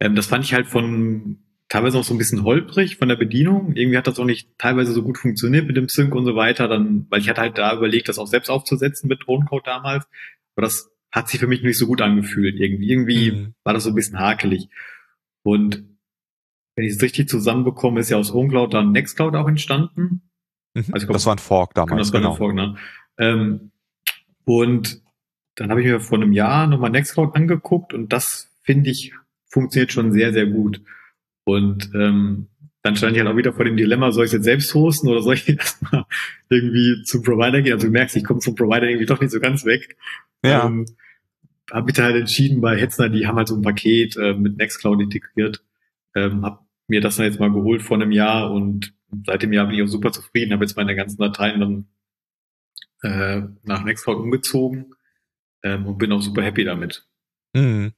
Ähm, 0.00 0.14
das 0.14 0.26
fand 0.26 0.44
ich 0.44 0.54
halt 0.54 0.66
von 0.66 1.44
teilweise 1.68 1.98
auch 1.98 2.04
so 2.04 2.14
ein 2.14 2.18
bisschen 2.18 2.44
holprig 2.44 2.96
von 2.96 3.08
der 3.08 3.16
Bedienung. 3.16 3.74
Irgendwie 3.74 3.98
hat 3.98 4.06
das 4.06 4.18
auch 4.18 4.24
nicht 4.24 4.58
teilweise 4.58 4.92
so 4.92 5.02
gut 5.02 5.18
funktioniert 5.18 5.66
mit 5.66 5.76
dem 5.76 5.88
Sync 5.88 6.14
und 6.14 6.24
so 6.24 6.36
weiter. 6.36 6.68
Dann, 6.68 7.06
weil 7.10 7.20
ich 7.20 7.28
hatte 7.28 7.40
halt 7.40 7.58
da 7.58 7.74
überlegt, 7.76 8.08
das 8.08 8.18
auch 8.18 8.26
selbst 8.26 8.48
aufzusetzen 8.48 9.08
mit 9.08 9.26
Drohnencode 9.26 9.66
damals. 9.66 10.06
Aber 10.54 10.62
das 10.66 10.90
hat 11.10 11.28
sich 11.28 11.40
für 11.40 11.46
mich 11.46 11.62
nicht 11.62 11.78
so 11.78 11.86
gut 11.86 12.00
angefühlt. 12.00 12.56
Irgendwie, 12.58 12.90
irgendwie 12.90 13.32
mhm. 13.32 13.54
war 13.62 13.74
das 13.74 13.84
so 13.84 13.90
ein 13.90 13.94
bisschen 13.94 14.18
hakelig. 14.18 14.68
Und 15.44 15.84
wenn 16.76 16.84
ich 16.84 16.94
es 16.94 17.02
richtig 17.02 17.28
zusammenbekomme, 17.28 18.00
ist 18.00 18.10
ja 18.10 18.16
aus 18.16 18.32
OwnCloud 18.32 18.74
dann 18.74 18.92
Nextcloud 18.92 19.36
auch 19.36 19.46
entstanden. 19.46 20.22
Mhm. 20.74 20.86
Also 20.92 21.06
glaub, 21.06 21.14
das 21.14 21.26
war 21.26 21.36
ein 21.36 21.38
Fork 21.38 21.74
damals. 21.74 22.08
Das 22.08 22.12
war 22.12 22.20
genau. 22.20 22.32
ein 22.32 22.36
Fork, 22.36 22.54
ne? 22.54 22.76
Ähm, 23.18 23.70
und 24.44 25.02
dann 25.54 25.70
habe 25.70 25.80
ich 25.80 25.86
mir 25.86 26.00
vor 26.00 26.18
einem 26.18 26.32
Jahr 26.32 26.66
nochmal 26.66 26.90
Nextcloud 26.90 27.36
angeguckt 27.36 27.94
und 27.94 28.12
das 28.12 28.50
finde 28.62 28.90
ich 28.90 29.14
funktioniert 29.48 29.92
schon 29.92 30.12
sehr, 30.12 30.32
sehr 30.32 30.46
gut. 30.46 30.82
Und 31.44 31.90
ähm, 31.94 32.48
dann 32.82 32.96
stand 32.96 33.16
ich 33.16 33.22
halt 33.22 33.32
auch 33.32 33.36
wieder 33.36 33.52
vor 33.52 33.64
dem 33.64 33.76
Dilemma, 33.76 34.10
soll 34.10 34.26
ich 34.26 34.32
jetzt 34.32 34.44
selbst 34.44 34.74
hosten 34.74 35.08
oder 35.08 35.22
soll 35.22 35.34
ich 35.34 35.48
erstmal 35.58 36.04
irgendwie 36.48 37.02
zum 37.04 37.22
Provider 37.22 37.62
gehen? 37.62 37.74
Also 37.74 37.86
du 37.86 37.92
merkst, 37.92 38.16
ich 38.16 38.24
komme 38.24 38.40
zum 38.40 38.56
Provider 38.56 38.88
irgendwie 38.88 39.06
doch 39.06 39.20
nicht 39.20 39.30
so 39.30 39.40
ganz 39.40 39.64
weg. 39.64 39.96
Ja. 40.44 40.66
Ähm, 40.66 40.86
habe 41.72 41.86
mich 41.86 41.94
da 41.94 42.04
halt 42.04 42.16
entschieden 42.16 42.60
bei 42.60 42.76
Hetzner, 42.76 43.08
die 43.08 43.26
haben 43.26 43.36
halt 43.36 43.48
so 43.48 43.56
ein 43.56 43.62
Paket 43.62 44.16
äh, 44.16 44.34
mit 44.34 44.56
Nextcloud 44.56 45.00
integriert. 45.00 45.64
Ähm, 46.14 46.44
habe 46.44 46.60
mir 46.88 47.00
das 47.00 47.16
dann 47.16 47.26
jetzt 47.26 47.40
mal 47.40 47.52
geholt 47.52 47.82
vor 47.82 47.96
einem 47.96 48.12
Jahr 48.12 48.50
und 48.52 48.94
seit 49.26 49.42
dem 49.42 49.52
Jahr 49.52 49.66
bin 49.66 49.76
ich 49.76 49.82
auch 49.82 49.88
super 49.88 50.12
zufrieden, 50.12 50.52
habe 50.52 50.64
jetzt 50.64 50.76
meine 50.76 50.94
ganzen 50.94 51.18
Dateien 51.18 51.60
dann 51.60 51.86
äh, 53.02 53.42
nach 53.62 53.84
Nextcloud 53.84 54.18
umgezogen 54.18 54.94
ähm, 55.62 55.86
und 55.86 55.98
bin 55.98 56.12
auch 56.12 56.22
super 56.22 56.42
happy 56.42 56.64
damit. 56.64 57.06
Mhm. 57.54 57.92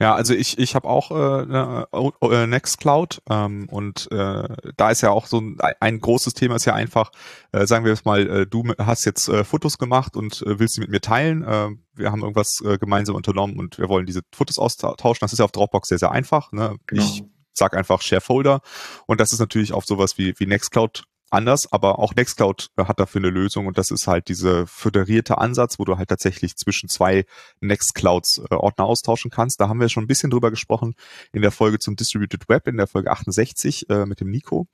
Ja, 0.00 0.14
also 0.14 0.34
ich, 0.34 0.58
ich 0.58 0.74
habe 0.74 0.88
auch 0.88 1.10
äh, 1.10 1.46
ne, 1.46 1.86
äh, 2.22 2.46
Nextcloud 2.46 3.22
ähm, 3.28 3.68
und 3.68 4.10
äh, 4.12 4.48
da 4.76 4.90
ist 4.90 5.00
ja 5.00 5.10
auch 5.10 5.26
so 5.26 5.40
ein, 5.40 5.58
ein 5.80 6.00
großes 6.00 6.34
Thema 6.34 6.56
ist 6.56 6.64
ja 6.64 6.74
einfach, 6.74 7.10
äh, 7.52 7.66
sagen 7.66 7.84
wir 7.84 7.92
jetzt 7.92 8.06
mal, 8.06 8.26
äh, 8.28 8.46
du 8.46 8.64
hast 8.78 9.04
jetzt 9.04 9.28
äh, 9.28 9.44
Fotos 9.44 9.78
gemacht 9.78 10.16
und 10.16 10.42
äh, 10.42 10.58
willst 10.58 10.74
sie 10.74 10.80
mit 10.80 10.90
mir 10.90 11.00
teilen. 11.00 11.42
Äh, 11.44 11.70
wir 11.94 12.12
haben 12.12 12.22
irgendwas 12.22 12.60
äh, 12.64 12.78
gemeinsam 12.78 13.16
unternommen 13.16 13.58
und 13.58 13.78
wir 13.78 13.88
wollen 13.88 14.06
diese 14.06 14.22
Fotos 14.32 14.58
austauschen. 14.58 15.20
Das 15.20 15.32
ist 15.32 15.38
ja 15.38 15.44
auf 15.44 15.52
Dropbox 15.52 15.88
sehr, 15.88 15.98
sehr 15.98 16.12
einfach. 16.12 16.52
Ne? 16.52 16.76
Genau. 16.86 17.02
Ich 17.02 17.24
sag 17.52 17.76
einfach 17.76 18.00
Share 18.02 18.20
Folder 18.20 18.60
und 19.06 19.20
das 19.20 19.32
ist 19.32 19.40
natürlich 19.40 19.72
auf 19.72 19.84
sowas 19.84 20.16
wie, 20.16 20.34
wie 20.38 20.46
Nextcloud 20.46 21.04
anders, 21.30 21.70
aber 21.72 21.98
auch 21.98 22.14
Nextcloud 22.14 22.68
hat 22.76 23.00
dafür 23.00 23.20
eine 23.20 23.30
Lösung 23.30 23.66
und 23.66 23.78
das 23.78 23.90
ist 23.90 24.06
halt 24.06 24.28
diese 24.28 24.66
föderierte 24.66 25.38
Ansatz, 25.38 25.78
wo 25.78 25.84
du 25.84 25.98
halt 25.98 26.08
tatsächlich 26.08 26.56
zwischen 26.56 26.88
zwei 26.88 27.24
Nextclouds 27.60 28.42
äh, 28.50 28.54
Ordner 28.54 28.84
austauschen 28.84 29.30
kannst. 29.30 29.60
Da 29.60 29.68
haben 29.68 29.80
wir 29.80 29.88
schon 29.88 30.04
ein 30.04 30.08
bisschen 30.08 30.30
drüber 30.30 30.50
gesprochen 30.50 30.94
in 31.32 31.42
der 31.42 31.50
Folge 31.50 31.78
zum 31.78 31.96
Distributed 31.96 32.48
Web, 32.48 32.66
in 32.66 32.76
der 32.76 32.86
Folge 32.86 33.10
68 33.10 33.88
äh, 33.90 34.06
mit 34.06 34.20
dem 34.20 34.30
Nico. 34.30 34.66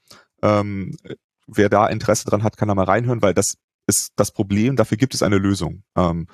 Ähm, 0.42 0.96
wer 1.46 1.68
da 1.68 1.86
Interesse 1.86 2.26
dran 2.26 2.42
hat, 2.42 2.56
kann 2.56 2.68
da 2.68 2.74
mal 2.74 2.84
reinhören, 2.84 3.22
weil 3.22 3.34
das 3.34 3.56
ist 3.86 4.12
das 4.16 4.32
Problem, 4.32 4.76
dafür 4.76 4.96
gibt 4.96 5.14
es 5.14 5.22
eine 5.22 5.38
Lösung. 5.38 5.82
Ähm, 5.96 6.26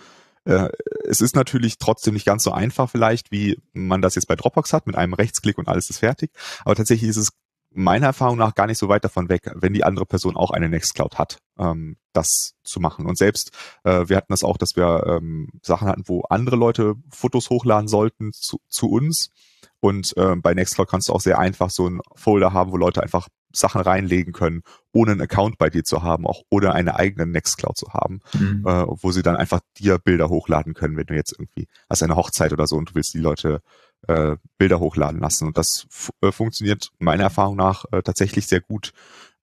äh, 0.45 0.69
es 1.05 1.21
ist 1.21 1.37
natürlich 1.37 1.79
trotzdem 1.79 2.15
nicht 2.15 2.27
ganz 2.27 2.45
so 2.45 2.53
einfach 2.53 2.91
vielleicht, 2.91 3.31
wie 3.31 3.59
man 3.73 4.03
das 4.03 4.15
jetzt 4.15 4.27
bei 4.27 4.37
Dropbox 4.37 4.73
hat, 4.73 4.87
mit 4.87 4.97
einem 4.97 5.15
Rechtsklick 5.15 5.59
und 5.59 5.69
alles 5.69 5.91
ist 5.91 5.99
fertig. 5.99 6.31
Aber 6.65 6.75
tatsächlich 6.75 7.11
ist 7.11 7.17
es 7.17 7.31
meiner 7.73 8.07
Erfahrung 8.07 8.39
nach 8.39 8.55
gar 8.55 8.67
nicht 8.67 8.79
so 8.79 8.89
weit 8.89 9.05
davon 9.05 9.29
weg, 9.29 9.51
wenn 9.55 9.73
die 9.73 9.85
andere 9.85 10.07
Person 10.07 10.37
auch 10.37 10.51
eine 10.51 10.69
Nextcloud 10.69 11.19
hat, 11.19 11.39
ähm, 11.59 11.97
das 12.13 12.55
zu 12.65 12.81
machen. 12.81 13.07
Und 13.07 13.17
selbst, 13.17 13.53
äh, 13.85 14.09
wir 14.09 14.17
hatten 14.17 14.33
das 14.33 14.43
auch, 14.43 14.57
dass 14.57 14.77
wir 14.77 15.05
ähm, 15.07 15.49
Sachen 15.63 15.89
hatten, 15.89 16.03
wo 16.07 16.23
andere 16.23 16.57
Leute 16.57 16.95
Fotos 17.11 17.51
hochladen 17.51 17.89
sollten 17.89 18.33
zu, 18.33 18.61
zu 18.69 18.91
uns. 18.91 19.31
Und 19.79 20.17
äh, 20.17 20.37
bei 20.37 20.53
Nextcloud 20.53 20.89
kannst 20.89 21.09
du 21.09 21.13
auch 21.13 21.21
sehr 21.21 21.39
einfach 21.39 21.71
so 21.71 21.89
ein 21.89 22.01
Folder 22.15 22.53
haben, 22.53 22.73
wo 22.73 22.77
Leute 22.77 23.03
einfach 23.03 23.29
Sachen 23.53 23.81
reinlegen 23.81 24.33
können, 24.33 24.63
ohne 24.93 25.13
einen 25.13 25.23
Account 25.23 25.59
bei 25.59 25.71
dir 25.71 25.85
zu 25.85 26.03
haben, 26.03 26.27
auch 26.27 26.43
oder 26.51 26.75
eine 26.75 26.97
eigene 26.97 27.27
Nextcloud 27.27 27.77
zu 27.77 27.89
haben, 27.93 28.21
mhm. 28.35 28.65
äh, 28.67 28.85
wo 28.87 29.11
sie 29.11 29.23
dann 29.23 29.37
einfach 29.37 29.61
dir 29.79 29.99
Bilder 29.99 30.29
hochladen 30.29 30.75
können, 30.75 30.97
wenn 30.97 31.07
du 31.07 31.15
jetzt 31.15 31.33
irgendwie 31.33 31.67
hast 31.89 32.03
eine 32.03 32.17
Hochzeit 32.17 32.53
oder 32.53 32.67
so 32.67 32.77
und 32.77 32.91
du 32.91 32.95
willst 32.95 33.15
die 33.15 33.19
Leute 33.19 33.63
äh, 34.09 34.37
Bilder 34.59 34.81
hochladen 34.81 35.21
lassen. 35.21 35.47
Und 35.47 35.59
das 35.59 35.87
äh, 36.23 36.33
funktioniert 36.33 36.91
meiner 36.99 37.25
Erfahrung 37.25 37.57
nach 37.57 37.85
äh, 37.93 38.03
tatsächlich 38.03 38.47
sehr 38.47 38.61
gut. 38.61 38.93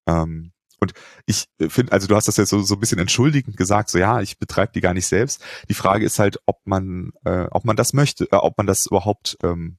Ähm, 0.08 0.52
und 0.80 0.94
ich 1.26 1.46
äh, 1.60 1.70
finde, 1.70 1.92
also 1.92 2.08
du 2.08 2.16
hast 2.16 2.28
das 2.28 2.38
jetzt 2.38 2.50
so, 2.50 2.62
so 2.62 2.76
ein 2.76 2.80
bisschen 2.80 3.00
entschuldigend 3.00 3.58
gesagt, 3.58 3.90
so 3.90 3.98
ja, 3.98 4.22
ich 4.22 4.38
betreibe 4.38 4.72
die 4.74 4.82
gar 4.82 4.94
nicht 4.94 5.08
selbst. 5.08 5.44
Die 5.70 5.74
Frage 5.74 6.06
ist 6.06 6.20
halt, 6.20 6.40
ob 6.46 6.60
man, 6.66 7.12
äh, 7.26 7.48
ob 7.52 7.66
man 7.66 7.76
das 7.76 7.94
möchte, 7.94 8.26
äh, 8.32 8.36
ob 8.36 8.58
man 8.58 8.68
das 8.68 8.86
überhaupt 8.86 9.38
ähm, 9.44 9.78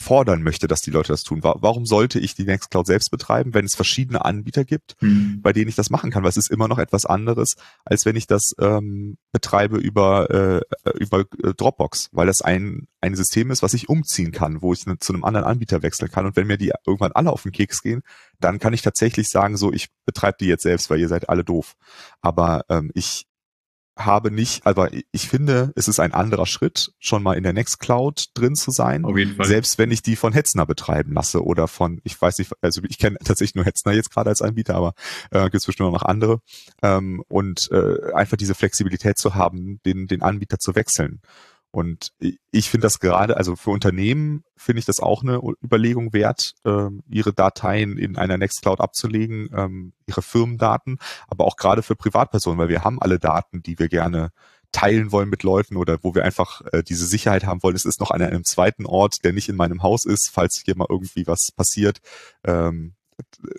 fordern 0.00 0.44
möchte, 0.44 0.68
dass 0.68 0.80
die 0.80 0.92
Leute 0.92 1.12
das 1.12 1.24
tun. 1.24 1.40
Warum 1.42 1.84
sollte 1.84 2.20
ich 2.20 2.36
die 2.36 2.44
Nextcloud 2.44 2.86
selbst 2.86 3.10
betreiben, 3.10 3.52
wenn 3.52 3.64
es 3.64 3.74
verschiedene 3.74 4.24
Anbieter 4.24 4.64
gibt, 4.64 4.94
mhm. 5.00 5.40
bei 5.42 5.52
denen 5.52 5.68
ich 5.68 5.74
das 5.74 5.90
machen 5.90 6.12
kann? 6.12 6.22
Weil 6.22 6.30
es 6.30 6.36
ist 6.36 6.52
immer 6.52 6.68
noch 6.68 6.78
etwas 6.78 7.04
anderes, 7.04 7.56
als 7.84 8.06
wenn 8.06 8.14
ich 8.14 8.28
das 8.28 8.52
ähm, 8.60 9.18
betreibe 9.32 9.76
über, 9.76 10.30
äh, 10.30 10.92
über 11.00 11.24
äh, 11.42 11.52
Dropbox, 11.52 12.10
weil 12.12 12.28
das 12.28 12.42
ein, 12.42 12.86
ein 13.00 13.16
System 13.16 13.50
ist, 13.50 13.64
was 13.64 13.74
ich 13.74 13.88
umziehen 13.88 14.30
kann, 14.30 14.62
wo 14.62 14.72
ich 14.72 14.86
ne, 14.86 15.00
zu 15.00 15.12
einem 15.12 15.24
anderen 15.24 15.46
Anbieter 15.46 15.82
wechseln 15.82 16.12
kann. 16.12 16.26
Und 16.26 16.36
wenn 16.36 16.46
mir 16.46 16.58
die 16.58 16.72
irgendwann 16.86 17.12
alle 17.12 17.32
auf 17.32 17.42
den 17.42 17.50
Keks 17.52 17.82
gehen, 17.82 18.02
dann 18.38 18.60
kann 18.60 18.74
ich 18.74 18.82
tatsächlich 18.82 19.28
sagen, 19.28 19.56
so, 19.56 19.72
ich 19.72 19.88
betreibe 20.06 20.36
die 20.40 20.46
jetzt 20.46 20.62
selbst, 20.62 20.90
weil 20.90 21.00
ihr 21.00 21.08
seid 21.08 21.28
alle 21.28 21.42
doof. 21.42 21.74
Aber 22.20 22.64
ähm, 22.68 22.92
ich 22.94 23.26
habe 23.98 24.30
nicht, 24.30 24.64
aber 24.64 24.90
ich 25.10 25.28
finde, 25.28 25.72
es 25.74 25.88
ist 25.88 25.98
ein 25.98 26.14
anderer 26.14 26.46
Schritt, 26.46 26.92
schon 26.98 27.22
mal 27.22 27.34
in 27.34 27.42
der 27.42 27.52
Nextcloud 27.52 28.30
drin 28.34 28.54
zu 28.54 28.70
sein. 28.70 29.04
Auf 29.04 29.16
jeden 29.16 29.34
Fall. 29.34 29.46
Selbst 29.46 29.76
wenn 29.78 29.90
ich 29.90 30.02
die 30.02 30.16
von 30.16 30.32
Hetzner 30.32 30.66
betreiben 30.66 31.12
lasse 31.12 31.44
oder 31.44 31.68
von, 31.68 32.00
ich 32.04 32.20
weiß 32.20 32.38
nicht, 32.38 32.52
also 32.62 32.80
ich 32.88 32.98
kenne 32.98 33.18
tatsächlich 33.24 33.56
nur 33.56 33.64
Hetzner 33.64 33.92
jetzt 33.92 34.10
gerade 34.10 34.30
als 34.30 34.40
Anbieter, 34.40 34.76
aber 34.76 34.94
äh, 35.30 35.44
gibt 35.44 35.56
es 35.56 35.66
bestimmt 35.66 35.92
noch 35.92 36.04
andere. 36.04 36.40
Ähm, 36.82 37.22
und 37.28 37.70
äh, 37.72 38.12
einfach 38.14 38.36
diese 38.36 38.54
Flexibilität 38.54 39.18
zu 39.18 39.34
haben, 39.34 39.80
den, 39.84 40.06
den 40.06 40.22
Anbieter 40.22 40.58
zu 40.58 40.74
wechseln. 40.74 41.20
Und 41.70 42.12
ich 42.50 42.70
finde 42.70 42.86
das 42.86 42.98
gerade, 42.98 43.36
also 43.36 43.54
für 43.54 43.70
Unternehmen 43.70 44.42
finde 44.56 44.80
ich 44.80 44.86
das 44.86 45.00
auch 45.00 45.22
eine 45.22 45.40
Überlegung 45.62 46.12
wert, 46.12 46.54
ähm, 46.64 47.02
ihre 47.10 47.34
Dateien 47.34 47.98
in 47.98 48.16
einer 48.16 48.38
Nextcloud 48.38 48.80
abzulegen, 48.80 49.50
ähm, 49.54 49.92
ihre 50.06 50.22
Firmendaten, 50.22 50.98
aber 51.28 51.44
auch 51.44 51.56
gerade 51.56 51.82
für 51.82 51.94
Privatpersonen, 51.94 52.58
weil 52.58 52.70
wir 52.70 52.84
haben 52.84 53.00
alle 53.02 53.18
Daten, 53.18 53.62
die 53.62 53.78
wir 53.78 53.88
gerne 53.88 54.30
teilen 54.72 55.12
wollen 55.12 55.28
mit 55.28 55.42
Leuten 55.42 55.76
oder 55.76 55.98
wo 56.02 56.14
wir 56.14 56.24
einfach 56.24 56.62
äh, 56.72 56.82
diese 56.82 57.06
Sicherheit 57.06 57.44
haben 57.44 57.62
wollen. 57.62 57.76
Es 57.76 57.84
ist 57.84 58.00
noch 58.00 58.10
an 58.10 58.22
einem 58.22 58.44
zweiten 58.44 58.86
Ort, 58.86 59.24
der 59.24 59.32
nicht 59.32 59.48
in 59.48 59.56
meinem 59.56 59.82
Haus 59.82 60.04
ist, 60.04 60.30
falls 60.30 60.62
hier 60.64 60.76
mal 60.76 60.86
irgendwie 60.88 61.26
was 61.26 61.52
passiert. 61.52 61.98
Ähm, 62.44 62.94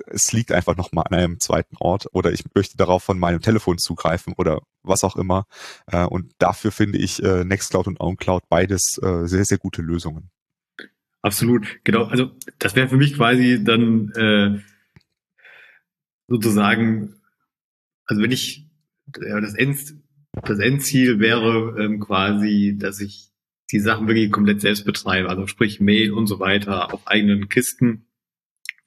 es 0.08 0.32
liegt 0.32 0.52
einfach 0.52 0.76
noch 0.76 0.91
mal 0.91 1.04
an 1.04 1.17
einem 1.17 1.39
zweiten 1.39 1.76
Ort 1.80 2.08
oder 2.12 2.32
ich 2.32 2.43
möchte 2.55 2.78
darauf 2.78 3.03
von 3.03 3.20
meinem 3.20 3.41
Telefon 3.41 3.78
zugreifen 3.78 4.34
oder 4.38 4.62
was 4.84 5.03
auch 5.03 5.16
immer. 5.16 5.45
Äh, 5.88 6.05
und 6.05 6.34
dafür 6.39 6.72
finde 6.72 6.97
ich 6.97 7.22
äh, 7.24 7.43
Nextcloud 7.43 7.88
und 7.88 7.99
OwnCloud 7.99 8.43
beides 8.49 8.99
äh, 9.01 9.28
sehr, 9.28 9.45
sehr 9.45 9.57
gute 9.57 9.82
Lösungen. 9.82 10.30
Absolut, 11.22 11.80
genau. 11.84 12.05
Also 12.05 12.32
das 12.60 12.76
wäre 12.76 12.88
für 12.88 12.97
mich 12.97 13.16
quasi 13.16 13.64
dann 13.64 14.12
äh, 14.12 14.60
sozusagen, 16.28 17.16
also 18.05 18.22
wenn 18.22 18.32
ich 18.32 18.66
ja, 19.22 19.41
das, 19.41 19.55
End, 19.55 19.95
das 20.32 20.60
Endziel 20.60 21.20
wäre 21.20 21.76
ähm, 21.80 21.99
quasi, 21.99 22.78
dass 22.80 23.01
ich 23.01 23.30
die 23.72 23.80
Sachen 23.80 24.07
wirklich 24.07 24.32
komplett 24.32 24.62
selbst 24.62 24.86
betreibe, 24.86 25.30
also 25.30 25.45
sprich 25.45 25.80
Mail 25.80 26.12
und 26.12 26.28
so 26.28 26.39
weiter 26.39 26.93
auf 26.93 27.07
eigenen 27.07 27.49
Kisten 27.49 28.09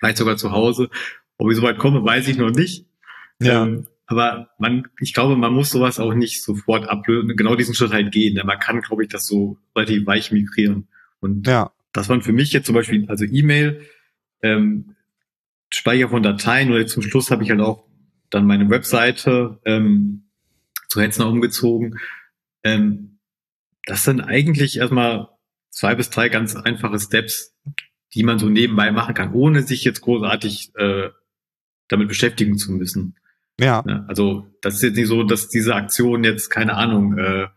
vielleicht 0.03 0.19
sogar 0.19 0.37
zu 0.37 0.51
Hause. 0.51 0.91
Ob 1.39 1.51
ich 1.51 1.57
so 1.57 1.63
weit 1.63 1.79
komme, 1.79 2.05
weiß 2.05 2.27
ich 2.27 2.37
noch 2.37 2.51
nicht. 2.51 2.87
Ja. 3.41 3.63
Ähm, 3.63 3.87
aber 4.07 4.51
man, 4.59 4.89
ich 5.01 5.15
glaube, 5.15 5.37
man 5.37 5.53
muss 5.53 5.71
sowas 5.71 6.01
auch 6.01 6.13
nicht 6.13 6.43
sofort 6.43 6.89
ablösen, 6.89 7.37
genau 7.37 7.55
diesen 7.55 7.75
Schritt 7.75 7.93
halt 7.93 8.13
gehen. 8.13 8.35
Denn 8.35 8.47
man 8.47 8.59
kann, 8.59 8.81
glaube 8.81 9.05
ich, 9.05 9.09
das 9.09 9.27
so 9.27 9.59
relativ 9.77 10.05
weich 10.07 10.33
migrieren. 10.33 10.89
Und 11.21 11.47
ja. 11.47 11.71
das 11.93 12.09
waren 12.09 12.21
für 12.21 12.33
mich 12.33 12.53
jetzt 12.53 12.67
zum 12.67 12.75
Beispiel, 12.75 13.09
also 13.09 13.25
E-Mail, 13.25 13.87
ähm, 14.43 14.97
Speicher 15.71 16.09
von 16.09 16.23
Dateien 16.23 16.71
oder 16.71 16.87
zum 16.87 17.03
Schluss 17.03 17.31
habe 17.31 17.45
ich 17.45 17.51
halt 17.51 17.61
auch 17.61 17.85
dann 18.29 18.45
meine 18.45 18.69
Webseite 18.69 19.61
ähm, 19.65 20.25
zu 20.89 21.01
Hetzner 21.01 21.29
umgezogen. 21.29 21.99
Ähm, 22.65 23.19
das 23.87 24.05
sind 24.05 24.21
eigentlich 24.21 24.79
erstmal 24.79 25.29
zwei 25.71 25.95
bis 25.95 26.11
drei 26.11 26.29
ganz 26.29 26.57
einfache 26.57 26.99
Steps, 26.99 27.57
die 28.15 28.23
man 28.23 28.39
so 28.39 28.49
nebenbei 28.49 28.91
machen 28.93 29.15
kann, 29.15 29.33
ohne 29.33 29.63
sich 29.63 29.85
jetzt 29.85 30.03
großartig 30.03 30.73
äh, 30.77 31.11
damit 31.89 32.09
beschäftigen 32.09 32.59
zu 32.59 32.73
müssen. 32.73 33.17
Ja. 33.59 33.81
Also 34.09 34.47
das 34.61 34.75
ist 34.75 34.83
jetzt 34.83 34.97
nicht 34.97 35.09
so, 35.09 35.23
dass 35.23 35.49
diese 35.49 35.75
Aktionen 35.75 36.25
jetzt, 36.25 36.51
keine 36.51 36.75
Ahnung, 36.75 37.19
äh, 37.19 37.49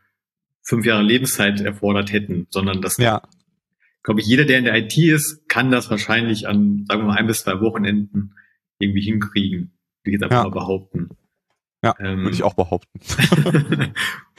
fünf 0.62 0.86
Jahre 0.86 1.03
Lebenszeit 1.03 1.62
erfordert 1.62 2.12
hätten, 2.12 2.47
sondern 2.49 2.82
das, 2.82 2.97
ja. 2.97 3.22
glaube 4.03 4.22
ich, 4.22 4.28
jeder, 4.28 4.45
der 4.45 4.60
in 4.60 4.66
der 4.66 4.76
IT 4.76 4.97
ist, 4.97 5.47
kann 5.47 5.72
das 5.72 5.89
wahrscheinlich 5.89 6.47
an, 6.47 6.86
sagen 6.88 7.01
wir 7.01 7.08
mal, 7.08 7.18
ein 7.18 7.28
bis 7.28 7.43
zwei 7.43 7.60
Wochenenden 7.62 8.36
irgendwie 8.80 9.01
hinkriegen. 9.01 9.78
Wie 10.03 10.12
ich 10.12 10.14
jetzt 10.14 10.24
einfach 10.24 10.38
ja. 10.38 10.43
mal 10.43 10.49
behaupten. 10.49 11.10
Ja, 11.84 11.95
ähm, 11.99 12.24
würde 12.24 12.36
ich 12.36 12.43
auch 12.43 12.56
behaupten. 12.56 12.99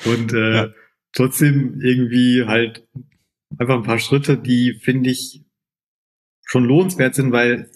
und 0.04 0.32
äh, 0.32 0.54
ja. 0.54 0.68
trotzdem 1.12 1.80
irgendwie 1.80 2.44
halt 2.44 2.86
einfach 3.56 3.76
ein 3.76 3.82
paar 3.82 3.98
Schritte, 3.98 4.36
die 4.36 4.74
finde 4.74 5.10
ich 5.10 5.45
schon 6.46 6.64
lohnenswert 6.64 7.14
sind, 7.14 7.32
weil 7.32 7.70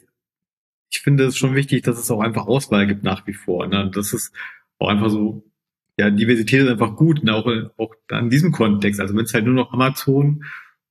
ich 0.88 1.00
finde 1.00 1.24
es 1.24 1.36
schon 1.36 1.54
wichtig, 1.54 1.82
dass 1.82 1.98
es 1.98 2.10
auch 2.10 2.20
einfach 2.20 2.46
Auswahl 2.46 2.86
gibt 2.86 3.04
nach 3.04 3.26
wie 3.26 3.34
vor. 3.34 3.66
Ne? 3.66 3.90
Das 3.94 4.12
ist 4.14 4.32
auch 4.78 4.88
einfach 4.88 5.10
so, 5.10 5.44
ja, 5.98 6.08
Diversität 6.10 6.62
ist 6.62 6.68
einfach 6.68 6.96
gut, 6.96 7.22
ne? 7.22 7.34
auch, 7.34 7.46
auch 7.76 7.94
in 8.10 8.30
diesem 8.30 8.52
Kontext. 8.52 9.00
Also 9.00 9.14
wenn 9.14 9.24
es 9.24 9.34
halt 9.34 9.44
nur 9.44 9.54
noch 9.54 9.72
Amazon 9.72 10.44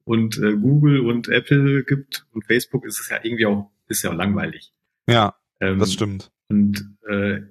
und 0.04 0.38
äh, 0.38 0.56
Google 0.56 1.00
und 1.02 1.28
Apple 1.30 1.84
gibt 1.84 2.28
und 2.32 2.46
Facebook, 2.46 2.86
ist 2.86 3.00
es 3.00 3.10
ja 3.10 3.18
irgendwie 3.24 3.46
auch, 3.46 3.72
ist 3.88 4.04
ja 4.04 4.12
auch 4.12 4.16
langweilig. 4.16 4.74
Ja, 5.08 5.36
ähm, 5.60 5.80
das 5.80 5.94
stimmt. 5.94 6.32
Und 6.50 6.98
äh, 7.08 7.42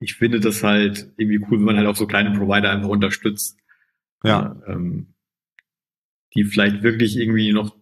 ich 0.00 0.14
finde 0.14 0.40
das 0.40 0.62
halt 0.62 1.12
irgendwie 1.16 1.44
cool, 1.44 1.58
wenn 1.58 1.64
man 1.64 1.76
halt 1.76 1.86
auch 1.86 1.96
so 1.96 2.06
kleine 2.06 2.36
Provider 2.36 2.70
einfach 2.70 2.88
unterstützt. 2.88 3.58
Ja. 4.24 4.60
Äh, 4.66 4.72
ähm, 4.72 5.14
die 6.34 6.44
vielleicht 6.44 6.82
wirklich 6.82 7.16
irgendwie 7.16 7.52
noch 7.52 7.76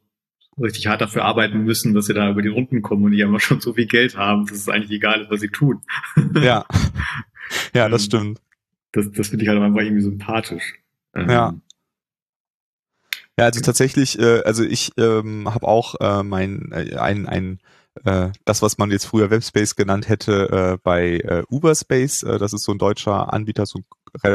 richtig 0.61 0.87
hart 0.87 1.01
dafür 1.01 1.25
arbeiten 1.25 1.65
müssen, 1.65 1.95
dass 1.95 2.07
sie 2.07 2.15
da 2.15 2.31
über 2.31 2.43
die 2.43 2.49
Runden 2.49 2.83
kommen 2.83 3.05
und 3.05 3.13
die 3.13 3.25
aber 3.25 3.41
schon 3.41 3.61
so 3.61 3.75
viel 3.75 3.87
Geld 3.87 4.17
haben, 4.17 4.47
dass 4.47 4.59
es 4.59 4.69
eigentlich 4.69 4.91
egal 4.91 5.23
ist, 5.23 5.31
was 5.31 5.41
sie 5.41 5.49
tun. 5.49 5.83
Ja. 6.35 6.65
Ja, 7.75 7.89
das 7.89 8.03
ähm, 8.03 8.07
stimmt. 8.07 8.41
Das, 8.93 9.11
das 9.11 9.29
finde 9.29 9.45
ich 9.45 9.49
halt 9.49 9.61
einfach 9.61 9.81
irgendwie 9.81 10.03
sympathisch. 10.03 10.75
Ja. 11.17 11.49
Ähm, 11.49 11.63
ja, 13.39 13.45
also 13.47 13.61
tatsächlich, 13.61 14.19
äh, 14.19 14.43
also 14.43 14.65
ich 14.65 14.93
ähm, 14.99 15.53
habe 15.53 15.67
auch 15.67 15.95
äh, 16.01 16.23
mein 16.23 16.71
äh, 16.73 16.97
ein, 16.97 17.27
ein 17.27 17.59
äh, 18.05 18.31
das, 18.45 18.63
was 18.63 18.79
man 18.79 18.91
jetzt 18.91 19.07
früher 19.07 19.31
Webspace 19.31 19.77
genannt 19.77 20.09
hätte, 20.09 20.51
äh, 20.51 20.79
bei 20.83 21.19
äh, 21.19 21.43
Uberspace. 21.49 22.23
Äh, 22.23 22.39
das 22.39 22.53
ist 22.53 22.65
so 22.65 22.73
ein 22.73 22.79
deutscher 22.79 23.33
Anbieter, 23.33 23.67
so 23.67 23.81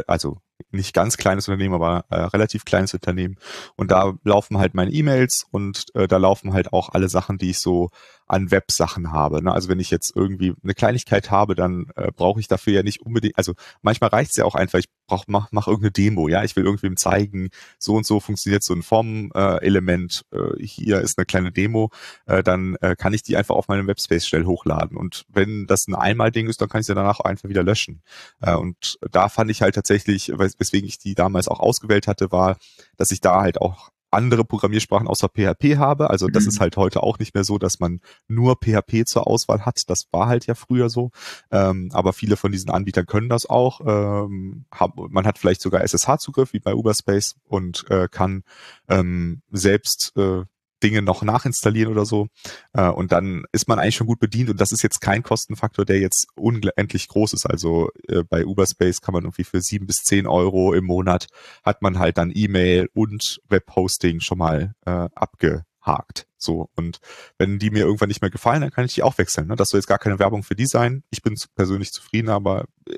also 0.08 0.40
nicht 0.72 0.94
ganz 0.94 1.18
kleines 1.18 1.48
Unternehmen, 1.48 1.76
aber 1.76 2.06
äh, 2.10 2.16
relativ 2.16 2.66
kleines 2.66 2.94
Unternehmen. 2.94 3.38
Und 3.76 3.92
da 3.92 4.14
laufen 4.24 4.58
halt 4.58 4.74
meine 4.74 4.92
E-Mails 4.92 5.46
und 5.52 5.86
äh, 5.96 6.08
da 6.08 6.18
laufen 6.18 6.54
halt 6.54 6.74
auch 6.74 6.90
alle 6.90 7.10
Sachen, 7.10 7.38
die 7.38 7.52
ich 7.52 7.60
so 7.60 7.90
an 8.28 8.52
Websachen 8.52 9.12
habe. 9.12 9.44
Ne? 9.44 9.52
Also 9.52 9.70
wenn 9.70 9.80
ich 9.80 9.92
jetzt 9.92 10.16
irgendwie 10.16 10.54
eine 10.64 10.74
Kleinigkeit 10.74 11.32
habe, 11.32 11.56
dann 11.56 11.88
äh, 11.96 12.12
brauche 12.12 12.40
ich 12.40 12.48
dafür 12.48 12.74
ja 12.74 12.84
nicht 12.84 13.02
unbedingt, 13.02 13.38
also 13.38 13.54
manchmal 13.82 14.10
reicht 14.10 14.32
es 14.32 14.38
ja 14.38 14.46
auch 14.46 14.56
einfach, 14.56 14.80
ich 14.80 14.90
brauche 15.08 15.26
mach, 15.28 15.50
mach 15.52 15.68
irgendeine 15.68 15.92
Demo, 15.92 16.28
ja, 16.28 16.44
ich 16.44 16.56
will 16.56 16.66
irgendwem 16.66 16.98
zeigen, 16.98 17.50
so 17.78 17.96
und 17.96 18.06
so 18.06 18.20
funktioniert 18.20 18.64
so 18.64 18.74
ein 18.74 18.82
Form-Element, 18.82 20.26
äh, 20.32 20.66
hier 20.66 21.02
ist 21.02 21.18
eine 21.18 21.26
kleine 21.26 21.52
Demo, 21.52 21.92
äh, 22.26 22.42
dann 22.42 22.76
äh, 22.82 22.96
kann 22.96 23.14
ich 23.14 23.24
die 23.24 23.38
einfach 23.38 23.56
auf 23.56 23.68
meinem 23.68 23.88
Webspace 23.88 24.28
schnell 24.28 24.46
hochladen. 24.46 24.98
Und 24.98 25.26
wenn 25.30 25.68
das 25.68 25.88
ein 25.88 25.96
Einmal-Ding 25.96 26.48
ist, 26.50 26.62
dann 26.62 26.70
kann 26.70 26.82
ich 26.82 26.88
sie 26.88 26.96
danach 26.96 27.20
einfach 27.20 27.50
wieder 27.50 27.64
löschen. 27.64 28.02
Äh, 28.42 28.56
und 28.56 28.98
da 29.12 29.30
fand 29.30 29.52
ich 29.52 29.62
halt 29.62 29.76
tatsächlich, 29.76 30.32
weswegen 30.36 30.88
ich 30.88 30.98
die 30.98 31.14
damals 31.14 31.48
auch 31.48 31.60
ausgewählt 31.60 32.08
hatte, 32.08 32.32
war, 32.32 32.58
dass 32.98 33.12
ich 33.12 33.22
da 33.22 33.42
halt 33.42 33.62
auch 33.62 33.92
andere 34.16 34.44
Programmiersprachen 34.44 35.08
außer 35.08 35.30
PHP 35.30 35.78
habe. 35.78 36.10
Also 36.10 36.28
das 36.28 36.44
mhm. 36.44 36.50
ist 36.50 36.60
halt 36.60 36.78
heute 36.78 37.04
auch 37.04 37.20
nicht 37.20 37.36
mehr 37.36 37.44
so, 37.44 37.58
dass 37.58 37.80
man 37.80 38.02
nur 38.28 38.56
PHP 38.56 39.06
zur 39.06 39.28
Auswahl 39.28 39.66
hat. 39.66 39.90
Das 39.90 40.08
war 40.12 40.28
halt 40.28 40.48
ja 40.48 40.56
früher 40.56 40.90
so. 40.90 41.12
Ähm, 41.52 41.90
aber 41.94 42.14
viele 42.14 42.38
von 42.38 42.52
diesen 42.52 42.72
Anbietern 42.72 43.06
können 43.06 43.30
das 43.30 43.46
auch. 43.48 43.82
Ähm, 43.86 44.66
hab, 44.72 44.98
man 44.98 45.26
hat 45.26 45.38
vielleicht 45.38 45.62
sogar 45.62 45.82
SSH-Zugriff 45.82 46.54
wie 46.54 46.60
bei 46.60 46.74
Uberspace 46.74 47.36
und 47.44 47.86
äh, 47.90 48.08
kann 48.10 48.44
ähm, 48.88 49.42
selbst 49.52 50.14
äh, 50.18 50.44
Dinge 50.84 51.02
noch 51.02 51.24
nachinstallieren 51.24 51.92
oder 51.92 52.06
so. 52.06 52.28
Äh, 52.74 52.90
und 52.90 53.12
dann 53.12 53.46
ist 53.52 53.68
man 53.68 53.80
eigentlich 53.80 53.96
schon 53.96 54.08
gut 54.08 54.20
bedient 54.20 54.50
und 54.50 54.60
das 54.62 54.72
ist 54.72 54.84
jetzt 54.84 55.02
kein 55.02 55.24
Kostenfaktor, 55.24 55.86
der 55.86 56.00
jetzt 56.00 56.28
unendlich 56.36 57.08
groß 57.08 57.34
ist. 57.34 57.46
Also 57.46 57.90
äh, 58.08 58.24
bei 58.24 58.46
Uberspace 58.46 59.02
kann 59.02 59.14
man 59.14 59.24
irgendwie 59.24 59.44
für 59.44 59.62
sieben 59.62 59.88
bis 59.88 60.04
zehn 60.04 60.28
Euro 60.28 60.74
im 60.74 60.86
Monat 60.86 61.28
hat 61.64 61.82
man 61.82 62.00
halt 62.00 62.18
dann 62.18 62.32
E-Mail 62.34 62.90
und 62.94 63.42
Webhosting 63.50 64.20
schon 64.20 64.38
mal 64.38 64.76
äh, 64.86 65.10
abgehakt. 65.16 66.28
So. 66.38 66.70
Und 66.76 67.00
wenn 67.38 67.60
die 67.60 67.72
mir 67.72 67.86
irgendwann 67.86 68.10
nicht 68.10 68.22
mehr 68.22 68.30
gefallen, 68.30 68.62
dann 68.62 68.72
kann 68.72 68.86
ich 68.86 68.94
die 68.94 69.04
auch 69.04 69.18
wechseln. 69.18 69.48
Ne? 69.48 69.56
Das 69.56 69.70
soll 69.70 69.80
jetzt 69.80 69.88
gar 69.88 69.98
keine 69.98 70.20
Werbung 70.20 70.44
für 70.44 70.56
die 70.56 70.68
sein. 70.68 71.04
Ich 71.10 71.22
bin 71.22 71.36
persönlich 71.56 71.92
zufrieden, 71.92 72.30
aber 72.30 72.66
äh, 72.88 72.96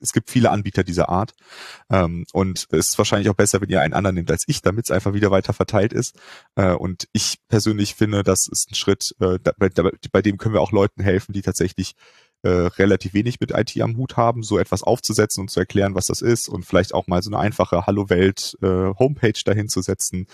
es 0.00 0.12
gibt 0.12 0.30
viele 0.30 0.50
Anbieter 0.50 0.84
dieser 0.84 1.08
Art. 1.08 1.34
Ähm, 1.90 2.26
und 2.32 2.66
es 2.70 2.88
ist 2.88 2.98
wahrscheinlich 2.98 3.28
auch 3.30 3.34
besser, 3.34 3.60
wenn 3.60 3.68
ihr 3.68 3.80
einen 3.80 3.94
anderen 3.94 4.16
nehmt 4.16 4.30
als 4.30 4.44
ich, 4.46 4.62
damit 4.62 4.86
es 4.86 4.90
einfach 4.90 5.12
wieder 5.12 5.30
weiter 5.30 5.52
verteilt 5.52 5.92
ist. 5.92 6.16
Äh, 6.56 6.72
und 6.72 7.08
ich 7.12 7.38
persönlich 7.48 7.94
finde, 7.94 8.22
das 8.22 8.48
ist 8.48 8.70
ein 8.70 8.74
Schritt, 8.74 9.14
äh, 9.20 9.38
bei, 9.58 9.70
bei, 10.12 10.22
dem 10.22 10.38
können 10.38 10.54
wir 10.54 10.60
auch 10.60 10.72
Leuten 10.72 11.02
helfen, 11.02 11.32
die 11.32 11.42
tatsächlich 11.42 11.94
äh, 12.42 12.48
relativ 12.48 13.14
wenig 13.14 13.40
mit 13.40 13.50
IT 13.50 13.80
am 13.80 13.96
Hut 13.96 14.16
haben, 14.16 14.42
so 14.42 14.58
etwas 14.58 14.84
aufzusetzen 14.84 15.42
und 15.42 15.50
zu 15.50 15.58
erklären, 15.58 15.94
was 15.94 16.06
das 16.06 16.22
ist 16.22 16.48
und 16.48 16.64
vielleicht 16.64 16.94
auch 16.94 17.08
mal 17.08 17.22
so 17.22 17.30
eine 17.30 17.38
einfache 17.40 17.86
Hallo 17.86 18.10
Welt 18.10 18.56
äh, 18.62 18.66
Homepage 18.66 19.40
dahin 19.44 19.68
zu 19.68 19.82
setzen. 19.82 20.26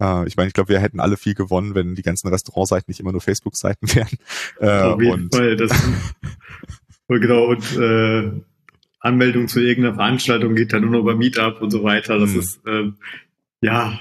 Äh, 0.00 0.26
ich 0.26 0.36
meine, 0.36 0.48
ich 0.48 0.54
glaube, 0.54 0.70
wir 0.70 0.80
hätten 0.80 0.98
alle 0.98 1.16
viel 1.16 1.34
gewonnen, 1.34 1.74
wenn 1.74 1.94
die 1.94 2.02
ganzen 2.02 2.28
Restaurantseiten 2.28 2.90
nicht 2.90 2.98
immer 2.98 3.12
nur 3.12 3.20
Facebook-Seiten 3.20 3.86
wären. 3.94 4.18
Äh, 4.58 4.92
Auf 4.92 5.00
jeden 5.00 5.12
und 5.12 5.34
Fall. 5.34 5.56
Das, 5.56 5.70
genau, 7.08 7.44
und 7.44 7.76
äh, 7.76 8.32
Anmeldung 9.02 9.48
zu 9.48 9.60
irgendeiner 9.60 9.96
Veranstaltung 9.96 10.54
geht 10.54 10.72
dann 10.72 10.82
nur 10.82 10.92
noch 10.92 11.00
über 11.00 11.16
Meetup 11.16 11.60
und 11.60 11.70
so 11.70 11.82
weiter. 11.82 12.18
Das 12.18 12.32
mhm. 12.32 12.38
ist 12.38 12.60
ähm, 12.66 12.96
ja 13.60 13.98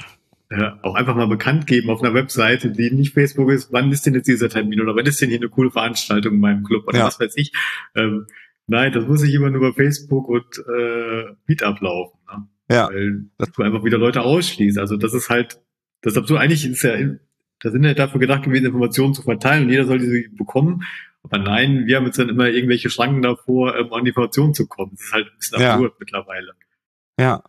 äh, 0.49 0.71
auch 0.83 0.95
einfach 0.95 1.15
mal 1.15 1.27
bekannt 1.27 1.65
geben 1.65 1.89
auf 1.89 2.03
einer 2.03 2.13
Webseite, 2.13 2.69
die 2.71 2.91
nicht 2.91 3.13
Facebook 3.13 3.49
ist, 3.49 3.73
wann 3.73 3.91
ist 3.91 4.05
denn 4.05 4.13
jetzt 4.13 4.27
dieser 4.27 4.49
Termin 4.49 4.79
oder 4.79 4.95
wann 4.95 5.05
ist 5.05 5.19
denn 5.19 5.29
hier 5.29 5.39
eine 5.39 5.49
coole 5.49 5.71
Veranstaltung 5.71 6.35
in 6.35 6.39
meinem 6.39 6.63
Club 6.63 6.87
oder 6.87 6.99
ja. 6.99 7.05
was 7.05 7.19
weiß 7.19 7.33
ich. 7.35 7.51
Ähm, 7.95 8.27
nein, 8.67 8.91
das 8.91 9.07
muss 9.07 9.23
nicht 9.23 9.33
immer 9.33 9.49
nur 9.49 9.67
über 9.67 9.73
Facebook 9.73 10.29
und 10.29 10.63
äh, 10.67 11.33
Meetup 11.47 11.81
laufen. 11.81 12.19
Ne? 12.27 12.47
Ja. 12.69 12.89
Weil 12.89 13.25
du 13.55 13.63
einfach 13.63 13.83
wieder 13.83 13.97
Leute 13.97 14.21
ausschließt. 14.21 14.77
Also 14.77 14.97
das 14.97 15.13
ist 15.15 15.29
halt, 15.29 15.59
deshalb 16.05 16.27
so 16.27 16.37
eigentlich 16.37 16.69
ist 16.69 16.83
ja, 16.83 16.95
da 17.59 17.71
sind 17.71 17.83
ja 17.83 17.95
dafür 17.95 18.19
gedacht 18.19 18.43
gewesen, 18.43 18.67
Informationen 18.67 19.15
zu 19.15 19.23
verteilen 19.23 19.63
und 19.63 19.69
jeder 19.71 19.85
soll 19.85 19.97
diese 19.97 20.29
bekommen. 20.29 20.83
Aber 21.23 21.37
nein, 21.37 21.85
wir 21.85 21.97
haben 21.97 22.05
jetzt 22.05 22.19
dann 22.19 22.29
immer 22.29 22.47
irgendwelche 22.47 22.89
Schranken 22.89 23.21
davor, 23.21 23.75
um 23.79 23.93
an 23.93 24.03
die 24.03 24.09
Informationen 24.09 24.53
zu 24.53 24.67
kommen. 24.67 24.91
Das 24.95 25.05
ist 25.05 25.13
halt 25.13 25.27
ein 25.27 25.37
bisschen 25.37 25.61
ja. 25.61 25.73
absurd 25.73 25.93
mittlerweile. 25.99 26.53
Ja. 27.19 27.43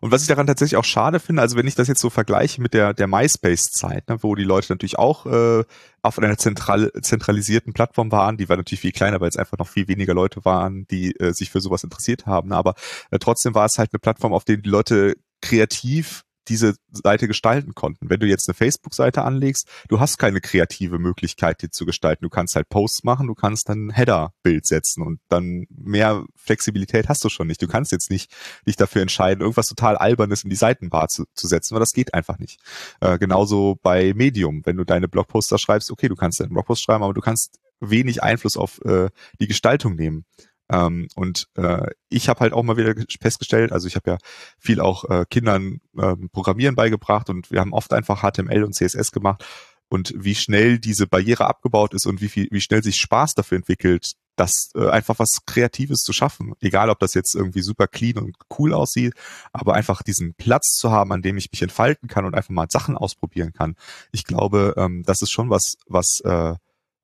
Und 0.00 0.12
was 0.12 0.22
ich 0.22 0.28
daran 0.28 0.46
tatsächlich 0.46 0.76
auch 0.76 0.84
schade 0.84 1.18
finde, 1.18 1.42
also 1.42 1.56
wenn 1.56 1.66
ich 1.66 1.74
das 1.74 1.88
jetzt 1.88 2.00
so 2.00 2.08
vergleiche 2.08 2.62
mit 2.62 2.72
der, 2.72 2.94
der 2.94 3.08
MySpace-Zeit, 3.08 4.08
ne, 4.08 4.22
wo 4.22 4.36
die 4.36 4.44
Leute 4.44 4.72
natürlich 4.72 4.96
auch 4.98 5.26
äh, 5.26 5.64
auf 6.02 6.18
einer 6.18 6.38
zentral, 6.38 6.92
zentralisierten 7.02 7.72
Plattform 7.72 8.12
waren, 8.12 8.36
die 8.36 8.48
war 8.48 8.56
natürlich 8.56 8.80
viel 8.80 8.92
kleiner, 8.92 9.20
weil 9.20 9.28
es 9.28 9.36
einfach 9.36 9.58
noch 9.58 9.66
viel 9.66 9.88
weniger 9.88 10.14
Leute 10.14 10.44
waren, 10.44 10.86
die 10.86 11.18
äh, 11.18 11.32
sich 11.32 11.50
für 11.50 11.60
sowas 11.60 11.82
interessiert 11.82 12.26
haben. 12.26 12.52
Aber 12.52 12.74
äh, 13.10 13.18
trotzdem 13.18 13.54
war 13.54 13.66
es 13.66 13.78
halt 13.78 13.92
eine 13.92 13.98
Plattform, 13.98 14.32
auf 14.32 14.44
der 14.44 14.58
die 14.58 14.70
Leute 14.70 15.16
kreativ 15.40 16.24
diese 16.48 16.74
Seite 16.90 17.28
gestalten 17.28 17.74
konnten. 17.74 18.10
Wenn 18.10 18.20
du 18.20 18.26
jetzt 18.26 18.48
eine 18.48 18.54
Facebook-Seite 18.54 19.22
anlegst, 19.22 19.68
du 19.88 20.00
hast 20.00 20.18
keine 20.18 20.40
kreative 20.40 20.98
Möglichkeit, 20.98 21.62
die 21.62 21.70
zu 21.70 21.86
gestalten. 21.86 22.24
Du 22.24 22.30
kannst 22.30 22.56
halt 22.56 22.68
Posts 22.68 23.04
machen, 23.04 23.26
du 23.26 23.34
kannst 23.34 23.68
dann 23.68 23.90
Header-Bild 23.90 24.66
setzen 24.66 25.02
und 25.02 25.20
dann 25.28 25.66
mehr 25.70 26.24
Flexibilität 26.36 27.08
hast 27.08 27.24
du 27.24 27.28
schon 27.28 27.46
nicht. 27.46 27.62
Du 27.62 27.68
kannst 27.68 27.92
jetzt 27.92 28.10
nicht 28.10 28.32
dich 28.66 28.76
dafür 28.76 29.02
entscheiden, 29.02 29.42
irgendwas 29.42 29.66
total 29.66 29.96
Albernes 29.96 30.44
in 30.44 30.50
die 30.50 30.56
Seitenbar 30.56 31.08
zu, 31.08 31.24
zu 31.34 31.46
setzen, 31.46 31.74
weil 31.74 31.80
das 31.80 31.92
geht 31.92 32.14
einfach 32.14 32.38
nicht. 32.38 32.60
Äh, 33.00 33.18
genauso 33.18 33.78
bei 33.82 34.12
Medium, 34.14 34.62
wenn 34.64 34.76
du 34.76 34.84
deine 34.84 35.08
Blogposter 35.08 35.58
schreibst, 35.58 35.90
okay, 35.90 36.08
du 36.08 36.16
kannst 36.16 36.40
deinen 36.40 36.50
Blogpost 36.50 36.82
schreiben, 36.82 37.04
aber 37.04 37.14
du 37.14 37.20
kannst 37.20 37.58
wenig 37.80 38.22
Einfluss 38.22 38.56
auf 38.56 38.80
äh, 38.84 39.10
die 39.40 39.46
Gestaltung 39.46 39.94
nehmen. 39.94 40.24
Ähm, 40.70 41.08
und 41.14 41.48
äh, 41.56 41.90
ich 42.08 42.28
habe 42.28 42.40
halt 42.40 42.52
auch 42.52 42.62
mal 42.62 42.76
wieder 42.76 42.94
festgestellt, 43.20 43.72
also 43.72 43.86
ich 43.86 43.96
habe 43.96 44.10
ja 44.10 44.18
viel 44.58 44.80
auch 44.80 45.04
äh, 45.08 45.24
Kindern 45.30 45.80
äh, 45.96 46.14
Programmieren 46.32 46.74
beigebracht 46.74 47.30
und 47.30 47.50
wir 47.50 47.60
haben 47.60 47.72
oft 47.72 47.92
einfach 47.92 48.22
HTML 48.22 48.64
und 48.64 48.74
CSS 48.74 49.12
gemacht 49.12 49.44
und 49.88 50.12
wie 50.16 50.34
schnell 50.34 50.78
diese 50.78 51.06
Barriere 51.06 51.46
abgebaut 51.46 51.94
ist 51.94 52.06
und 52.06 52.20
wie 52.20 52.28
viel, 52.28 52.48
wie 52.50 52.60
schnell 52.60 52.82
sich 52.82 52.96
Spaß 52.96 53.34
dafür 53.34 53.56
entwickelt, 53.56 54.12
das 54.36 54.70
äh, 54.74 54.88
einfach 54.88 55.18
was 55.18 55.40
Kreatives 55.46 56.00
zu 56.00 56.12
schaffen. 56.12 56.52
Egal, 56.60 56.90
ob 56.90 56.98
das 57.00 57.14
jetzt 57.14 57.34
irgendwie 57.34 57.62
super 57.62 57.88
clean 57.88 58.18
und 58.18 58.36
cool 58.58 58.72
aussieht, 58.72 59.14
aber 59.52 59.74
einfach 59.74 60.02
diesen 60.02 60.34
Platz 60.34 60.76
zu 60.76 60.90
haben, 60.90 61.12
an 61.12 61.22
dem 61.22 61.36
ich 61.36 61.50
mich 61.50 61.62
entfalten 61.62 62.08
kann 62.08 62.24
und 62.24 62.34
einfach 62.34 62.50
mal 62.50 62.68
Sachen 62.70 62.96
ausprobieren 62.96 63.52
kann. 63.52 63.74
Ich 64.12 64.24
glaube, 64.24 64.74
ähm, 64.76 65.02
das 65.04 65.22
ist 65.22 65.30
schon 65.30 65.50
was, 65.50 65.76
was 65.86 66.20
äh, 66.20 66.54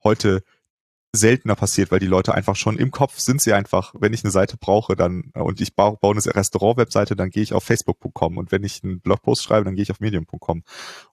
heute 0.05 0.43
seltener 1.15 1.55
passiert, 1.55 1.91
weil 1.91 2.01
die 2.01 2.07
Leute 2.07 2.35
einfach 2.35 2.57
schon 2.57 2.79
im 2.79 2.91
Kopf 2.91 3.19
sind 3.19 3.41
sie 3.41 3.53
einfach, 3.53 3.95
wenn 3.99 4.13
ich 4.13 4.25
eine 4.25 4.31
Seite 4.31 4.57
brauche, 4.57 4.97
dann 4.97 5.31
und 5.35 5.61
ich 5.61 5.75
baue, 5.75 5.97
baue 6.01 6.15
eine 6.15 6.35
Restaurant-Webseite, 6.35 7.17
dann 7.17 7.31
gehe 7.31 7.43
ich 7.43 7.53
auf 7.53 7.65
Facebook.com 7.65 8.37
und 8.37 8.53
wenn 8.53 8.65
ich 8.65 8.83
einen 8.83 9.01
Blogpost 9.01 9.43
schreibe, 9.43 9.65
dann 9.65 9.75
gehe 9.75 9.83
ich 9.83 9.91
auf 9.91 10.01
Medium.com. 10.01 10.65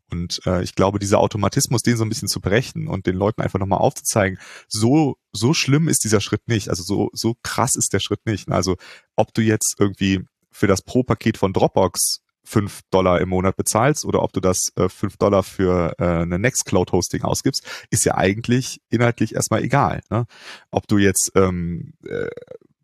Und 0.09 0.41
äh, 0.45 0.61
ich 0.63 0.75
glaube, 0.75 0.99
dieser 0.99 1.19
Automatismus, 1.19 1.83
den 1.83 1.95
so 1.95 2.03
ein 2.03 2.09
bisschen 2.09 2.27
zu 2.27 2.41
brechen 2.41 2.87
und 2.87 3.05
den 3.05 3.15
Leuten 3.15 3.41
einfach 3.41 3.59
nochmal 3.59 3.79
aufzuzeigen, 3.79 4.39
so 4.67 5.17
so 5.31 5.53
schlimm 5.53 5.87
ist 5.87 6.03
dieser 6.03 6.19
Schritt 6.19 6.47
nicht, 6.47 6.69
also 6.69 6.83
so 6.83 7.09
so 7.13 7.35
krass 7.43 7.75
ist 7.75 7.93
der 7.93 7.99
Schritt 7.99 8.25
nicht. 8.25 8.49
Also 8.49 8.77
ob 9.15 9.33
du 9.33 9.41
jetzt 9.41 9.75
irgendwie 9.79 10.21
für 10.51 10.67
das 10.67 10.81
Pro-Paket 10.81 11.37
von 11.37 11.53
Dropbox 11.53 12.21
fünf 12.51 12.81
Dollar 12.91 13.21
im 13.21 13.29
Monat 13.29 13.55
bezahlst 13.55 14.03
oder 14.05 14.21
ob 14.21 14.33
du 14.33 14.41
das 14.41 14.73
äh, 14.75 14.89
fünf 14.89 15.15
Dollar 15.17 15.41
für 15.41 15.95
äh, 15.97 16.03
eine 16.03 16.37
Nextcloud-Hosting 16.37 17.23
ausgibst, 17.23 17.65
ist 17.89 18.03
ja 18.03 18.15
eigentlich 18.15 18.81
inhaltlich 18.89 19.35
erstmal 19.35 19.63
egal. 19.63 20.01
Ne? 20.09 20.25
Ob 20.69 20.85
du 20.87 20.97
jetzt 20.97 21.31
ähm, 21.35 21.93
äh, 22.05 22.27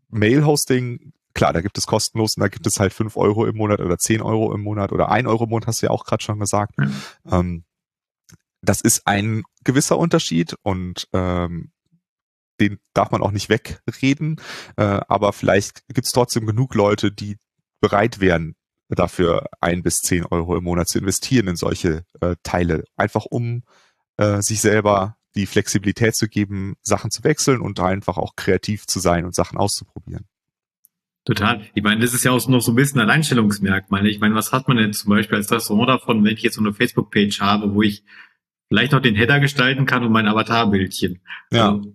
Mail-Hosting, 0.09 1.11
klar, 1.34 1.51
da 1.51 1.61
gibt 1.61 1.78
es 1.78 1.86
kostenlos 1.86 2.38
und 2.38 2.41
da 2.41 2.47
gibt 2.47 2.65
es 2.65 2.80
halt 2.80 2.93
fünf 2.93 3.18
Euro 3.18 3.45
im 3.45 3.57
Monat 3.57 3.82
oder 3.82 3.97
zehn 3.97 4.22
Euro 4.22 4.53
im 4.53 4.61
Monat 4.61 4.93
oder 4.93 5.09
ein 5.09 5.28
Euro 5.28 5.43
im 5.43 5.49
Monat, 5.49 5.68
hast 5.68 5.82
du 5.82 5.88
ja 5.88 5.91
auch 5.91 6.05
gerade 6.05 6.24
schon 6.24 6.39
gesagt. 6.39 6.76
Ähm, 7.30 7.65
das 8.61 8.82
ist 8.82 9.05
ein 9.05 9.43
gewisser 9.65 9.97
Unterschied 9.97 10.55
und 10.63 11.07
ähm, 11.11 11.72
den 12.59 12.80
darf 12.93 13.11
man 13.11 13.22
auch 13.22 13.32
nicht 13.32 13.49
wegreden, 13.49 14.41
äh, 14.78 15.01
aber 15.07 15.34
vielleicht 15.34 15.86
gibt 15.89 16.07
es 16.07 16.13
trotzdem 16.13 16.45
genug 16.45 16.74
Leute, 16.74 17.11
die 17.11 17.38
bereit 17.82 18.20
wären, 18.20 18.55
dafür 18.89 19.47
ein 19.59 19.83
bis 19.83 19.97
zehn 19.97 20.25
Euro 20.25 20.57
im 20.57 20.63
Monat 20.63 20.88
zu 20.88 20.99
investieren 20.99 21.47
in 21.47 21.55
solche 21.55 22.03
äh, 22.21 22.35
Teile, 22.43 22.83
einfach 22.95 23.25
um 23.25 23.63
äh, 24.17 24.41
sich 24.41 24.61
selber 24.61 25.17
die 25.35 25.45
Flexibilität 25.45 26.15
zu 26.15 26.27
geben, 26.27 26.75
Sachen 26.81 27.11
zu 27.11 27.23
wechseln 27.23 27.61
und 27.61 27.79
einfach 27.79 28.17
auch 28.17 28.35
kreativ 28.35 28.88
zu 28.88 28.99
sein 28.99 29.25
und 29.25 29.35
Sachen 29.35 29.57
auszuprobieren. 29.57 30.25
Total. 31.25 31.61
Ich 31.73 31.83
meine, 31.83 31.99
das 31.99 32.13
ist 32.13 32.23
ja 32.23 32.31
auch 32.31 32.47
noch 32.47 32.61
so 32.61 32.71
ein 32.71 32.75
bisschen 32.75 33.01
ein 33.01 33.09
Einstellungsmerkmal. 33.09 34.07
Ich 34.07 34.19
meine, 34.19 34.33
was 34.33 34.53
hat 34.53 34.69
man 34.69 34.77
denn 34.77 34.93
zum 34.93 35.09
Beispiel 35.09 35.38
als 35.38 35.51
Restaurant 35.51 35.89
davon, 35.89 36.23
wenn 36.23 36.33
ich 36.33 36.41
jetzt 36.41 36.55
so 36.55 36.61
eine 36.61 36.73
Facebook-Page 36.73 37.41
habe, 37.41 37.73
wo 37.73 37.81
ich 37.81 38.05
vielleicht 38.69 38.93
noch 38.93 39.01
den 39.01 39.15
Header 39.15 39.41
gestalten 39.41 39.85
kann 39.85 40.03
und 40.03 40.11
mein 40.13 40.27
Avatarbildchen? 40.27 41.19
Ja. 41.51 41.73
Also, 41.73 41.93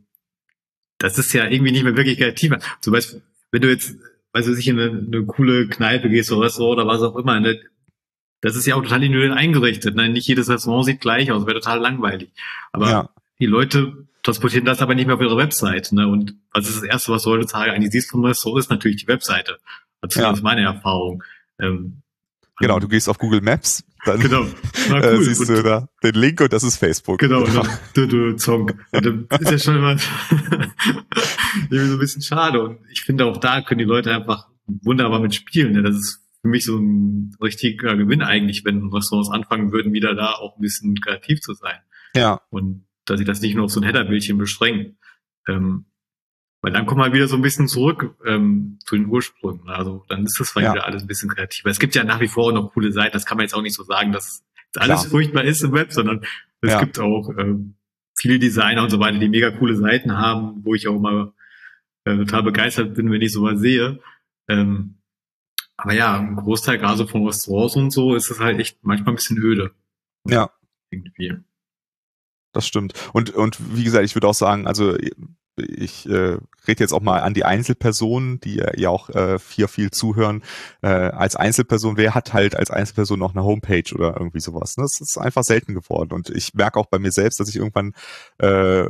das 0.98 1.18
ist 1.18 1.32
ja 1.32 1.48
irgendwie 1.48 1.72
nicht 1.72 1.82
mehr 1.82 1.96
wirklich 1.96 2.18
kreativ. 2.18 2.52
Zum 2.82 2.92
Beispiel, 2.92 3.22
wenn 3.50 3.62
du 3.62 3.70
jetzt 3.70 3.96
weiß 4.32 4.48
ich, 4.48 4.68
in 4.68 4.78
eine, 4.78 4.90
eine 4.90 5.24
coole 5.26 5.68
Kneipe 5.68 6.08
gehst 6.08 6.32
oder 6.32 6.46
Restaurant 6.46 6.80
oder 6.80 6.86
was 6.86 7.02
auch 7.02 7.16
immer, 7.16 7.40
ne? 7.40 7.60
das 8.42 8.56
ist 8.56 8.66
ja 8.66 8.74
auch 8.74 8.82
total 8.82 9.04
individuell 9.04 9.32
eingerichtet. 9.32 9.94
Ne? 9.94 10.08
Nicht 10.08 10.26
jedes 10.26 10.48
Restaurant 10.48 10.84
sieht 10.84 11.00
gleich 11.00 11.30
aus, 11.30 11.46
wäre 11.46 11.60
total 11.60 11.78
langweilig. 11.78 12.32
Aber 12.72 12.90
ja. 12.90 13.08
die 13.38 13.46
Leute 13.46 14.08
transportieren 14.22 14.64
das 14.64 14.82
aber 14.82 14.94
nicht 14.94 15.06
mehr 15.06 15.14
auf 15.14 15.22
ihre 15.22 15.36
Website. 15.36 15.92
Ne? 15.92 16.08
Und 16.08 16.34
was 16.52 16.68
ist 16.68 16.78
das 16.78 16.84
Erste, 16.84 17.12
was 17.12 17.22
du 17.22 17.30
heutzutage 17.30 17.72
eigentlich 17.72 17.92
siehst 17.92 18.10
vom 18.10 18.24
Restaurant, 18.24 18.64
ist 18.64 18.70
natürlich 18.70 18.98
die 18.98 19.08
Webseite. 19.08 19.58
Also 20.00 20.20
ja. 20.20 20.28
Das 20.28 20.38
ist 20.38 20.42
meine 20.42 20.62
Erfahrung. 20.62 21.22
Ähm, 21.60 22.02
genau, 22.58 22.80
du 22.80 22.88
gehst 22.88 23.08
auf 23.08 23.18
Google 23.18 23.40
Maps, 23.40 23.84
dann 24.04 24.18
genau. 24.18 24.44
Na, 24.88 24.98
äh, 24.98 25.14
cool. 25.14 25.22
äh, 25.22 25.24
siehst 25.24 25.40
und, 25.42 25.48
du 25.48 25.62
da 25.62 25.88
den 26.02 26.14
Link 26.16 26.40
und 26.40 26.52
das 26.52 26.64
ist 26.64 26.76
Facebook. 26.76 27.20
Genau, 27.20 27.44
genau. 27.44 27.62
du, 27.94 28.08
du, 28.08 28.36
Zong. 28.36 28.72
Und 28.90 29.26
das 29.30 29.40
ist 29.40 29.50
ja 29.50 29.58
schon 29.58 29.76
immer 29.76 29.96
irgendwie 31.70 31.86
so 31.86 31.94
ein 31.94 31.98
bisschen 31.98 32.22
schade. 32.22 32.62
Und 32.62 32.78
ich 32.90 33.02
finde 33.02 33.26
auch 33.26 33.38
da 33.38 33.62
können 33.62 33.78
die 33.78 33.84
Leute 33.84 34.14
einfach 34.14 34.48
wunderbar 34.66 35.20
mitspielen. 35.20 35.72
Ne? 35.72 35.82
Das 35.82 35.96
ist 35.96 36.22
für 36.40 36.48
mich 36.48 36.64
so 36.64 36.76
ein 36.78 37.36
richtiger 37.40 37.96
Gewinn 37.96 38.22
eigentlich, 38.22 38.64
wenn 38.64 38.90
Restaurants 38.92 39.30
anfangen 39.30 39.72
würden, 39.72 39.92
wieder 39.92 40.14
da 40.14 40.32
auch 40.32 40.56
ein 40.56 40.62
bisschen 40.62 41.00
kreativ 41.00 41.40
zu 41.40 41.54
sein. 41.54 41.78
Ja. 42.14 42.40
Und 42.50 42.86
dass 43.04 43.18
sie 43.18 43.24
das 43.24 43.40
nicht 43.40 43.54
nur 43.54 43.64
auf 43.64 43.70
so 43.70 43.80
ein 43.80 43.84
Header-Bildchen 43.84 44.38
beschränken. 44.38 44.98
Ähm, 45.48 45.86
weil 46.60 46.72
dann 46.72 46.86
kommt 46.86 47.00
man 47.00 47.12
wieder 47.12 47.26
so 47.26 47.34
ein 47.34 47.42
bisschen 47.42 47.66
zurück 47.66 48.14
ähm, 48.24 48.78
zu 48.84 48.94
den 48.94 49.06
Ursprüngen. 49.06 49.68
Also 49.68 50.04
dann 50.08 50.24
ist 50.24 50.38
das 50.38 50.54
ja. 50.54 50.72
wieder 50.72 50.86
alles 50.86 51.02
ein 51.02 51.08
bisschen 51.08 51.28
kreativer. 51.28 51.70
Es 51.70 51.80
gibt 51.80 51.94
ja 51.96 52.04
nach 52.04 52.20
wie 52.20 52.28
vor 52.28 52.52
noch 52.52 52.72
coole 52.72 52.92
Seiten. 52.92 53.12
Das 53.12 53.26
kann 53.26 53.36
man 53.36 53.44
jetzt 53.44 53.54
auch 53.54 53.62
nicht 53.62 53.74
so 53.74 53.82
sagen, 53.82 54.12
dass 54.12 54.44
alles 54.76 55.00
Klar. 55.00 55.10
furchtbar 55.10 55.44
ist 55.44 55.62
im 55.62 55.72
Web, 55.72 55.92
sondern 55.92 56.24
es 56.60 56.70
ja. 56.70 56.80
gibt 56.80 57.00
auch 57.00 57.30
ähm, 57.36 57.74
viele 58.16 58.38
Designer 58.38 58.84
und 58.84 58.90
so 58.90 59.00
weiter, 59.00 59.18
die 59.18 59.28
mega 59.28 59.50
coole 59.50 59.76
Seiten 59.76 60.16
haben, 60.16 60.64
wo 60.64 60.74
ich 60.74 60.86
auch 60.86 61.00
mal 61.00 61.32
äh, 62.04 62.16
total 62.16 62.42
begeistert 62.42 62.94
bin, 62.94 63.10
wenn 63.10 63.22
ich 63.22 63.32
sowas 63.32 63.60
sehe. 63.60 64.00
Ähm, 64.48 64.96
aber 65.76 65.94
ja, 65.94 66.18
ein 66.18 66.36
Großteil 66.36 66.78
gerade 66.78 66.98
so 66.98 67.06
von 67.06 67.26
Restaurants 67.26 67.76
und 67.76 67.90
so 67.90 68.14
ist 68.14 68.30
es 68.30 68.38
halt 68.38 68.60
echt 68.60 68.78
manchmal 68.82 69.12
ein 69.12 69.16
bisschen 69.16 69.38
öde. 69.38 69.72
Ja. 70.28 70.50
Irgendwie. 70.90 71.34
Das 72.52 72.66
stimmt. 72.66 72.94
Und, 73.12 73.30
und 73.30 73.76
wie 73.76 73.84
gesagt, 73.84 74.04
ich 74.04 74.14
würde 74.14 74.28
auch 74.28 74.34
sagen, 74.34 74.66
also 74.66 74.96
ich 75.56 76.08
äh, 76.08 76.38
rede 76.66 76.80
jetzt 76.80 76.92
auch 76.92 77.00
mal 77.00 77.20
an 77.20 77.34
die 77.34 77.44
Einzelpersonen, 77.44 78.40
die 78.40 78.62
ja 78.76 78.90
auch 78.90 79.10
äh, 79.10 79.38
viel, 79.38 79.68
viel 79.68 79.90
zuhören. 79.90 80.42
Äh, 80.82 80.88
als 80.88 81.36
Einzelperson, 81.36 81.96
wer 81.96 82.14
hat 82.14 82.32
halt 82.32 82.56
als 82.56 82.70
Einzelperson 82.70 83.18
noch 83.18 83.34
eine 83.34 83.44
Homepage 83.44 83.94
oder 83.94 84.16
irgendwie 84.16 84.40
sowas? 84.40 84.76
Ne? 84.76 84.84
Das 84.84 85.00
ist 85.00 85.18
einfach 85.18 85.44
selten 85.44 85.74
geworden. 85.74 86.12
Und 86.12 86.30
ich 86.30 86.54
merke 86.54 86.78
auch 86.78 86.86
bei 86.86 86.98
mir 86.98 87.12
selbst, 87.12 87.40
dass 87.40 87.48
ich 87.48 87.56
irgendwann 87.56 87.94
äh, 88.38 88.88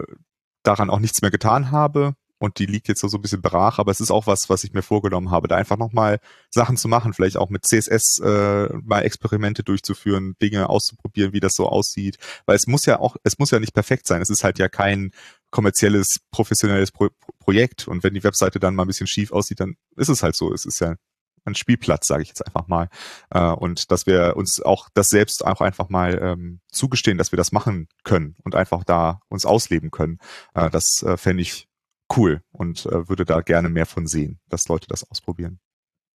daran 0.63 0.91
auch 0.91 1.01
nichts 1.01 1.23
mehr 1.23 1.31
getan 1.31 1.71
habe 1.71 2.15
und 2.43 2.59
die 2.59 2.67
liegt 2.67 2.89
jetzt 2.89 3.01
so, 3.01 3.07
so 3.07 3.19
ein 3.19 3.23
bisschen 3.23 3.41
brach, 3.41 3.79
aber 3.79 3.93
es 3.93 4.01
ist 4.01 4.11
auch 4.11 4.27
was, 4.27 4.51
was 4.51 4.65
ich 4.65 4.73
mir 4.73 4.83
vorgenommen 4.83 5.31
habe, 5.31 5.47
da 5.47 5.57
einfach 5.57 5.77
nochmal 5.77 6.19
Sachen 6.51 6.77
zu 6.77 6.89
machen, 6.89 7.15
vielleicht 7.15 7.37
auch 7.37 7.51
mit 7.51 7.65
CSS 7.65 8.19
äh, 8.19 8.69
mal 8.83 9.03
Experimente 9.03 9.63
durchzuführen, 9.63 10.35
Dinge 10.43 10.69
auszuprobieren, 10.69 11.33
wie 11.33 11.39
das 11.39 11.55
so 11.55 11.69
aussieht, 11.69 12.19
weil 12.45 12.57
es 12.57 12.67
muss 12.67 12.85
ja 12.85 12.99
auch, 12.99 13.17
es 13.23 13.39
muss 13.39 13.53
ja 13.53 13.61
nicht 13.61 13.75
perfekt 13.75 14.09
sein, 14.09 14.21
es 14.21 14.29
ist 14.29 14.43
halt 14.43 14.59
ja 14.59 14.69
kein 14.69 15.13
kommerzielles, 15.51 16.19
professionelles 16.33 16.91
Pro 16.91 17.11
Projekt 17.39 17.87
und 17.87 18.03
wenn 18.03 18.15
die 18.15 18.25
Webseite 18.25 18.59
dann 18.59 18.75
mal 18.75 18.85
ein 18.85 18.89
bisschen 18.89 19.07
schief 19.07 19.33
aussieht, 19.33 19.61
dann 19.61 19.77
ist 19.97 20.09
es 20.09 20.23
halt 20.23 20.35
so, 20.35 20.53
es 20.53 20.65
ist 20.65 20.81
ja 20.81 20.97
ein 21.45 21.55
Spielplatz, 21.55 22.07
sage 22.07 22.23
ich 22.23 22.29
jetzt 22.29 22.45
einfach 22.45 22.69
mal. 22.69 22.89
Äh, 23.31 23.41
und 23.41 23.91
dass 23.91 24.07
wir 24.07 24.37
uns 24.37 24.61
auch 24.61 24.89
das 24.95 25.09
selbst 25.09 25.45
auch 25.45 25.61
einfach 25.61 25.89
mal 25.89 26.19
ähm, 26.23 26.61
zugestehen, 26.71 27.19
dass 27.19 27.33
wir 27.33 27.37
das 27.37 27.53
machen 27.53 27.89
können 28.05 28.37
und 28.45 28.55
einfach 28.55 28.85
da 28.85 29.21
uns 29.29 29.45
ausleben 29.45 29.91
können. 29.91 30.19
Äh, 30.55 30.71
das 30.71 31.03
äh, 31.03 31.17
fände 31.17 31.43
ich 31.43 31.69
cool 32.17 32.43
und 32.53 32.87
äh, 32.87 33.09
würde 33.09 33.25
da 33.25 33.41
gerne 33.41 33.69
mehr 33.69 33.87
von 33.87 34.07
sehen, 34.07 34.39
dass 34.49 34.69
Leute 34.69 34.87
das 34.89 35.09
ausprobieren. 35.09 35.59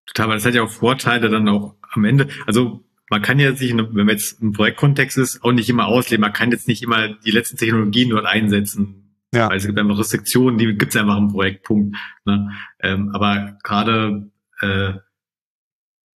Total, 0.06 0.26
aber 0.26 0.36
das 0.36 0.46
hat 0.46 0.54
ja 0.54 0.64
auch 0.64 0.70
Vorteile 0.70 1.30
dann 1.30 1.48
auch 1.50 1.76
am 1.92 2.06
Ende. 2.06 2.28
Also 2.46 2.84
man 3.10 3.22
kann 3.22 3.40
ja 3.40 3.54
sich, 3.54 3.76
wenn 3.76 3.92
man 3.92 4.10
jetzt 4.10 4.42
im 4.42 4.54
Projektkontext 4.54 5.18
ist, 5.18 5.44
auch 5.44 5.52
nicht 5.52 5.70
immer 5.70 5.88
ausleben. 5.88 6.22
Man 6.22 6.34
kann 6.34 6.52
jetzt 6.52 6.68
nicht 6.68 6.82
immer 6.82 7.10
die 7.10 7.32
letzten 7.32 7.58
Technologien 7.58 8.10
dort 8.10 8.26
einsetzen. 8.26 9.16
Ja. 9.34 9.50
Weil 9.50 9.58
es 9.58 9.66
gibt 9.66 9.78
einfach 9.78 10.00
Restriktionen, 10.00 10.58
die 10.58 10.78
gibt 10.78 10.96
es 10.96 11.00
einfach 11.00 11.18
im 11.18 11.30
Projektpunkt. 11.30 11.96
Ne? 12.26 12.52
Ähm, 12.80 13.12
aber 13.14 13.58
gerade 13.64 14.32
äh, 14.62 14.94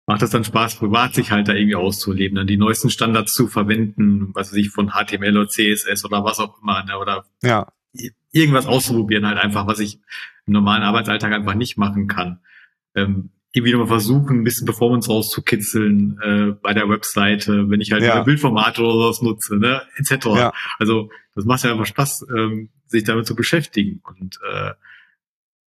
macht 0.08 0.22
es 0.22 0.30
dann 0.30 0.44
Spaß, 0.44 0.78
privat 0.78 1.14
sich 1.14 1.32
halt 1.32 1.48
da 1.48 1.54
irgendwie 1.54 1.76
auszuleben, 1.76 2.36
dann 2.36 2.48
die 2.48 2.58
neuesten 2.58 2.90
Standards 2.90 3.34
zu 3.34 3.48
verwenden, 3.48 4.32
was 4.34 4.52
weiß 4.52 4.58
ich, 4.58 4.70
von 4.70 4.92
HTML 4.92 5.38
oder 5.38 5.48
CSS 5.48 6.06
oder 6.06 6.24
was 6.24 6.40
auch 6.40 6.62
immer, 6.62 6.84
ne? 6.86 6.98
oder 6.98 7.26
ja 7.44 7.68
irgendwas 8.32 8.66
auszuprobieren 8.66 9.28
halt 9.28 9.38
einfach, 9.38 9.68
was 9.68 9.80
ich 9.80 10.00
im 10.46 10.54
normalen 10.54 10.84
Arbeitsalltag 10.84 11.34
einfach 11.34 11.54
nicht 11.54 11.78
machen 11.78 12.08
kann. 12.08 12.40
Ähm, 12.96 13.32
irgendwie 13.54 13.74
nochmal 13.74 13.88
versuchen, 13.88 14.40
ein 14.40 14.44
bisschen 14.44 14.66
Performance 14.66 15.10
rauszukitzeln 15.10 16.20
äh, 16.22 16.52
bei 16.62 16.74
der 16.74 16.88
Webseite, 16.88 17.70
wenn 17.70 17.82
ich 17.82 17.92
halt 17.92 18.02
ja. 18.02 18.24
Bildformate 18.24 18.82
oder 18.82 18.94
sowas 18.94 19.22
nutze, 19.22 19.58
ne, 19.58 19.82
etc. 19.98 20.26
Ja. 20.28 20.54
Also 20.80 21.10
das 21.36 21.46
macht 21.46 21.64
ja 21.64 21.72
einfach 21.72 21.86
Spaß, 21.86 22.28
ähm, 22.36 22.70
sich 22.88 23.04
damit 23.04 23.28
zu 23.28 23.36
beschäftigen. 23.36 24.02
Und 24.04 24.40
äh, 24.50 24.72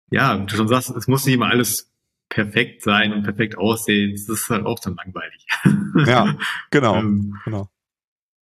ja, 0.09 0.35
du 0.37 0.55
schon 0.55 0.67
sagst, 0.67 0.89
es 0.91 1.07
muss 1.07 1.25
nicht 1.25 1.35
immer 1.35 1.47
alles 1.47 1.91
perfekt 2.29 2.81
sein 2.81 3.13
und 3.13 3.23
perfekt 3.23 3.57
aussehen. 3.57 4.13
Das 4.13 4.27
ist 4.29 4.49
halt 4.49 4.65
auch 4.65 4.79
dann 4.79 4.95
langweilig. 4.95 5.45
Ja, 6.05 6.37
genau. 6.71 6.97
ähm, 6.97 7.39
genau. 7.45 7.69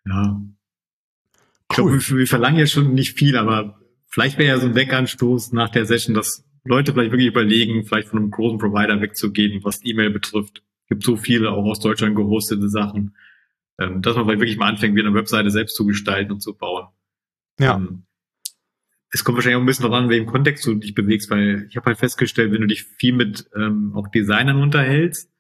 Ja. 0.07 0.41
Ich 1.71 1.77
cool. 1.77 1.99
glaube, 1.99 2.17
wir 2.17 2.27
verlangen 2.27 2.57
ja 2.57 2.65
schon 2.65 2.95
nicht 2.95 3.15
viel, 3.15 3.37
aber 3.37 3.79
vielleicht 4.13 4.37
wäre 4.37 4.49
ja 4.49 4.59
so 4.59 4.67
ein 4.67 4.75
Denkanstoß 4.75 5.53
nach 5.53 5.69
der 5.69 5.85
Session, 5.85 6.13
dass 6.13 6.45
Leute 6.63 6.93
vielleicht 6.93 7.11
wirklich 7.11 7.27
überlegen, 7.27 7.83
vielleicht 7.83 8.09
von 8.09 8.19
einem 8.19 8.29
großen 8.29 8.59
Provider 8.59 9.01
wegzugehen, 9.01 9.63
was 9.63 9.83
E-Mail 9.83 10.11
betrifft. 10.11 10.63
Es 10.83 10.89
gibt 10.89 11.03
so 11.03 11.17
viele 11.17 11.51
auch 11.51 11.65
aus 11.65 11.79
Deutschland 11.79 12.15
gehostete 12.15 12.69
Sachen, 12.69 13.15
ähm, 13.79 14.03
dass 14.03 14.15
man 14.15 14.25
vielleicht 14.25 14.39
wirklich 14.39 14.57
mal 14.57 14.69
anfängt, 14.69 14.95
wieder 14.95 15.07
eine 15.07 15.17
Webseite 15.17 15.49
selbst 15.49 15.75
zu 15.75 15.85
gestalten 15.85 16.31
und 16.31 16.41
zu 16.41 16.55
bauen. 16.55 16.87
Ja. 17.59 17.75
Ähm, 17.77 18.05
es 19.09 19.23
kommt 19.23 19.37
wahrscheinlich 19.37 19.57
auch 19.57 19.61
ein 19.61 19.65
bisschen 19.65 19.89
dran, 19.89 20.05
in 20.05 20.09
welchem 20.11 20.27
Kontext 20.27 20.65
du 20.65 20.75
dich 20.75 20.93
bewegst, 20.93 21.31
weil 21.31 21.65
ich 21.69 21.75
habe 21.75 21.87
halt 21.87 21.97
festgestellt, 21.97 22.51
wenn 22.51 22.61
du 22.61 22.67
dich 22.67 22.83
viel 22.83 23.13
mit 23.13 23.49
ähm, 23.55 23.93
auch 23.95 24.07
Designern 24.09 24.61
unterhältst, 24.61 25.31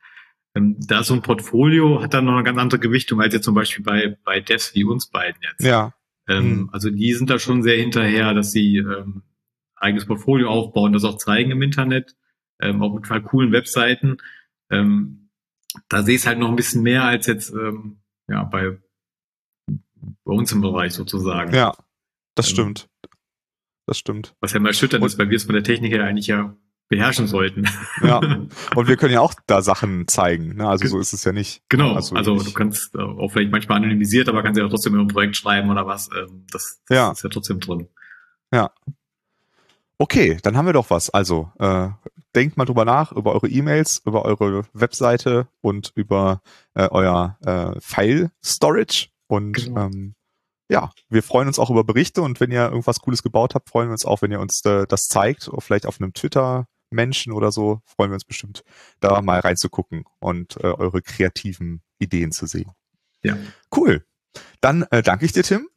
ähm, 0.55 0.77
da 0.79 1.03
so 1.03 1.13
ein 1.13 1.21
Portfolio 1.21 2.01
hat 2.01 2.15
dann 2.15 2.25
noch 2.25 2.33
eine 2.33 2.43
ganz 2.43 2.57
andere 2.57 2.79
Gewichtung 2.79 3.21
als 3.21 3.35
jetzt 3.35 3.45
zum 3.45 3.55
Beispiel 3.55 3.83
bei, 3.83 4.17
bei 4.23 4.39
Devs 4.39 4.73
wie 4.73 4.83
uns 4.83 5.09
beiden 5.09 5.41
jetzt. 5.43 5.63
Ja. 5.63 5.93
Ähm, 6.27 6.55
mhm. 6.55 6.69
Also 6.71 6.89
die 6.89 7.13
sind 7.13 7.29
da 7.29 7.39
schon 7.39 7.63
sehr 7.63 7.77
hinterher, 7.77 8.33
dass 8.33 8.51
sie 8.51 8.77
ähm, 8.77 9.23
eigenes 9.75 10.05
Portfolio 10.05 10.49
aufbauen, 10.49 10.93
das 10.93 11.03
auch 11.03 11.17
zeigen 11.17 11.51
im 11.51 11.61
Internet, 11.61 12.15
ähm, 12.61 12.81
auch 12.81 12.93
mit 12.93 13.07
coolen 13.25 13.51
Webseiten. 13.51 14.17
Ähm, 14.69 15.29
da 15.89 16.03
sehe 16.03 16.15
ich 16.15 16.21
es 16.21 16.27
halt 16.27 16.39
noch 16.39 16.49
ein 16.49 16.55
bisschen 16.55 16.83
mehr 16.83 17.03
als 17.03 17.27
jetzt 17.27 17.51
ähm, 17.51 17.99
ja 18.27 18.43
bei, 18.43 18.77
bei 19.65 20.33
uns 20.33 20.51
im 20.51 20.61
Bereich 20.61 20.93
sozusagen. 20.93 21.53
Ja, 21.53 21.75
das 22.35 22.47
ähm, 22.47 22.53
stimmt. 22.53 22.89
das 23.85 23.97
stimmt. 23.97 24.35
Was 24.39 24.53
ja 24.53 24.59
mal 24.59 24.69
erschütternd 24.69 25.03
ist, 25.05 25.17
weil 25.17 25.29
wir 25.29 25.35
es 25.35 25.43
von 25.43 25.55
der 25.55 25.63
Technik 25.63 25.91
her 25.91 26.05
eigentlich 26.05 26.27
ja 26.27 26.55
beherrschen 26.95 27.27
sollten. 27.27 27.67
Ja, 28.01 28.19
und 28.75 28.87
wir 28.87 28.97
können 28.97 29.13
ja 29.13 29.21
auch 29.21 29.33
da 29.47 29.61
Sachen 29.61 30.07
zeigen. 30.07 30.55
Ne? 30.55 30.67
Also 30.67 30.87
so 30.87 30.99
ist 30.99 31.13
es 31.13 31.23
ja 31.23 31.31
nicht. 31.31 31.63
Genau, 31.69 31.93
also, 31.93 32.15
also 32.15 32.37
du 32.37 32.53
kannst 32.53 32.97
auch 32.97 33.29
vielleicht 33.31 33.51
manchmal 33.51 33.77
anonymisiert, 33.77 34.29
aber 34.29 34.43
kannst 34.43 34.59
ja 34.59 34.67
trotzdem 34.67 34.99
ein 34.99 35.07
Projekt 35.07 35.35
schreiben 35.35 35.69
oder 35.69 35.85
was. 35.87 36.09
Ähm, 36.15 36.45
das, 36.51 36.81
das 36.87 36.95
ja. 36.95 37.11
ist 37.11 37.23
ja 37.23 37.29
trotzdem 37.29 37.59
drin. 37.59 37.87
Ja. 38.53 38.71
Okay, 39.97 40.37
dann 40.43 40.57
haben 40.57 40.65
wir 40.65 40.73
doch 40.73 40.89
was. 40.89 41.09
Also 41.09 41.51
äh, 41.59 41.89
denkt 42.35 42.57
mal 42.57 42.65
drüber 42.65 42.85
nach, 42.85 43.11
über 43.11 43.33
eure 43.33 43.47
E-Mails, 43.47 44.01
über 44.05 44.25
eure 44.25 44.63
Webseite 44.73 45.47
und 45.61 45.91
über 45.95 46.41
äh, 46.73 46.87
euer 46.89 47.37
äh, 47.45 47.79
File-Storage. 47.79 49.09
Und 49.27 49.53
genau. 49.53 49.85
ähm, 49.85 50.15
ja, 50.69 50.91
wir 51.09 51.23
freuen 51.23 51.47
uns 51.47 51.59
auch 51.59 51.69
über 51.69 51.83
Berichte 51.83 52.21
und 52.21 52.39
wenn 52.39 52.51
ihr 52.51 52.63
irgendwas 52.63 52.99
Cooles 52.99 53.23
gebaut 53.23 53.55
habt, 53.55 53.69
freuen 53.69 53.89
wir 53.89 53.93
uns 53.93 54.05
auch, 54.05 54.21
wenn 54.21 54.31
ihr 54.31 54.39
uns 54.39 54.63
äh, 54.65 54.85
das 54.87 55.07
zeigt, 55.07 55.49
vielleicht 55.59 55.85
auf 55.85 55.99
einem 56.01 56.13
Twitter 56.13 56.67
Menschen 56.93 57.33
oder 57.33 57.51
so, 57.51 57.81
freuen 57.85 58.11
wir 58.11 58.15
uns 58.15 58.25
bestimmt, 58.25 58.63
da 58.99 59.21
mal 59.21 59.39
reinzugucken 59.39 60.05
und 60.19 60.57
äh, 60.57 60.67
eure 60.67 61.01
kreativen 61.01 61.81
Ideen 61.99 62.31
zu 62.31 62.45
sehen. 62.45 62.71
Ja. 63.23 63.37
Cool. 63.75 64.05
Dann 64.61 64.83
äh, 64.91 65.03
danke 65.03 65.25
ich 65.25 65.31
dir, 65.31 65.43
Tim. 65.43 65.67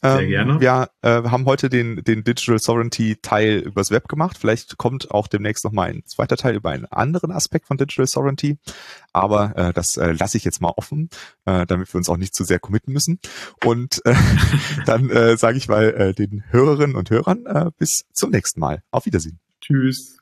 Sehr 0.00 0.20
ähm, 0.20 0.28
gerne. 0.30 0.60
Wir 0.60 0.88
äh, 1.02 1.22
haben 1.28 1.44
heute 1.44 1.68
den, 1.68 2.02
den 2.02 2.24
Digital 2.24 2.58
Sovereignty 2.58 3.16
Teil 3.20 3.58
übers 3.58 3.90
Web 3.90 4.08
gemacht. 4.08 4.38
Vielleicht 4.38 4.78
kommt 4.78 5.10
auch 5.10 5.28
demnächst 5.28 5.64
noch 5.64 5.72
mal 5.72 5.90
ein 5.90 6.02
zweiter 6.06 6.36
Teil 6.36 6.56
über 6.56 6.70
einen 6.70 6.86
anderen 6.86 7.30
Aspekt 7.30 7.66
von 7.66 7.76
Digital 7.76 8.06
Sovereignty. 8.06 8.58
Aber 9.12 9.56
äh, 9.56 9.72
das 9.72 9.96
äh, 9.98 10.12
lasse 10.12 10.38
ich 10.38 10.44
jetzt 10.44 10.60
mal 10.60 10.72
offen, 10.76 11.10
äh, 11.44 11.66
damit 11.66 11.92
wir 11.92 11.98
uns 11.98 12.08
auch 12.08 12.16
nicht 12.16 12.34
zu 12.34 12.44
sehr 12.44 12.58
committen 12.58 12.92
müssen. 12.92 13.20
Und 13.64 14.04
äh, 14.06 14.14
dann 14.86 15.10
äh, 15.10 15.36
sage 15.36 15.58
ich 15.58 15.68
mal 15.68 15.84
äh, 15.84 16.14
den 16.14 16.42
Hörerinnen 16.50 16.96
und 16.96 17.10
Hörern 17.10 17.46
äh, 17.46 17.70
bis 17.76 18.04
zum 18.12 18.30
nächsten 18.30 18.60
Mal. 18.60 18.82
Auf 18.90 19.06
Wiedersehen. 19.06 19.38
Tschüss. 19.60 20.21